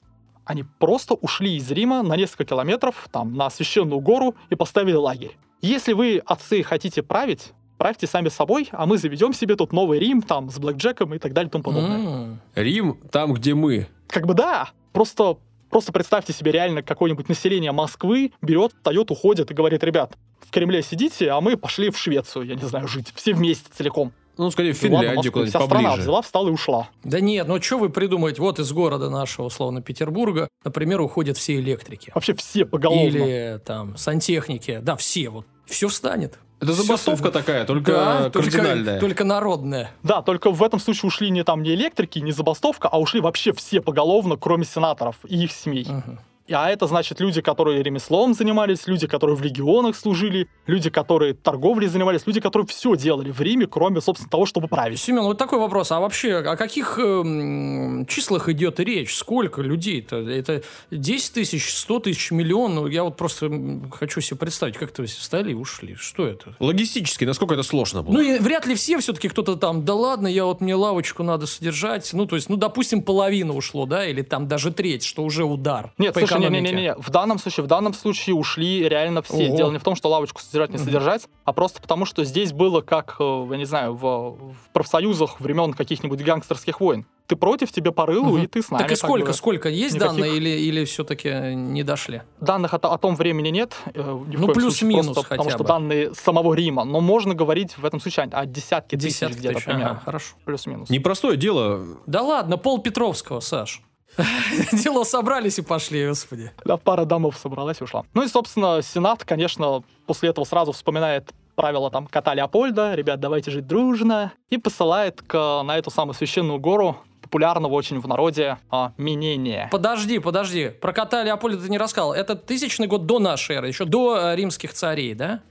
Они 0.46 0.64
просто 0.80 1.14
ушли 1.16 1.58
из 1.58 1.70
Рима 1.70 2.02
на 2.02 2.16
несколько 2.16 2.46
километров, 2.46 3.08
там, 3.12 3.36
на 3.36 3.50
священную 3.50 4.00
гору 4.00 4.36
и 4.50 4.56
поставили 4.56 4.96
лагерь. 4.96 5.38
Если 5.62 5.94
вы, 5.94 6.22
отцы, 6.26 6.64
хотите 6.64 7.04
править, 7.04 7.52
правьте 7.78 8.08
сами 8.08 8.30
собой, 8.30 8.70
а 8.72 8.86
мы 8.86 8.98
заведем 8.98 9.34
себе 9.34 9.56
тут 9.56 9.74
новый 9.74 10.00
Рим, 10.00 10.22
там, 10.22 10.50
с 10.50 10.58
блэкджеком 10.60 11.14
и 11.14 11.20
так 11.20 11.34
далее 11.34 11.50
и 11.50 11.52
тому 11.52 11.64
подобное. 11.64 11.98
М. 11.98 12.42
Рим 12.56 12.98
там, 13.12 13.34
где 13.34 13.54
мы. 13.54 13.88
Как 14.08 14.26
бы 14.26 14.34
да, 14.34 14.70
просто, 14.94 15.38
просто 15.70 15.92
представьте 15.92 16.32
себе 16.32 16.54
реально 16.54 16.84
какое-нибудь 16.84 17.28
население 17.28 17.74
Москвы 17.74 18.32
берет, 18.42 18.74
встает, 18.74 19.12
уходит 19.12 19.52
и 19.52 19.54
говорит, 19.54 19.84
ребят, 19.84 20.14
в 20.40 20.52
Кремле 20.52 20.82
сидите, 20.84 21.32
а 21.32 21.42
мы 21.42 21.58
пошли 21.58 21.90
в 21.90 21.98
Швецию, 21.98 22.46
я 22.46 22.56
не 22.56 22.64
знаю, 22.64 22.88
жить. 22.88 23.12
Все 23.16 23.34
вместе 23.34 23.70
целиком. 23.74 24.14
Ну, 24.38 24.50
скорее, 24.52 24.74
в 24.74 24.82
ладно, 24.84 24.98
Финляндию 25.00 25.32
куда-нибудь 25.32 25.56
Вся 25.56 25.66
страна 25.66 25.84
поближе. 25.90 26.02
взяла, 26.02 26.22
встала 26.24 26.48
и 26.48 26.52
ушла. 26.52 26.90
Да 27.04 27.20
нет, 27.20 27.48
ну 27.48 27.62
что 27.62 27.78
вы 27.78 27.90
придумаете? 27.90 28.42
Вот 28.42 28.60
из 28.60 28.72
города 28.72 29.10
нашего, 29.10 29.46
условно, 29.46 29.82
Петербурга, 29.82 30.48
например, 30.66 31.02
уходят 31.02 31.38
все 31.38 31.56
электрики. 31.60 32.12
Вообще 32.16 32.34
все 32.34 32.66
поголовно. 32.66 33.06
Или 33.06 33.60
там 33.66 33.96
сантехники. 33.98 34.80
Да, 34.82 34.96
все 34.96 35.30
вот. 35.30 35.46
Все 35.66 35.88
встанет. 35.88 36.40
Это 36.60 36.72
забастовка 36.74 37.28
станет. 37.30 37.34
такая, 37.34 37.66
только 37.66 37.92
Да, 37.92 38.30
только, 38.30 38.50
кардинальная. 38.52 39.00
только 39.00 39.24
народная. 39.26 39.92
Да, 40.02 40.22
только 40.22 40.50
в 40.50 40.64
этом 40.64 40.80
случае 40.80 41.08
ушли 41.10 41.30
не 41.30 41.44
там 41.44 41.62
не 41.62 41.74
электрики, 41.74 42.20
не 42.20 42.32
забастовка, 42.32 42.88
а 42.88 43.00
ушли 43.00 43.20
вообще 43.22 43.52
все 43.54 43.82
поголовно, 43.82 44.38
кроме 44.38 44.64
сенаторов 44.64 45.18
и 45.28 45.44
их 45.44 45.52
семей. 45.52 45.86
Мгм. 45.90 46.20
А 46.52 46.70
это 46.70 46.88
значит 46.88 47.20
люди, 47.20 47.42
которые 47.42 47.82
ремеслом 47.82 48.34
занимались, 48.34 48.86
люди, 48.88 49.08
которые 49.08 49.38
в 49.38 49.42
легионах 49.42 49.96
служили, 49.96 50.48
люди, 50.68 50.90
которые 50.90 51.34
торговлей 51.34 51.88
занимались, 51.88 52.26
люди, 52.26 52.42
которые 52.42 52.68
все 52.68 52.96
делали 52.96 53.32
в 53.32 53.40
Риме, 53.42 53.66
кроме, 53.66 54.02
собственно, 54.02 54.30
того, 54.30 54.46
чтобы 54.46 54.68
править. 54.68 55.00
Семен, 55.00 55.24
вот 55.24 55.38
такой 55.38 55.60
вопрос. 55.60 55.92
А 55.92 56.00
вообще, 56.00 56.38
о 56.38 56.58
каких 56.58 57.00
эм, 57.00 58.06
числах 58.08 58.50
идет 58.50 58.80
речь? 58.80 59.16
Сколько 59.16 59.62
людей-то? 59.62 60.18
Это 60.18 60.64
10 60.92 61.34
тысяч, 61.34 61.74
100 61.74 62.00
тысяч, 62.00 62.32
миллион? 62.32 62.76
Ну, 62.76 62.88
я 62.88 63.04
вот 63.04 63.16
просто 63.16 63.50
хочу 63.92 64.20
себе 64.20 64.38
представить, 64.38 64.78
как 64.78 64.92
то 64.92 65.06
встали 65.06 65.52
и 65.52 65.56
ушли. 65.56 65.96
Что 65.96 66.28
это? 66.28 66.56
Логистически, 66.60 67.24
насколько 67.24 67.54
это 67.54 67.64
сложно 67.64 68.04
было? 68.04 68.14
Ну, 68.14 68.22
и 68.22 68.40
вряд 68.40 68.66
ли 68.66 68.76
все 68.76 69.00
все-таки 69.00 69.30
кто-то 69.30 69.56
там, 69.56 69.86
да 69.86 69.94
ладно, 69.94 70.28
я 70.28 70.46
вот 70.46 70.62
мне 70.62 70.76
лавочку 70.76 71.24
надо 71.24 71.48
содержать. 71.48 72.12
Ну, 72.14 72.26
то 72.26 72.36
есть, 72.36 72.50
ну, 72.50 72.58
допустим, 72.58 73.02
половина 73.02 73.54
ушло, 73.54 73.86
да, 73.86 74.06
или 74.06 74.22
там 74.22 74.48
даже 74.48 74.72
треть, 74.72 75.04
что 75.04 75.24
уже 75.24 75.46
удар. 75.46 75.94
Нет, 75.98 76.14
слушай, 76.18 76.33
экономике. 76.42 76.62
не-не-не, 76.74 76.96
в 76.96 77.10
данном 77.10 77.40
случае, 77.40 77.64
в 77.64 77.68
данном 77.68 77.94
случае 77.94 78.36
ушли 78.36 78.88
реально 78.88 79.22
все. 79.22 79.48
Ого. 79.48 79.58
Дело 79.58 79.72
не 79.72 79.78
в 79.80 79.84
том, 79.84 79.96
что 79.96 80.10
лавочку 80.10 80.42
содержать, 80.42 80.72
не 80.72 80.78
содержать, 80.78 81.28
а 81.46 81.54
просто 81.54 81.82
потому, 81.82 82.06
что 82.06 82.24
здесь 82.24 82.52
было 82.54 82.82
как, 82.82 83.16
э, 83.20 83.48
я 83.52 83.58
не 83.58 83.66
знаю, 83.66 83.94
в, 83.96 84.02
в 84.38 84.56
профсоюзах 84.74 85.40
времен 85.40 85.74
каких-нибудь 85.74 86.22
гангстерских 86.24 86.80
войн. 86.82 87.06
Ты 87.26 87.38
против, 87.38 87.72
тебе 87.72 87.94
по 87.94 88.06
рылу, 88.06 88.34
Мгм. 88.34 88.44
и 88.44 88.48
ты 88.48 88.62
с 88.62 88.70
нами. 88.70 88.82
Так 88.84 88.92
и 88.92 88.96
сколько, 88.96 89.28
бы. 89.28 89.34
сколько? 89.34 89.70
Есть 89.70 89.96
никаких- 89.96 90.16
данные 90.18 90.36
или, 90.38 90.50
или 90.50 90.84
все-таки 90.84 91.30
не 91.56 91.82
дошли? 91.84 92.22
Данных 92.42 92.74
о, 92.74 92.78
о 92.78 92.98
том 92.98 93.16
времени 93.16 93.48
нет. 93.48 93.74
э, 93.94 94.02
Ну, 94.28 94.48
плюс-минус 94.50 95.06
просто 95.06 95.22
потому 95.30 95.44
хотя 95.50 95.58
что 95.58 95.64
данные 95.64 96.14
самого 96.16 96.54
Рима. 96.54 96.84
Но 96.84 97.00
можно 97.00 97.34
говорить 97.34 97.78
в 97.78 97.86
этом 97.86 98.02
случае 98.02 98.26
о 98.32 98.46
десятке 98.46 98.98
тысяч 98.98 99.22
где-то 99.38 99.54
тысяч. 99.56 99.66
примерно. 99.66 99.92
Ага, 99.92 100.02
хорошо. 100.04 100.36
Плюс-минус. 100.44 100.90
Непростое 100.90 101.38
дело. 101.38 101.86
Да 102.06 102.22
ладно, 102.22 102.58
Пол 102.58 102.80
Петровского, 102.80 103.40
Саш. 103.40 103.82
Дело 104.72 105.04
собрались 105.04 105.60
и 105.60 105.62
пошли, 105.62 106.08
господи. 106.08 106.52
Да, 106.66 106.78
пара 106.78 107.06
домов 107.06 107.38
собралась 107.38 107.82
и 107.82 107.84
ушла. 107.84 108.06
Ну 108.14 108.24
и, 108.24 108.28
собственно, 108.28 108.82
Сенат, 108.82 109.24
конечно, 109.24 109.84
после 110.06 110.30
этого 110.30 110.46
сразу 110.46 110.72
вспоминает 110.72 111.32
правила 111.56 111.92
там 111.92 112.08
кота 112.08 112.34
Леопольда, 112.34 112.96
ребят, 112.96 113.20
давайте 113.20 113.52
жить 113.52 113.68
дружно, 113.68 114.34
и 114.50 114.58
посылает 114.58 115.22
к, 115.22 115.62
на 115.64 115.78
эту 115.78 115.92
самую 115.92 116.16
священную 116.16 116.60
гору 116.60 116.98
популярного 117.22 117.74
очень 117.74 118.00
в 118.00 118.08
народе 118.08 118.58
а, 118.70 118.94
Минения. 118.98 119.70
Подожди, 119.72 120.20
подожди. 120.20 120.70
Про 120.70 120.94
кота 120.94 121.24
Леопольда 121.24 121.64
ты 121.64 121.70
не 121.70 121.78
рассказал. 121.78 122.14
Это 122.14 122.36
тысячный 122.36 122.88
год 122.88 123.06
до 123.06 123.20
нашей 123.20 123.56
эры, 123.56 123.68
еще 123.68 123.86
до 123.86 124.18
э, 124.18 124.36
римских 124.36 124.74
царей, 124.74 125.14
да? 125.14 125.42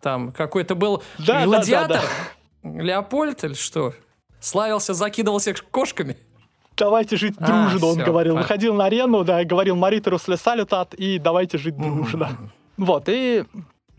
Там 0.00 0.32
какой-то 0.32 0.74
был 0.74 1.02
Да, 1.18 1.40
да, 1.40 1.44
гладиатор. 1.44 2.00
да, 2.62 2.70
Леопольд 2.82 3.44
или 3.44 3.54
что? 3.54 3.94
Славился, 4.40 4.94
закидывался 4.94 5.54
кошками. 5.70 6.16
Давайте 6.76 7.16
жить 7.16 7.34
А, 7.38 7.68
дружно, 7.68 7.86
он 7.88 7.94
всё, 7.96 8.04
говорил. 8.04 8.34
понятно. 8.34 8.42
Выходил 8.42 8.74
на 8.74 8.84
арену, 8.86 9.24
да, 9.24 9.44
говорил 9.44 9.76
Маритерус 9.76 10.26
Лесалютат, 10.28 10.94
и 10.94 11.18
давайте 11.18 11.58
жить 11.58 11.76
дружно. 11.76 12.30
Вот, 12.76 13.04
и 13.08 13.44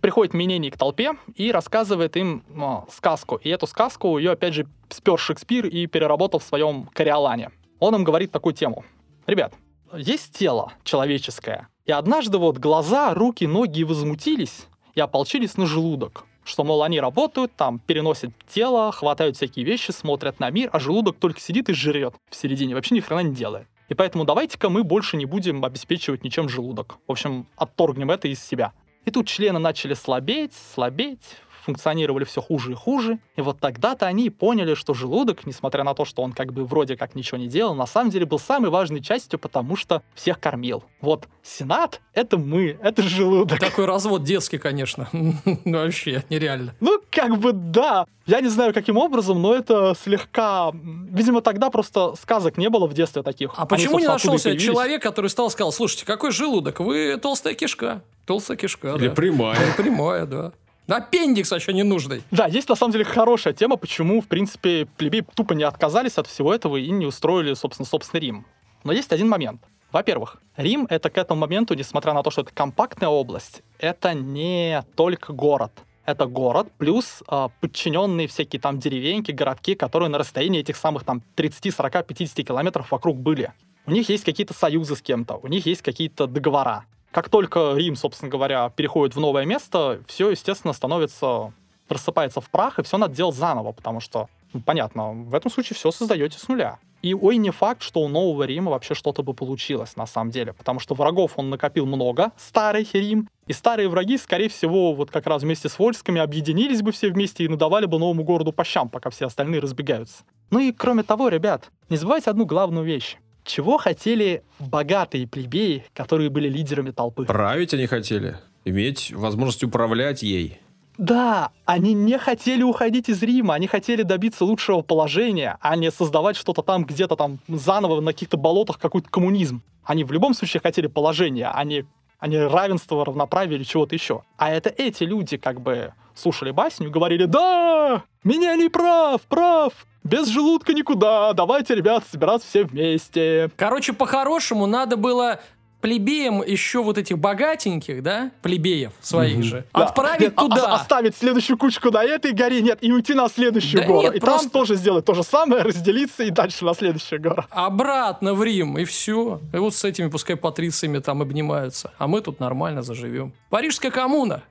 приходит 0.01 0.33
Минений 0.33 0.69
к 0.71 0.77
толпе 0.77 1.11
и 1.35 1.51
рассказывает 1.51 2.17
им 2.17 2.43
а, 2.59 2.85
сказку. 2.91 3.35
И 3.35 3.49
эту 3.49 3.67
сказку 3.67 4.17
ее, 4.17 4.31
опять 4.31 4.53
же, 4.53 4.67
спер 4.89 5.17
Шекспир 5.17 5.65
и 5.67 5.85
переработал 5.87 6.39
в 6.39 6.43
своем 6.43 6.89
Кориолане. 6.93 7.51
Он 7.79 7.95
им 7.95 8.03
говорит 8.03 8.31
такую 8.31 8.53
тему. 8.53 8.83
Ребят, 9.27 9.53
есть 9.95 10.37
тело 10.37 10.73
человеческое, 10.83 11.67
и 11.85 11.91
однажды 11.91 12.37
вот 12.37 12.57
глаза, 12.57 13.13
руки, 13.13 13.45
ноги 13.45 13.83
возмутились 13.83 14.67
и 14.95 14.99
ополчились 14.99 15.55
на 15.57 15.65
желудок. 15.65 16.25
Что, 16.43 16.63
мол, 16.63 16.83
они 16.83 16.99
работают, 16.99 17.55
там, 17.55 17.79
переносят 17.79 18.31
тело, 18.47 18.91
хватают 18.91 19.37
всякие 19.37 19.65
вещи, 19.65 19.91
смотрят 19.91 20.39
на 20.39 20.49
мир, 20.49 20.69
а 20.73 20.79
желудок 20.79 21.17
только 21.17 21.39
сидит 21.39 21.69
и 21.69 21.73
жрет 21.73 22.15
в 22.29 22.35
середине, 22.35 22.75
вообще 22.75 22.95
ни 22.95 22.99
хрена 22.99 23.21
не 23.21 23.33
делает. 23.33 23.67
И 23.89 23.93
поэтому 23.93 24.25
давайте-ка 24.25 24.69
мы 24.69 24.83
больше 24.83 25.17
не 25.17 25.25
будем 25.25 25.63
обеспечивать 25.63 26.23
ничем 26.23 26.49
желудок. 26.49 26.97
В 27.07 27.11
общем, 27.11 27.47
отторгнем 27.55 28.11
это 28.11 28.27
из 28.27 28.43
себя. 28.43 28.73
И 29.05 29.11
тут 29.11 29.27
члены 29.27 29.59
начали 29.59 29.93
слабеть, 29.93 30.53
слабеть. 30.73 31.37
Функционировали 31.63 32.23
все 32.23 32.41
хуже 32.41 32.73
и 32.73 32.75
хуже. 32.75 33.19
И 33.35 33.41
вот 33.41 33.59
тогда-то 33.59 34.05
они 34.05 34.29
поняли, 34.29 34.73
что 34.73 34.93
желудок, 34.93 35.45
несмотря 35.45 35.83
на 35.83 35.93
то, 35.93 36.05
что 36.05 36.21
он 36.21 36.33
как 36.33 36.53
бы 36.53 36.65
вроде 36.65 36.97
как 36.97 37.15
ничего 37.15 37.37
не 37.37 37.47
делал, 37.47 37.73
на 37.75 37.85
самом 37.87 38.11
деле 38.11 38.25
был 38.25 38.39
самой 38.39 38.69
важной 38.69 39.01
частью, 39.01 39.39
потому 39.39 39.75
что 39.75 40.01
всех 40.13 40.39
кормил. 40.39 40.83
Вот 41.01 41.27
Сенат— 41.41 42.01
это 42.13 42.37
мы, 42.37 42.77
это 42.81 43.01
желудок. 43.01 43.59
Такой 43.59 43.85
развод 43.85 44.23
детский, 44.23 44.57
конечно. 44.57 45.09
Вообще, 45.65 46.23
нереально. 46.29 46.75
Ну, 46.79 47.01
как 47.09 47.37
бы 47.37 47.53
да. 47.53 48.05
Я 48.25 48.39
не 48.39 48.47
знаю, 48.47 48.73
каким 48.73 48.97
образом, 48.97 49.41
но 49.41 49.53
это 49.53 49.93
слегка... 50.01 50.71
Видимо, 50.73 51.41
тогда 51.41 51.69
просто 51.69 52.15
сказок 52.15 52.57
не 52.57 52.69
было 52.69 52.87
в 52.87 52.93
детстве 52.93 53.21
таких. 53.21 53.51
А 53.57 53.65
почему 53.65 53.99
не 53.99 54.07
нашелся 54.07 54.57
человек, 54.57 55.03
который 55.03 55.29
стал 55.29 55.49
сказал, 55.49 55.73
слушайте, 55.73 56.05
какой 56.05 56.31
желудок? 56.31 56.79
Вы 56.79 57.17
толстая 57.21 57.53
кишка. 57.53 58.01
Толстая 58.25 58.57
кишка, 58.57 58.95
Или 58.95 59.09
да. 59.09 59.13
прямая. 59.13 59.61
Или 59.61 59.71
прямая, 59.75 60.25
да. 60.25 60.53
Аппендикс 60.87 61.49
вообще 61.51 61.73
ненужный. 61.73 62.23
Да, 62.31 62.47
есть 62.47 62.67
на 62.67 62.75
самом 62.75 62.91
деле 62.91 63.05
хорошая 63.05 63.53
тема, 63.53 63.77
почему, 63.77 64.19
в 64.21 64.27
принципе, 64.27 64.85
плебеи 64.97 65.25
тупо 65.33 65.53
не 65.53 65.63
отказались 65.63 66.17
от 66.17 66.27
всего 66.27 66.53
этого 66.53 66.75
и 66.77 66.89
не 66.89 67.05
устроили, 67.05 67.53
собственно, 67.53 67.87
собственный 67.87 68.21
Рим. 68.21 68.45
Но 68.83 68.91
есть 68.91 69.13
один 69.13 69.29
момент. 69.29 69.61
Во-первых, 69.93 70.41
Рим— 70.57 70.87
это 70.89 71.09
к 71.09 71.17
этому 71.17 71.41
моменту, 71.41 71.73
несмотря 71.75 72.13
на 72.13 72.23
то, 72.23 72.31
что 72.31 72.41
это 72.41 72.51
компактная 72.53 73.09
область, 73.09 73.61
это 73.79 74.13
не 74.13 74.83
только 74.95 75.31
город. 75.31 75.71
Это 76.05 76.25
город 76.25 76.67
плюс 76.77 77.23
а, 77.27 77.49
подчиненные 77.61 78.27
всякие 78.27 78.59
там 78.59 78.77
деревеньки, 78.77 79.31
городки, 79.31 79.75
которые 79.75 80.09
на 80.09 80.17
расстоянии 80.17 80.59
этих 80.59 80.75
самых 80.75 81.05
там 81.05 81.21
30, 81.35 81.73
40, 81.73 82.05
50 82.07 82.45
километров 82.45 82.91
вокруг 82.91 83.17
были. 83.17 83.53
У 83.85 83.91
них 83.91 84.09
есть 84.09 84.25
какие-то 84.25 84.53
союзы 84.53 84.97
с 84.97 85.01
кем-то, 85.01 85.35
у 85.41 85.47
них 85.47 85.65
есть 85.65 85.81
какие-то 85.81 86.27
договора. 86.27 86.85
Как 87.13 87.29
только 87.29 87.75
Рим, 87.75 87.95
собственно 87.95 88.31
говоря, 88.31 88.69
переходит 88.75 89.15
в 89.15 89.19
новое 89.19 89.45
место, 89.45 90.01
все, 90.07 90.31
естественно, 90.31 90.73
становится 90.73 91.53
рассыпается 91.87 92.41
в 92.41 92.49
прах, 92.49 92.79
и 92.79 92.83
все 92.83 92.97
надо 92.97 93.13
делать 93.13 93.35
заново, 93.35 93.71
потому 93.71 93.99
что, 93.99 94.29
ну, 94.51 94.61
понятно, 94.61 95.11
в 95.11 95.35
этом 95.35 95.51
случае 95.51 95.75
все 95.75 95.91
создаете 95.91 96.39
с 96.39 96.47
нуля. 96.47 96.79
И 97.03 97.13
ой, 97.13 97.37
не 97.37 97.51
факт, 97.51 97.83
что 97.83 97.99
у 97.99 98.07
Нового 98.07 98.43
Рима 98.43 98.71
вообще 98.71 98.95
что-то 98.95 99.21
бы 99.21 99.35
получилось 99.35 99.95
на 99.95 100.07
самом 100.07 100.31
деле, 100.31 100.53
потому 100.53 100.79
что 100.79 100.95
врагов 100.95 101.33
он 101.35 101.51
накопил 101.51 101.85
много, 101.85 102.31
старый 102.35 102.87
Рим, 102.93 103.29
и 103.45 103.53
старые 103.53 103.89
враги, 103.89 104.17
скорее 104.17 104.49
всего, 104.49 104.95
вот 104.95 105.11
как 105.11 105.27
раз 105.27 105.43
вместе 105.43 105.69
с 105.69 105.77
вольскими 105.77 106.19
объединились 106.19 106.81
бы 106.81 106.91
все 106.93 107.09
вместе 107.09 107.43
и 107.43 107.47
надавали 107.47 107.85
бы 107.85 107.99
новому 107.99 108.23
городу 108.23 108.53
по 108.53 108.63
щам, 108.63 108.89
пока 108.89 109.11
все 109.11 109.27
остальные 109.27 109.61
разбегаются. 109.61 110.23
Ну 110.49 110.59
и 110.59 110.71
кроме 110.71 111.03
того, 111.03 111.27
ребят, 111.27 111.69
не 111.89 111.97
забывайте 111.97 112.31
одну 112.31 112.45
главную 112.45 112.85
вещь. 112.85 113.17
Чего 113.43 113.77
хотели 113.77 114.43
богатые 114.59 115.27
плебеи, 115.27 115.85
которые 115.93 116.29
были 116.29 116.47
лидерами 116.47 116.91
толпы? 116.91 117.25
Править 117.25 117.73
они 117.73 117.87
хотели. 117.87 118.37
Иметь 118.65 119.11
возможность 119.11 119.63
управлять 119.63 120.23
ей. 120.23 120.59
Да, 120.97 121.51
они 121.65 121.93
не 121.93 122.17
хотели 122.19 122.61
уходить 122.61 123.09
из 123.09 123.21
Рима, 123.23 123.55
они 123.55 123.67
хотели 123.67 124.03
добиться 124.03 124.45
лучшего 124.45 124.81
положения, 124.81 125.57
а 125.59 125.75
не 125.75 125.91
создавать 125.91 126.37
что-то 126.37 126.61
там 126.61 126.85
где-то 126.85 127.15
там 127.15 127.39
заново 127.47 127.99
на 127.99 128.13
каких-то 128.13 128.37
болотах 128.37 128.77
какой-то 128.77 129.09
коммунизм. 129.09 129.63
Они 129.83 130.03
в 130.03 130.11
любом 130.11 130.33
случае 130.33 130.61
хотели 130.61 130.87
положения, 130.87 131.49
а 131.51 131.63
не, 131.63 131.85
а 132.19 132.27
не 132.27 132.37
равенство, 132.37 133.03
равноправие 133.03 133.57
или 133.57 133.63
чего-то 133.63 133.95
еще. 133.95 134.21
А 134.37 134.51
это 134.51 134.69
эти 134.69 135.03
люди 135.03 135.37
как 135.37 135.61
бы 135.61 135.93
слушали 136.15 136.51
басню 136.51 136.87
и 136.87 136.91
говорили, 136.91 137.25
да, 137.25 138.03
меня 138.23 138.55
не 138.55 138.69
прав, 138.69 139.21
прав, 139.23 139.73
без 140.03 140.27
желудка 140.27 140.73
никуда, 140.73 141.33
давайте, 141.33 141.75
ребят, 141.75 142.03
собираться 142.11 142.47
все 142.47 142.63
вместе. 142.63 143.49
Короче, 143.55 143.93
по-хорошему 143.93 144.65
надо 144.65 144.97
было 144.97 145.39
плебеям 145.81 146.41
еще 146.41 146.81
вот 146.81 146.97
этих 146.97 147.17
богатеньких, 147.19 148.01
да, 148.01 148.31
плебеев 148.41 148.93
своих 149.01 149.33
Мгм. 149.35 149.43
же, 149.43 149.65
Да. 149.73 149.83
отправить 149.83 150.21
Нет, 150.21 150.33
а- 150.37 150.41
туда. 150.41 150.65
а- 150.67 150.75
оставить 150.75 151.13
следующую 151.17 151.57
кучку 151.57 151.91
на 151.91 152.01
этой 152.05 152.31
горе, 152.31 152.61
нет, 152.61 152.77
и 152.79 152.89
уйти 152.93 153.13
на 153.13 153.27
следующую 153.27 153.81
Да 153.81 153.87
гору. 153.87 154.01
нет, 154.03 154.15
и 154.15 154.19
просто- 154.21 154.43
там 154.43 154.49
тоже 154.61 154.75
сделать 154.75 155.03
то 155.03 155.13
же 155.13 155.23
самое, 155.23 155.61
разделиться 155.63 156.23
и 156.23 156.29
дальше 156.29 156.63
на 156.63 156.73
следующую 156.73 157.21
гору. 157.21 157.43
Обратно 157.49 158.33
в 158.33 158.41
Рим, 158.41 158.77
и 158.77 158.85
все. 158.85 159.41
И 159.53 159.57
вот 159.57 159.75
с 159.75 159.83
этими 159.83 160.07
пускай 160.07 160.37
патрициями 160.37 160.99
там 160.99 161.21
обнимаются. 161.21 161.91
А 161.97 162.07
мы 162.07 162.21
тут 162.21 162.39
нормально 162.39 162.81
заживем. 162.81 163.33
Парижская 163.49 163.91
коммуна. 163.91 164.41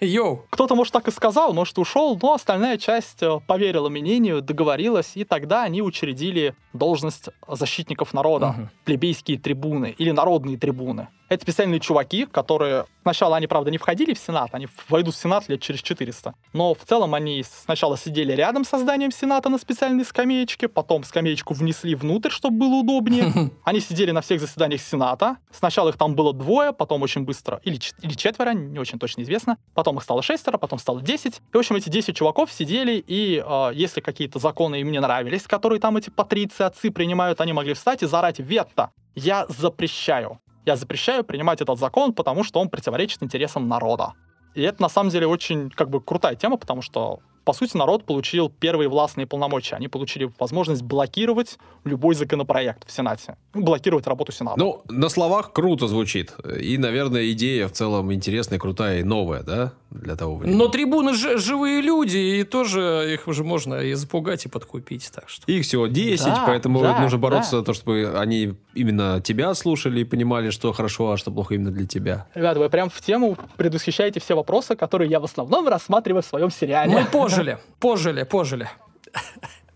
Йоу. 0.00 0.44
Кто-то, 0.50 0.74
может, 0.74 0.92
так 0.92 1.08
и 1.08 1.10
сказал, 1.10 1.52
может, 1.52 1.78
ушел, 1.78 2.18
но 2.20 2.34
остальная 2.34 2.76
часть 2.78 3.22
э, 3.22 3.40
поверила 3.46 3.88
мнению, 3.88 4.42
договорилась, 4.42 5.12
и 5.16 5.24
тогда 5.24 5.62
они 5.64 5.82
учредили 5.82 6.54
должность 6.72 7.28
защитников 7.46 8.14
народа, 8.14 8.48
Мгм. 8.48 8.70
плебейские 8.84 9.38
трибуны 9.38 9.94
или 9.98 10.10
народные 10.10 10.56
трибуны. 10.58 11.08
Это 11.28 11.42
специальные 11.42 11.80
чуваки, 11.80 12.26
которые... 12.26 12.86
Сначала 13.02 13.36
они, 13.36 13.46
правда, 13.46 13.70
не 13.70 13.78
входили 13.78 14.12
в 14.12 14.18
Сенат, 14.18 14.50
они 14.52 14.68
войдут 14.88 15.14
в 15.14 15.18
Сенат 15.18 15.48
лет 15.48 15.62
через 15.62 15.80
400. 15.80 16.34
Но 16.52 16.74
в 16.74 16.84
целом 16.86 17.14
они 17.14 17.42
сначала 17.42 17.96
сидели 17.96 18.32
рядом 18.32 18.64
с 18.64 18.78
зданием 18.78 19.10
Сената 19.10 19.48
на 19.48 19.56
специальной 19.56 20.04
скамеечке, 20.04 20.68
потом 20.68 21.04
скамеечку 21.04 21.54
внесли 21.54 21.94
внутрь, 21.94 22.30
чтобы 22.30 22.58
было 22.58 22.74
удобнее. 22.80 23.50
Они 23.64 23.80
сидели 23.80 24.10
на 24.10 24.20
всех 24.20 24.40
заседаниях 24.40 24.82
Сената. 24.82 25.38
Сначала 25.50 25.88
их 25.88 25.96
там 25.96 26.14
было 26.14 26.34
двое, 26.34 26.72
потом 26.72 27.02
очень 27.02 27.22
быстро, 27.22 27.60
или, 27.64 27.78
или 28.02 28.12
четверо, 28.12 28.50
не 28.50 28.78
очень 28.78 28.98
точно 28.98 29.22
известно. 29.22 29.56
Потом 29.74 29.96
их 29.96 30.02
стало 30.02 30.22
шестеро, 30.22 30.58
потом 30.58 30.78
стало 30.78 31.00
десять. 31.00 31.40
И, 31.52 31.56
в 31.56 31.58
общем, 31.58 31.76
эти 31.76 31.88
10 31.88 32.16
чуваков 32.16 32.52
сидели, 32.52 33.02
и 33.06 33.42
э, 33.44 33.70
если 33.74 34.00
какие-то 34.00 34.38
законы 34.38 34.80
им 34.80 34.92
не 34.92 35.00
нравились, 35.00 35.42
которые 35.42 35.80
там 35.80 35.96
эти 35.96 36.10
патриции, 36.10 36.64
отцы 36.64 36.90
принимают, 36.90 37.40
они 37.40 37.52
могли 37.52 37.74
встать 37.74 38.02
и 38.02 38.06
заорать 38.06 38.38
«Ветто! 38.38 38.90
Я 39.14 39.46
запрещаю! 39.48 40.40
Я 40.68 40.76
запрещаю 40.76 41.24
принимать 41.24 41.62
этот 41.62 41.78
закон, 41.78 42.12
потому 42.12 42.44
что 42.44 42.60
он 42.60 42.68
противоречит 42.68 43.22
интересам 43.22 43.68
народа». 43.68 44.12
И 44.54 44.60
это, 44.60 44.82
на 44.82 44.90
самом 44.90 45.08
деле, 45.08 45.26
очень 45.26 45.70
как 45.70 45.88
бы 45.88 45.98
крутая 45.98 46.34
тема, 46.34 46.58
потому 46.58 46.82
что 46.82 47.20
по 47.44 47.52
сути, 47.52 47.76
народ 47.76 48.04
получил 48.04 48.48
первые 48.50 48.88
властные 48.88 49.26
полномочия. 49.26 49.76
Они 49.76 49.88
получили 49.88 50.30
возможность 50.38 50.82
блокировать 50.82 51.58
любой 51.84 52.14
законопроект 52.14 52.86
в 52.86 52.92
Сенате. 52.92 53.36
Ну, 53.54 53.62
Блокировать 53.62 54.06
работу 54.06 54.32
Сената. 54.32 54.58
Ну, 54.58 54.82
на 54.88 55.08
словах 55.08 55.52
круто 55.52 55.88
звучит. 55.88 56.34
И, 56.60 56.78
наверное, 56.78 57.30
идея 57.32 57.68
в 57.68 57.72
целом 57.72 58.12
интересная, 58.12 58.58
крутая 58.58 59.00
и 59.00 59.02
новая, 59.02 59.42
да? 59.42 59.72
Для 59.90 60.16
того 60.16 60.36
времени. 60.36 60.56
Но 60.58 60.68
трибуны 60.68 61.14
же 61.14 61.38
живые 61.38 61.80
люди, 61.80 62.18
и 62.18 62.44
тоже 62.44 63.08
их 63.10 63.26
уже 63.26 63.42
можно 63.42 63.76
и 63.76 63.94
запугать, 63.94 64.44
и 64.44 64.48
подкупить. 64.50 65.10
Так 65.14 65.30
что. 65.30 65.50
Их 65.50 65.64
всего 65.64 65.86
10, 65.86 66.26
Да, 66.26 66.44
поэтому 66.46 66.82
да, 66.82 67.00
нужно 67.00 67.16
бороться 67.16 67.52
да. 67.52 67.58
за 67.58 67.64
то, 67.64 67.72
чтобы 67.72 68.12
они 68.14 68.52
именно 68.74 69.22
тебя 69.22 69.54
слушали 69.54 70.00
и 70.00 70.04
понимали, 70.04 70.50
что 70.50 70.74
хорошо, 70.74 71.12
а 71.12 71.16
что 71.16 71.30
плохо 71.30 71.54
именно 71.54 71.70
для 71.70 71.86
тебя. 71.86 72.26
Ребята, 72.34 72.60
вы 72.60 72.68
прям 72.68 72.90
в 72.90 73.00
тему 73.00 73.38
предвосхищаете 73.56 74.20
все 74.20 74.36
вопросы, 74.36 74.76
которые 74.76 75.10
я 75.10 75.20
в 75.20 75.24
основном 75.24 75.66
рассматриваю 75.66 76.22
в 76.22 76.26
своем 76.26 76.50
сериале. 76.50 76.92
Мы 76.92 77.04
пожили, 77.38 77.58
пожили, 77.80 78.22
пожили. 78.24 78.68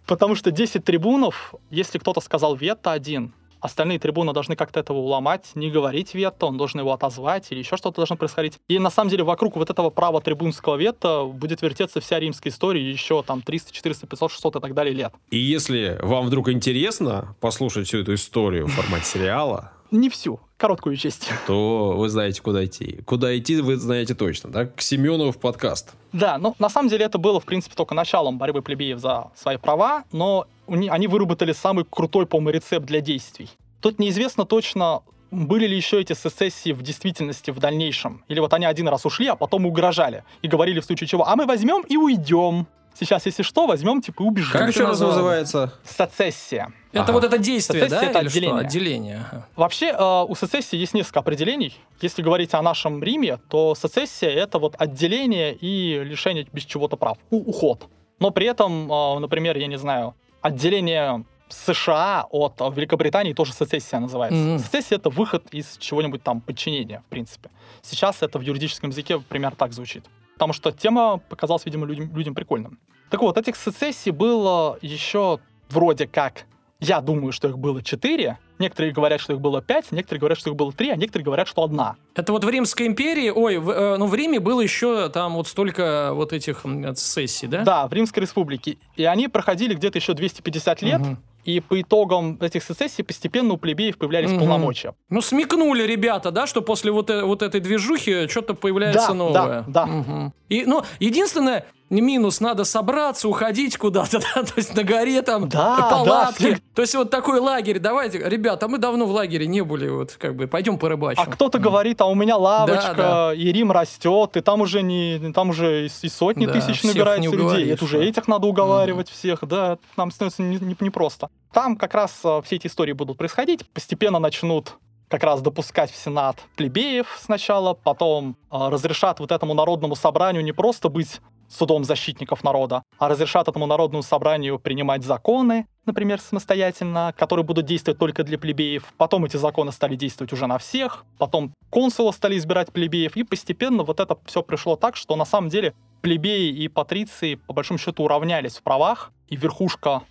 Потому 0.07 0.35
что 0.35 0.51
10 0.51 0.85
трибунов, 0.85 1.55
если 1.71 1.99
кто-то 1.99 2.21
сказал 2.21 2.57
вето 2.57 2.93
один, 2.93 3.33
остальные 3.61 4.01
трибуны 4.01 4.33
должны 4.33 4.57
как-то 4.57 4.81
этого 4.81 4.99
уломать, 4.99 5.53
не 5.55 5.71
говорить 5.71 6.15
вето, 6.15 6.47
он 6.47 6.57
должен 6.59 6.81
его 6.81 6.93
отозвать 6.93 7.47
или 7.51 7.61
еще 7.61 7.77
что-то 7.77 7.97
должно 7.97 8.17
происходить. 8.17 8.59
И 8.69 8.79
на 8.79 8.91
самом 8.91 9.11
деле 9.11 9.23
вокруг 9.23 9.57
вот 9.57 9.71
этого 9.71 9.91
права 9.91 10.21
трибунского 10.21 10.77
вето 10.77 11.31
будет 11.33 11.63
вертеться 11.63 12.01
вся 12.01 12.19
римская 12.19 12.53
история 12.53 12.83
еще 12.83 13.23
там 13.23 13.43
300, 13.43 13.73
400, 13.73 14.07
500, 14.09 14.33
600 14.33 14.57
и 14.57 14.61
так 14.61 14.75
далее 14.75 14.95
лет. 14.95 15.13
И 15.31 15.39
если 15.39 15.99
вам 16.03 16.27
вдруг 16.27 16.49
интересно 16.49 17.37
послушать 17.41 17.87
всю 17.87 17.99
эту 17.99 18.15
историю 18.15 18.67
в 18.67 18.73
формате 18.73 19.05
сериала, 19.05 19.73
Не 19.93 20.09
всю, 20.09 20.41
короткую 20.63 20.97
часть. 20.97 21.29
то 21.47 21.95
вы 21.97 22.09
знаете, 22.09 22.41
куда 22.41 22.65
идти. 22.65 23.01
Куда 23.05 23.37
идти, 23.37 23.61
вы 23.61 23.77
знаете 23.77 24.15
точно, 24.15 24.51
да? 24.51 24.67
К 24.67 24.81
Семенову 24.81 25.33
в 25.33 25.39
подкаст. 25.39 25.91
Да, 26.13 26.39
но 26.39 26.55
на 26.61 26.69
самом 26.69 26.89
деле 26.89 27.05
это 27.05 27.19
было, 27.19 27.41
в 27.41 27.45
принципе, 27.45 27.75
только 27.75 27.97
началом 27.97 28.39
борьбы 28.39 28.63
плебеев 28.63 29.01
за 29.01 29.33
свои 29.35 29.57
права, 29.57 30.05
но 30.13 30.47
они 30.69 31.09
выработали 31.09 31.53
самый 31.53 31.85
крутой, 31.85 32.27
по-моему, 32.27 32.51
рецепт 32.51 32.87
для 32.87 33.01
действий. 33.01 33.51
Тут 33.81 33.99
неизвестно 33.99 34.45
точно, 34.45 35.03
были 35.33 35.67
ли 35.67 35.77
еще 35.77 36.01
эти 36.01 36.13
сессии 36.13 36.73
в 36.73 36.83
действительности 36.83 37.51
в 37.51 37.59
дальнейшем. 37.59 38.23
Или 38.29 38.39
вот 38.39 38.55
они 38.55 38.67
один 38.67 38.87
раз 38.87 39.05
ушли, 39.05 39.27
а 39.27 39.35
потом 39.35 39.67
угрожали. 39.67 40.23
И 40.43 40.49
говорили 40.49 40.79
в 40.79 40.85
случае 40.85 41.09
чего, 41.09 41.27
а 41.27 41.35
мы 41.35 41.47
возьмем 41.47 41.83
и 41.83 41.97
уйдем. 41.97 42.69
Сейчас, 42.99 43.27
если 43.27 43.43
что, 43.43 43.67
возьмем, 43.67 44.01
типа, 44.03 44.23
и 44.23 44.27
убежим. 44.27 44.53
Как 44.53 44.69
еще 44.69 44.85
раз 44.87 45.01
называется? 45.01 45.73
Сецессия. 45.85 46.73
Это 46.93 47.05
Ага. 47.05 47.13
вот 47.13 47.25
это 47.25 47.39
действие, 47.39 47.85
Сессия 47.85 48.01
да? 48.01 48.07
это 48.07 48.19
или 48.21 48.29
что? 48.29 48.37
отделение. 48.37 48.61
Отделение. 48.67 49.27
ага. 49.31 49.47
Вообще, 49.57 49.87
э, 49.87 50.25
у 50.29 50.35
сецессии 50.35 50.77
есть 50.77 50.93
несколько 50.95 51.21
определений. 51.21 51.75
Если 52.03 52.21
говорить 52.23 52.53
о 52.55 52.61
нашем 52.63 53.03
Риме, 53.03 53.39
то 53.49 53.75
сецессия— 53.75 54.29
это 54.31 54.59
вот 54.59 54.75
отделение 54.79 55.55
и 55.55 56.03
лишение 56.05 56.47
без 56.53 56.65
чего-то 56.65 56.97
прав, 56.97 57.17
у- 57.31 57.39
уход. 57.51 57.89
Но 58.21 58.31
при 58.31 58.47
этом, 58.47 58.93
э, 58.93 59.19
например, 59.21 59.57
я 59.57 59.67
не 59.69 59.79
знаю, 59.79 60.15
отделение 60.43 61.25
США 61.49 62.27
от 62.31 62.61
Великобритании 62.77 63.33
тоже 63.33 63.53
сецессия 63.53 63.99
называется. 64.01 64.39
Мгм. 64.39 64.59
Сецессия— 64.59 64.97
это 64.99 65.11
выход 65.11 65.47
из 65.51 65.77
чего-нибудь 65.79 66.23
там 66.23 66.41
подчинения, 66.41 67.03
в 67.07 67.11
принципе. 67.11 67.51
Сейчас 67.83 68.23
это 68.23 68.39
в 68.39 68.43
юридическом 68.43 68.91
языке 68.91 69.19
примерно 69.19 69.57
так 69.57 69.73
звучит. 69.73 70.05
Потому 70.43 70.55
что 70.55 70.73
тема 70.73 71.19
показалась, 71.29 71.65
видимо, 71.67 71.87
людям, 71.87 72.11
людям 72.17 72.35
прикольным. 72.35 72.81
Так 73.11 73.21
вот, 73.21 73.39
этих 73.39 73.55
сецессий 73.55 74.11
было 74.11 74.77
еще 74.83 75.39
вроде 75.69 76.09
как 76.09 76.47
Я 76.81 77.01
думаю, 77.01 77.31
что 77.31 77.47
их 77.47 77.59
было 77.59 77.81
четыре. 77.81 78.39
Некоторые 78.59 78.93
говорят, 78.93 79.21
что 79.21 79.35
их 79.35 79.41
было 79.41 79.63
пять, 79.63 79.93
некоторые 79.93 80.19
говорят, 80.19 80.39
что 80.39 80.51
их 80.51 80.57
было 80.57 80.73
три, 80.73 80.91
а 80.91 80.97
некоторые 80.97 81.25
говорят, 81.25 81.47
что 81.47 81.63
одна. 81.63 81.95
Это 82.17 82.33
вот 82.33 82.43
в 82.43 82.49
Римской 82.49 82.89
империи, 82.89 83.31
ой, 83.31 83.59
в, 83.59 83.71
э, 83.71 83.97
ну 83.99 84.07
в 84.07 84.15
Риме 84.17 84.41
было 84.41 84.61
еще 84.61 85.09
там 85.11 85.35
вот 85.35 85.47
столько 85.47 86.11
вот 86.13 86.33
этих 86.33 86.67
сессий, 86.97 87.47
да? 87.47 87.63
Да, 87.63 87.87
в 87.87 87.93
Римской 87.93 88.23
республике. 88.23 88.79
И 88.97 89.05
они 89.05 89.29
проходили 89.29 89.75
где-то 89.75 89.99
еще 89.99 90.13
250 90.13 90.83
лет. 90.83 91.01
Мгм. 91.01 91.19
И 91.45 91.61
по 91.61 91.81
итогам 91.81 92.39
этих 92.41 92.63
сессий 92.63 93.03
постепенно 93.03 93.55
у 93.55 93.57
плебеев 93.57 93.99
появлялись 93.99 94.31
Мгм. 94.31 94.41
полномочия. 94.41 94.95
Ну, 95.11 95.21
смекнули 95.21 95.83
ребята, 95.85 96.31
да, 96.31 96.47
что 96.47 96.63
после 96.63 96.93
вот, 96.93 97.11
э- 97.11 97.25
вот 97.25 97.43
этой 97.43 97.61
движухи 97.61 98.29
что-то 98.29 98.55
появляется 98.55 99.09
Да, 99.09 99.15
новое. 99.15 99.35
да, 99.35 99.65
да. 99.67 99.87
Мгм. 99.87 100.33
И, 100.49 100.65
ну, 100.67 100.83
единственное, 101.01 101.65
минус, 102.01 102.41
надо 102.41 102.65
собраться, 102.65 103.29
уходить 103.29 103.77
куда-то, 103.77 104.19
да, 104.35 104.43
то 104.43 104.53
есть 104.57 104.75
на 104.75 104.83
горе 104.85 105.21
там 105.23 105.49
Да, 105.49 105.77
да, 105.77 105.91
палатки. 105.91 106.35
всех- 106.43 106.59
То 106.75 106.83
есть 106.83 106.95
вот 106.95 107.11
такой 107.11 107.39
лагерь, 107.41 107.79
давайте, 107.79 108.19
ребята, 108.19 108.67
мы 108.69 108.79
давно 108.79 109.05
в 109.07 109.11
лагере 109.11 109.47
не 109.47 109.61
были, 109.63 109.89
вот 109.89 110.13
как 110.19 110.35
бы, 110.37 110.47
пойдем 110.47 110.79
порыбачим. 110.79 111.23
А 111.23 111.27
кто-то 111.27 111.59
говорит, 111.59 112.01
а 112.01 112.07
у 112.07 112.15
меня 112.15 112.37
лавочка, 112.37 112.95
Да, 112.97 113.35
и 113.35 113.53
Рим 113.53 113.71
растет, 113.73 114.37
и 114.37 114.41
там 114.41 114.61
уже 114.63 114.83
не, 114.83 115.33
там 115.35 115.51
уже 115.51 115.87
и, 115.87 116.09
сотни 116.09 116.47
Да, 116.47 116.53
тысяч 116.53 116.83
набирается 116.83 117.31
не 117.31 117.37
людей. 117.37 117.71
Это 117.73 117.85
уже 117.85 117.99
да. 117.99 118.05
этих 118.05 118.29
надо 118.29 118.47
уговаривать 118.47 119.11
всех, 119.11 119.41
да, 119.47 119.79
нам 119.97 120.11
становится 120.11 120.43
не- 120.43 120.57
не- 120.59 120.77
непросто. 120.81 121.29
Там 121.53 121.77
как 121.77 121.95
раз 121.95 122.19
а, 122.25 122.41
все 122.43 122.57
эти 122.57 122.67
истории 122.69 122.93
будут 122.93 123.19
происходить, 123.19 123.67
постепенно 123.75 124.19
начнут 124.19 124.77
как 125.09 125.25
раз 125.25 125.43
допускать 125.43 125.91
в 125.91 125.97
Сенат 126.03 126.37
плебеев 126.57 127.07
сначала, 127.21 127.75
потом 127.75 128.37
а, 128.51 128.71
разрешат 128.71 129.21
вот 129.21 129.31
этому 129.31 129.53
народному 129.53 129.95
собранию 129.95 130.43
не 130.43 130.53
просто 130.53 130.89
быть 130.89 131.21
судом 131.53 131.85
защитников 131.85 132.43
народа, 132.45 132.83
а 132.99 133.09
разрешат 133.09 133.49
этому 133.49 133.67
народному 133.67 134.03
собранию 134.03 134.59
принимать 134.59 135.05
законы, 135.05 135.67
например, 135.87 136.21
самостоятельно, 136.21 137.15
которые 137.17 137.45
будут 137.45 137.67
действовать 137.67 137.99
только 137.99 138.25
для 138.25 138.39
плебеев. 138.39 138.85
Потом 138.97 139.25
эти 139.25 139.37
законы 139.37 139.73
стали 139.73 139.97
действовать 139.97 140.33
уже 140.33 140.47
на 140.47 140.59
всех. 140.59 141.05
Потом 141.19 141.53
консулы 141.71 142.13
стали 142.13 142.39
избирать 142.39 142.73
плебеев. 142.73 143.17
И 143.17 143.25
постепенно 143.25 143.83
вот 143.83 144.01
это 144.01 144.17
все 144.25 144.43
пришло 144.43 144.77
так, 144.77 144.97
что 144.97 145.17
на 145.17 145.25
самом 145.25 145.49
деле 145.49 145.75
плебеи 146.01 146.51
и 146.51 146.69
патриции 146.69 147.35
по 147.35 147.53
большому 147.53 147.79
счету 147.79 148.05
уравнялись 148.05 148.57
в 148.57 148.63
правах. 148.63 149.13
И 149.29 149.37
верхушка 149.37 150.03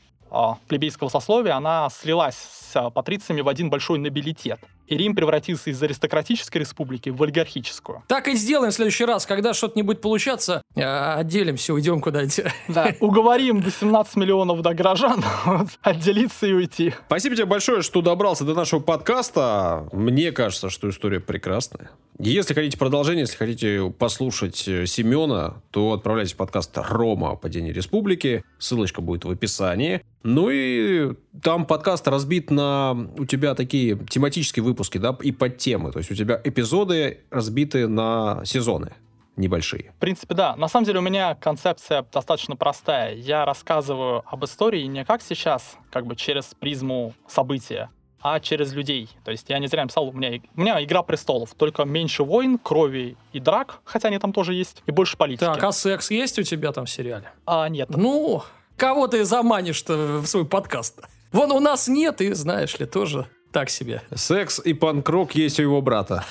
плебейского 0.68 1.10
сословия, 1.10 1.56
она 1.56 1.90
слилась 1.90 2.36
с 2.36 2.76
а, 2.76 2.90
патрициями 2.90 3.42
в 3.42 3.50
один 3.50 3.70
большой 3.70 4.00
нобилитет. 4.00 4.60
И 4.88 4.98
Рим 4.98 5.16
превратился 5.16 5.70
из 5.70 5.82
аристократической 5.82 6.60
республики 6.60 7.10
в 7.10 7.24
олигархическую. 7.24 8.04
Так 8.08 8.28
и 8.28 8.36
сделаем 8.36 8.72
в 8.72 8.76
следующий 8.76 9.06
раз, 9.06 9.26
когда 9.26 9.54
что-то 9.54 9.78
не 9.78 9.84
будет 9.84 10.02
получаться, 10.02 10.62
а, 10.76 11.16
отделимся, 11.16 11.74
уйдем 11.74 12.02
куда-нибудь. 12.02 12.42
Да. 12.68 12.94
Уговорим 13.00 13.62
18 13.62 14.16
миллионов 14.16 14.62
да, 14.62 14.74
горожан 14.74 15.24
отделиться 15.82 16.48
и 16.48 16.54
уйти. 16.54 16.94
Спасибо 17.08 17.36
тебе 17.36 17.46
большое, 17.46 17.82
что 17.82 18.02
добрался 18.02 18.44
до 18.44 18.54
нашего 18.54 18.80
подкаста. 18.80 19.88
Мне 19.92 20.32
кажется, 20.32 20.70
что 20.70 20.90
история 20.90 21.20
прекрасная. 21.20 21.92
Если 22.24 22.54
хотите 22.54 22.78
продолжение, 22.78 23.22
если 23.22 23.36
хотите 23.36 23.92
послушать 23.98 24.68
э, 24.68 24.86
Семена, 24.86 25.56
то 25.72 25.94
отправляйтесь 25.94 26.34
в 26.34 26.38
подкаст 26.38 26.72
«Рома. 26.78 27.36
Падение 27.36 27.74
республики». 27.74 28.44
Ссылочка 28.60 29.02
будет 29.02 29.26
в 29.26 29.32
описании. 29.32 30.04
Ну 30.22 30.52
и 30.52 31.16
там 31.42 31.66
подкаст 31.66 32.08
разбит 32.08 32.52
на 32.52 32.92
у 33.18 33.26
тебя 33.26 33.56
такие 33.56 33.98
тематические 34.08 34.62
выпуски, 34.62 35.00
да, 35.00 35.18
и 35.24 35.32
под 35.32 35.58
темы. 35.58 35.92
То 35.92 35.98
есть 35.98 36.12
у 36.12 36.16
тебя 36.16 36.40
эпизоды 36.44 37.22
разбиты 37.32 37.88
на 37.88 38.42
сезоны 38.46 38.94
небольшие. 39.36 39.92
В 39.98 40.00
принципе, 40.00 40.36
да. 40.36 40.56
На 40.58 40.68
самом 40.68 40.86
деле 40.86 41.00
у 41.00 41.02
меня 41.02 41.34
концепция 41.34 42.06
достаточно 42.14 42.56
простая. 42.56 43.16
Я 43.16 43.46
рассказываю 43.46 44.22
об 44.28 44.46
истории 44.46 44.84
не 44.84 45.06
как 45.06 45.24
сейчас, 45.24 45.76
как 45.90 46.06
бы 46.06 46.16
через 46.16 46.54
призму 46.60 47.16
события, 47.28 47.90
а 48.22 48.40
через 48.40 48.74
людей. 48.74 49.10
То 49.24 49.32
есть 49.32 49.50
я 49.50 49.60
не 49.60 49.68
зря 49.68 49.84
написал, 49.84 50.08
у 50.08 50.12
меня, 50.12 50.40
у 50.56 50.62
меня 50.62 50.84
«Игра 50.84 51.04
престолов», 51.04 51.54
только 51.56 51.84
меньше 51.86 52.24
войн, 52.24 52.58
крови 52.58 53.18
и 53.34 53.40
драк, 53.40 53.80
хотя 53.84 54.08
они 54.08 54.20
там 54.20 54.34
тоже 54.34 54.54
есть, 54.54 54.84
и 54.86 54.92
больше 54.92 55.18
политики. 55.18 55.46
Так, 55.46 55.64
а 55.64 55.72
секс 55.72 56.12
есть 56.12 56.40
у 56.40 56.44
тебя 56.44 56.72
там 56.72 56.86
в 56.86 56.90
сериале? 56.90 57.32
А, 57.46 57.68
нет. 57.70 57.90
Ну, 57.90 58.44
кого 58.78 59.08
ты 59.08 59.26
заманишь-то 59.26 60.20
в 60.22 60.26
свой 60.28 60.46
подкаст? 60.46 61.02
Вон 61.32 61.52
у 61.52 61.60
нас 61.60 61.88
нет, 61.88 62.22
и, 62.22 62.34
знаешь 62.34 62.78
ли, 62.80 62.86
тоже 62.86 63.28
так 63.52 63.70
себе. 63.70 64.02
Секс 64.14 64.60
и 64.60 64.74
панк-рок 64.74 65.36
есть 65.36 65.60
у 65.60 65.64
его 65.64 65.82
брата. 65.82 66.24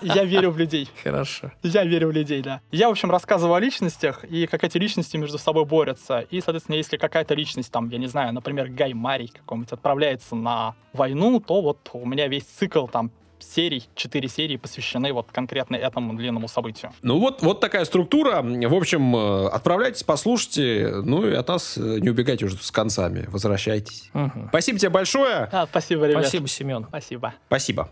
Я 0.00 0.24
верю 0.24 0.50
в 0.50 0.58
людей. 0.58 0.88
Хорошо. 1.02 1.52
Я 1.62 1.84
верю 1.84 2.08
в 2.08 2.12
людей, 2.12 2.42
да. 2.42 2.60
Я, 2.70 2.88
в 2.88 2.92
общем, 2.92 3.10
рассказываю 3.10 3.54
о 3.54 3.60
личностях, 3.60 4.24
и 4.24 4.46
как 4.46 4.64
эти 4.64 4.78
личности 4.78 5.16
между 5.16 5.38
собой 5.38 5.64
борются. 5.64 6.20
И, 6.30 6.40
соответственно, 6.40 6.76
если 6.76 6.96
какая-то 6.96 7.34
личность, 7.34 7.70
там, 7.70 7.88
я 7.88 7.98
не 7.98 8.06
знаю, 8.06 8.32
например, 8.32 8.68
Гай 8.68 8.92
Марий 8.94 9.28
какой-нибудь 9.28 9.72
отправляется 9.72 10.34
на 10.34 10.74
войну, 10.92 11.40
то 11.40 11.60
вот 11.60 11.90
у 11.92 12.06
меня 12.06 12.28
весь 12.28 12.44
цикл, 12.44 12.86
там, 12.86 13.10
серий, 13.42 13.84
четыре 13.94 14.28
серии 14.28 14.56
посвящены 14.56 15.12
вот 15.12 15.28
конкретно 15.32 15.76
этому 15.76 16.14
длинному 16.14 16.48
событию. 16.48 16.92
Ну 17.02 17.18
вот, 17.18 17.42
вот 17.42 17.60
такая 17.60 17.84
структура. 17.84 18.42
В 18.42 18.74
общем, 18.74 19.14
э, 19.16 19.48
отправляйтесь, 19.48 20.02
послушайте. 20.02 20.92
Ну 21.04 21.26
и 21.28 21.34
от 21.34 21.48
нас 21.48 21.76
э, 21.76 21.98
не 22.00 22.10
убегайте 22.10 22.46
уже 22.46 22.56
с 22.56 22.70
концами. 22.70 23.26
Возвращайтесь. 23.28 24.10
Мгм. 24.12 24.48
Спасибо 24.48 24.78
тебе 24.78 24.90
большое. 24.90 25.48
А, 25.52 25.66
спасибо, 25.66 26.06
ребят. 26.06 26.22
Спасибо, 26.22 26.48
Семен. 26.48 26.86
Спасибо. 26.88 27.34
Спасибо. 27.46 27.88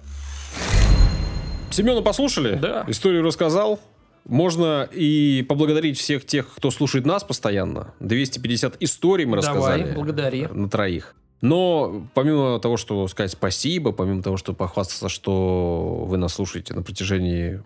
Семена 1.70 2.02
послушали? 2.02 2.56
Да. 2.56 2.84
Историю 2.88 3.22
рассказал. 3.22 3.80
Можно 4.26 4.88
и 4.92 5.44
поблагодарить 5.48 5.98
всех 5.98 6.26
тех, 6.26 6.54
кто 6.54 6.70
слушает 6.70 7.06
нас 7.06 7.24
постоянно. 7.24 7.94
250 8.00 8.76
историй 8.80 9.24
мы 9.24 9.40
Давай, 9.40 9.56
рассказали. 9.56 9.94
благодари. 9.94 10.46
На 10.46 10.68
троих. 10.68 11.14
Но 11.40 12.02
помимо 12.14 12.58
того, 12.60 12.76
что 12.76 13.06
сказать 13.08 13.32
спасибо, 13.32 13.92
помимо 13.92 14.22
того, 14.22 14.36
что 14.36 14.52
похвастаться, 14.52 15.08
что 15.08 16.04
вы 16.06 16.16
нас 16.18 16.34
слушаете 16.34 16.74
на 16.74 16.82
протяжении 16.82 17.62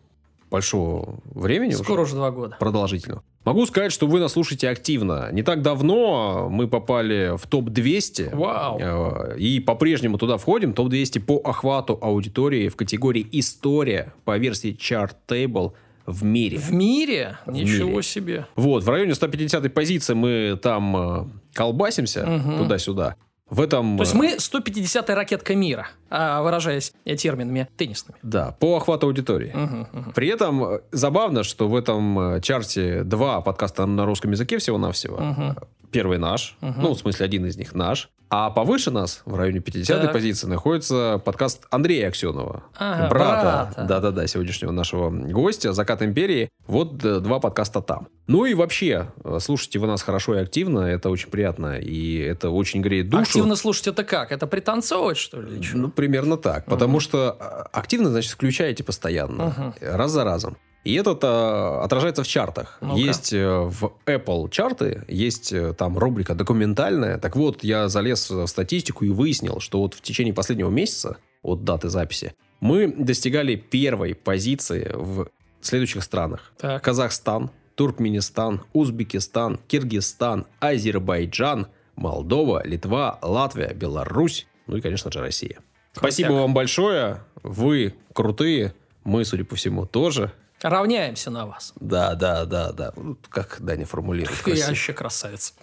большого 0.50 1.18
времени, 1.34 1.72
Скоро 1.72 2.02
уже, 2.02 2.10
уже 2.12 2.14
два 2.14 2.30
года. 2.30 2.56
продолжительного, 2.60 3.24
могу 3.44 3.66
сказать, 3.66 3.90
что 3.90 4.06
вы 4.06 4.20
нас 4.20 4.32
слушаете 4.32 4.68
активно. 4.68 5.28
Не 5.32 5.42
так 5.42 5.62
давно 5.62 6.48
мы 6.48 6.68
попали 6.68 7.36
в 7.36 7.46
топ-200. 7.48 8.36
Вау. 8.36 8.78
Э, 8.80 9.36
И 9.38 9.58
по-прежнему 9.58 10.16
туда 10.18 10.36
входим. 10.38 10.72
Топ-200 10.72 11.20
по 11.20 11.38
охвату 11.38 11.98
аудитории 12.00 12.68
в 12.68 12.76
категории 12.76 13.26
«История» 13.32 14.12
по 14.24 14.38
версии 14.38 14.76
Chartable 14.76 15.72
в 16.06 16.22
мире. 16.22 16.58
В 16.58 16.72
мире? 16.72 17.38
В 17.46 17.50
Ничего 17.52 17.88
мире. 17.88 18.02
себе. 18.02 18.46
Вот, 18.54 18.84
в 18.84 18.88
районе 18.88 19.12
150-й 19.12 19.70
позиции 19.70 20.14
мы 20.14 20.56
там 20.62 20.96
э, 20.96 21.24
колбасимся 21.54 22.24
Мгм. 22.26 22.58
туда-сюда. 22.58 23.16
В 23.54 23.60
этом... 23.60 23.96
То 23.96 24.02
есть 24.02 24.14
э, 24.14 24.18
мы 24.18 24.34
150-я 24.34 25.14
ракетка 25.14 25.54
мира, 25.54 25.86
а, 26.10 26.42
выражаясь 26.42 26.92
терминами 27.04 27.68
теннисными. 27.76 28.18
Да, 28.22 28.56
по 28.58 28.76
охвату 28.76 29.06
аудитории. 29.06 29.52
Мгм, 29.54 29.88
мгм. 29.92 30.12
При 30.12 30.26
этом 30.26 30.64
э, 30.64 30.80
забавно, 30.90 31.44
что 31.44 31.68
в 31.68 31.76
этом 31.76 32.18
э, 32.18 32.40
чарте 32.40 33.04
два 33.04 33.40
подкаста 33.42 33.86
на 33.86 34.06
русском 34.06 34.32
языке 34.32 34.58
всего-навсего. 34.58 35.18
Мгм. 35.18 35.56
Первый 35.94 36.18
наш, 36.18 36.56
Мгм. 36.60 36.82
ну, 36.82 36.94
в 36.94 36.98
смысле, 36.98 37.24
один 37.24 37.46
из 37.46 37.56
них 37.56 37.72
наш. 37.72 38.10
А 38.28 38.50
повыше 38.50 38.90
нас, 38.90 39.22
в 39.26 39.36
районе 39.36 39.60
50-й 39.60 40.02
Так. 40.06 40.12
позиции, 40.12 40.48
находится 40.48 41.22
подкаст 41.24 41.66
Андрея 41.70 42.08
Аксенова. 42.08 42.64
Ага, 42.76 43.08
брата, 43.08 43.84
да-да-да, 43.86 44.26
сегодняшнего 44.26 44.72
нашего 44.72 45.08
гостя, 45.10 45.72
«Закат 45.72 46.02
империи». 46.02 46.48
Вот 46.66 47.04
э, 47.04 47.20
два 47.20 47.38
подкаста 47.38 47.80
там. 47.80 48.08
Ну 48.26 48.44
и 48.44 48.54
вообще, 48.54 49.12
э, 49.22 49.38
слушайте 49.40 49.78
вы 49.78 49.86
нас 49.86 50.02
хорошо 50.02 50.34
и 50.34 50.38
активно, 50.42 50.80
это 50.80 51.10
очень 51.10 51.30
приятно, 51.30 51.78
и 51.78 52.18
это 52.18 52.50
очень 52.50 52.82
греет 52.82 53.08
душу. 53.08 53.22
Активно 53.22 53.54
слушать 53.54 53.86
это 53.86 54.02
как? 54.02 54.32
Это 54.32 54.48
пританцовывать, 54.48 55.16
что 55.18 55.40
ли? 55.40 55.60
Ну, 55.72 55.90
примерно 55.90 56.36
так. 56.36 56.64
Потому 56.64 56.98
что 56.98 57.36
а, 57.38 57.68
активно, 57.72 58.10
значит, 58.10 58.32
включаете 58.32 58.82
постоянно. 58.82 59.54
Мгм. 59.56 59.74
Раз 59.80 60.10
за 60.10 60.24
разом. 60.24 60.56
И 60.84 60.94
это 60.94 61.18
а, 61.22 61.82
отражается 61.82 62.22
в 62.22 62.28
чартах. 62.28 62.78
Ну-ка. 62.80 63.00
Есть 63.00 63.32
э, 63.32 63.46
в 63.48 63.92
Apple 64.06 64.50
чарты, 64.50 65.02
есть 65.08 65.52
э, 65.52 65.72
там 65.72 65.98
рубрика 65.98 66.34
документальная. 66.34 67.18
Так 67.18 67.36
вот, 67.36 67.64
я 67.64 67.88
залез 67.88 68.30
в 68.30 68.46
статистику 68.46 69.04
и 69.04 69.08
выяснил, 69.08 69.60
что 69.60 69.80
вот 69.80 69.94
в 69.94 70.02
течение 70.02 70.34
последнего 70.34 70.70
месяца, 70.70 71.16
от 71.42 71.64
даты 71.64 71.88
записи, 71.88 72.34
мы 72.60 72.88
достигали 72.88 73.56
первой 73.56 74.14
позиции 74.14 74.90
в 74.94 75.28
следующих 75.60 76.02
странах. 76.02 76.52
Так. 76.58 76.82
Казахстан, 76.82 77.50
Туркменистан, 77.74 78.62
Узбекистан, 78.72 79.58
Киргизстан, 79.66 80.46
Азербайджан, 80.60 81.68
Молдова, 81.96 82.66
Литва, 82.66 83.18
Латвия, 83.22 83.72
Беларусь, 83.74 84.46
ну 84.66 84.76
и, 84.76 84.80
конечно 84.80 85.10
же, 85.10 85.20
Россия. 85.20 85.58
Спасибо 85.92 86.28
Крутяк. 86.28 86.42
вам 86.42 86.54
большое. 86.54 87.20
Вы 87.42 87.94
крутые. 88.12 88.74
Мы, 89.04 89.24
судя 89.24 89.44
по 89.44 89.54
всему, 89.54 89.86
тоже. 89.86 90.32
Равняемся 90.64 91.30
на 91.30 91.44
вас. 91.46 91.74
Да, 91.78 92.14
да, 92.14 92.46
да, 92.46 92.72
да. 92.72 92.92
Вот 92.96 93.18
Как 93.28 93.58
Даня 93.60 93.84
формулирует. 93.84 94.38
Я 94.38 94.44
красиво. 94.44 94.68
вообще 94.68 94.92
красавец. 94.94 95.54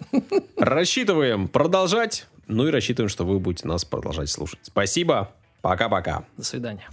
Рассчитываем 0.56 1.48
продолжать. 1.48 2.26
Ну 2.46 2.68
и 2.68 2.70
рассчитываем, 2.70 3.08
что 3.08 3.24
вы 3.24 3.40
будете 3.40 3.66
нас 3.66 3.84
продолжать 3.84 4.30
слушать. 4.30 4.60
Спасибо. 4.62 5.32
Пока-пока. 5.60 6.22
До 6.36 6.44
свидания. 6.44 6.88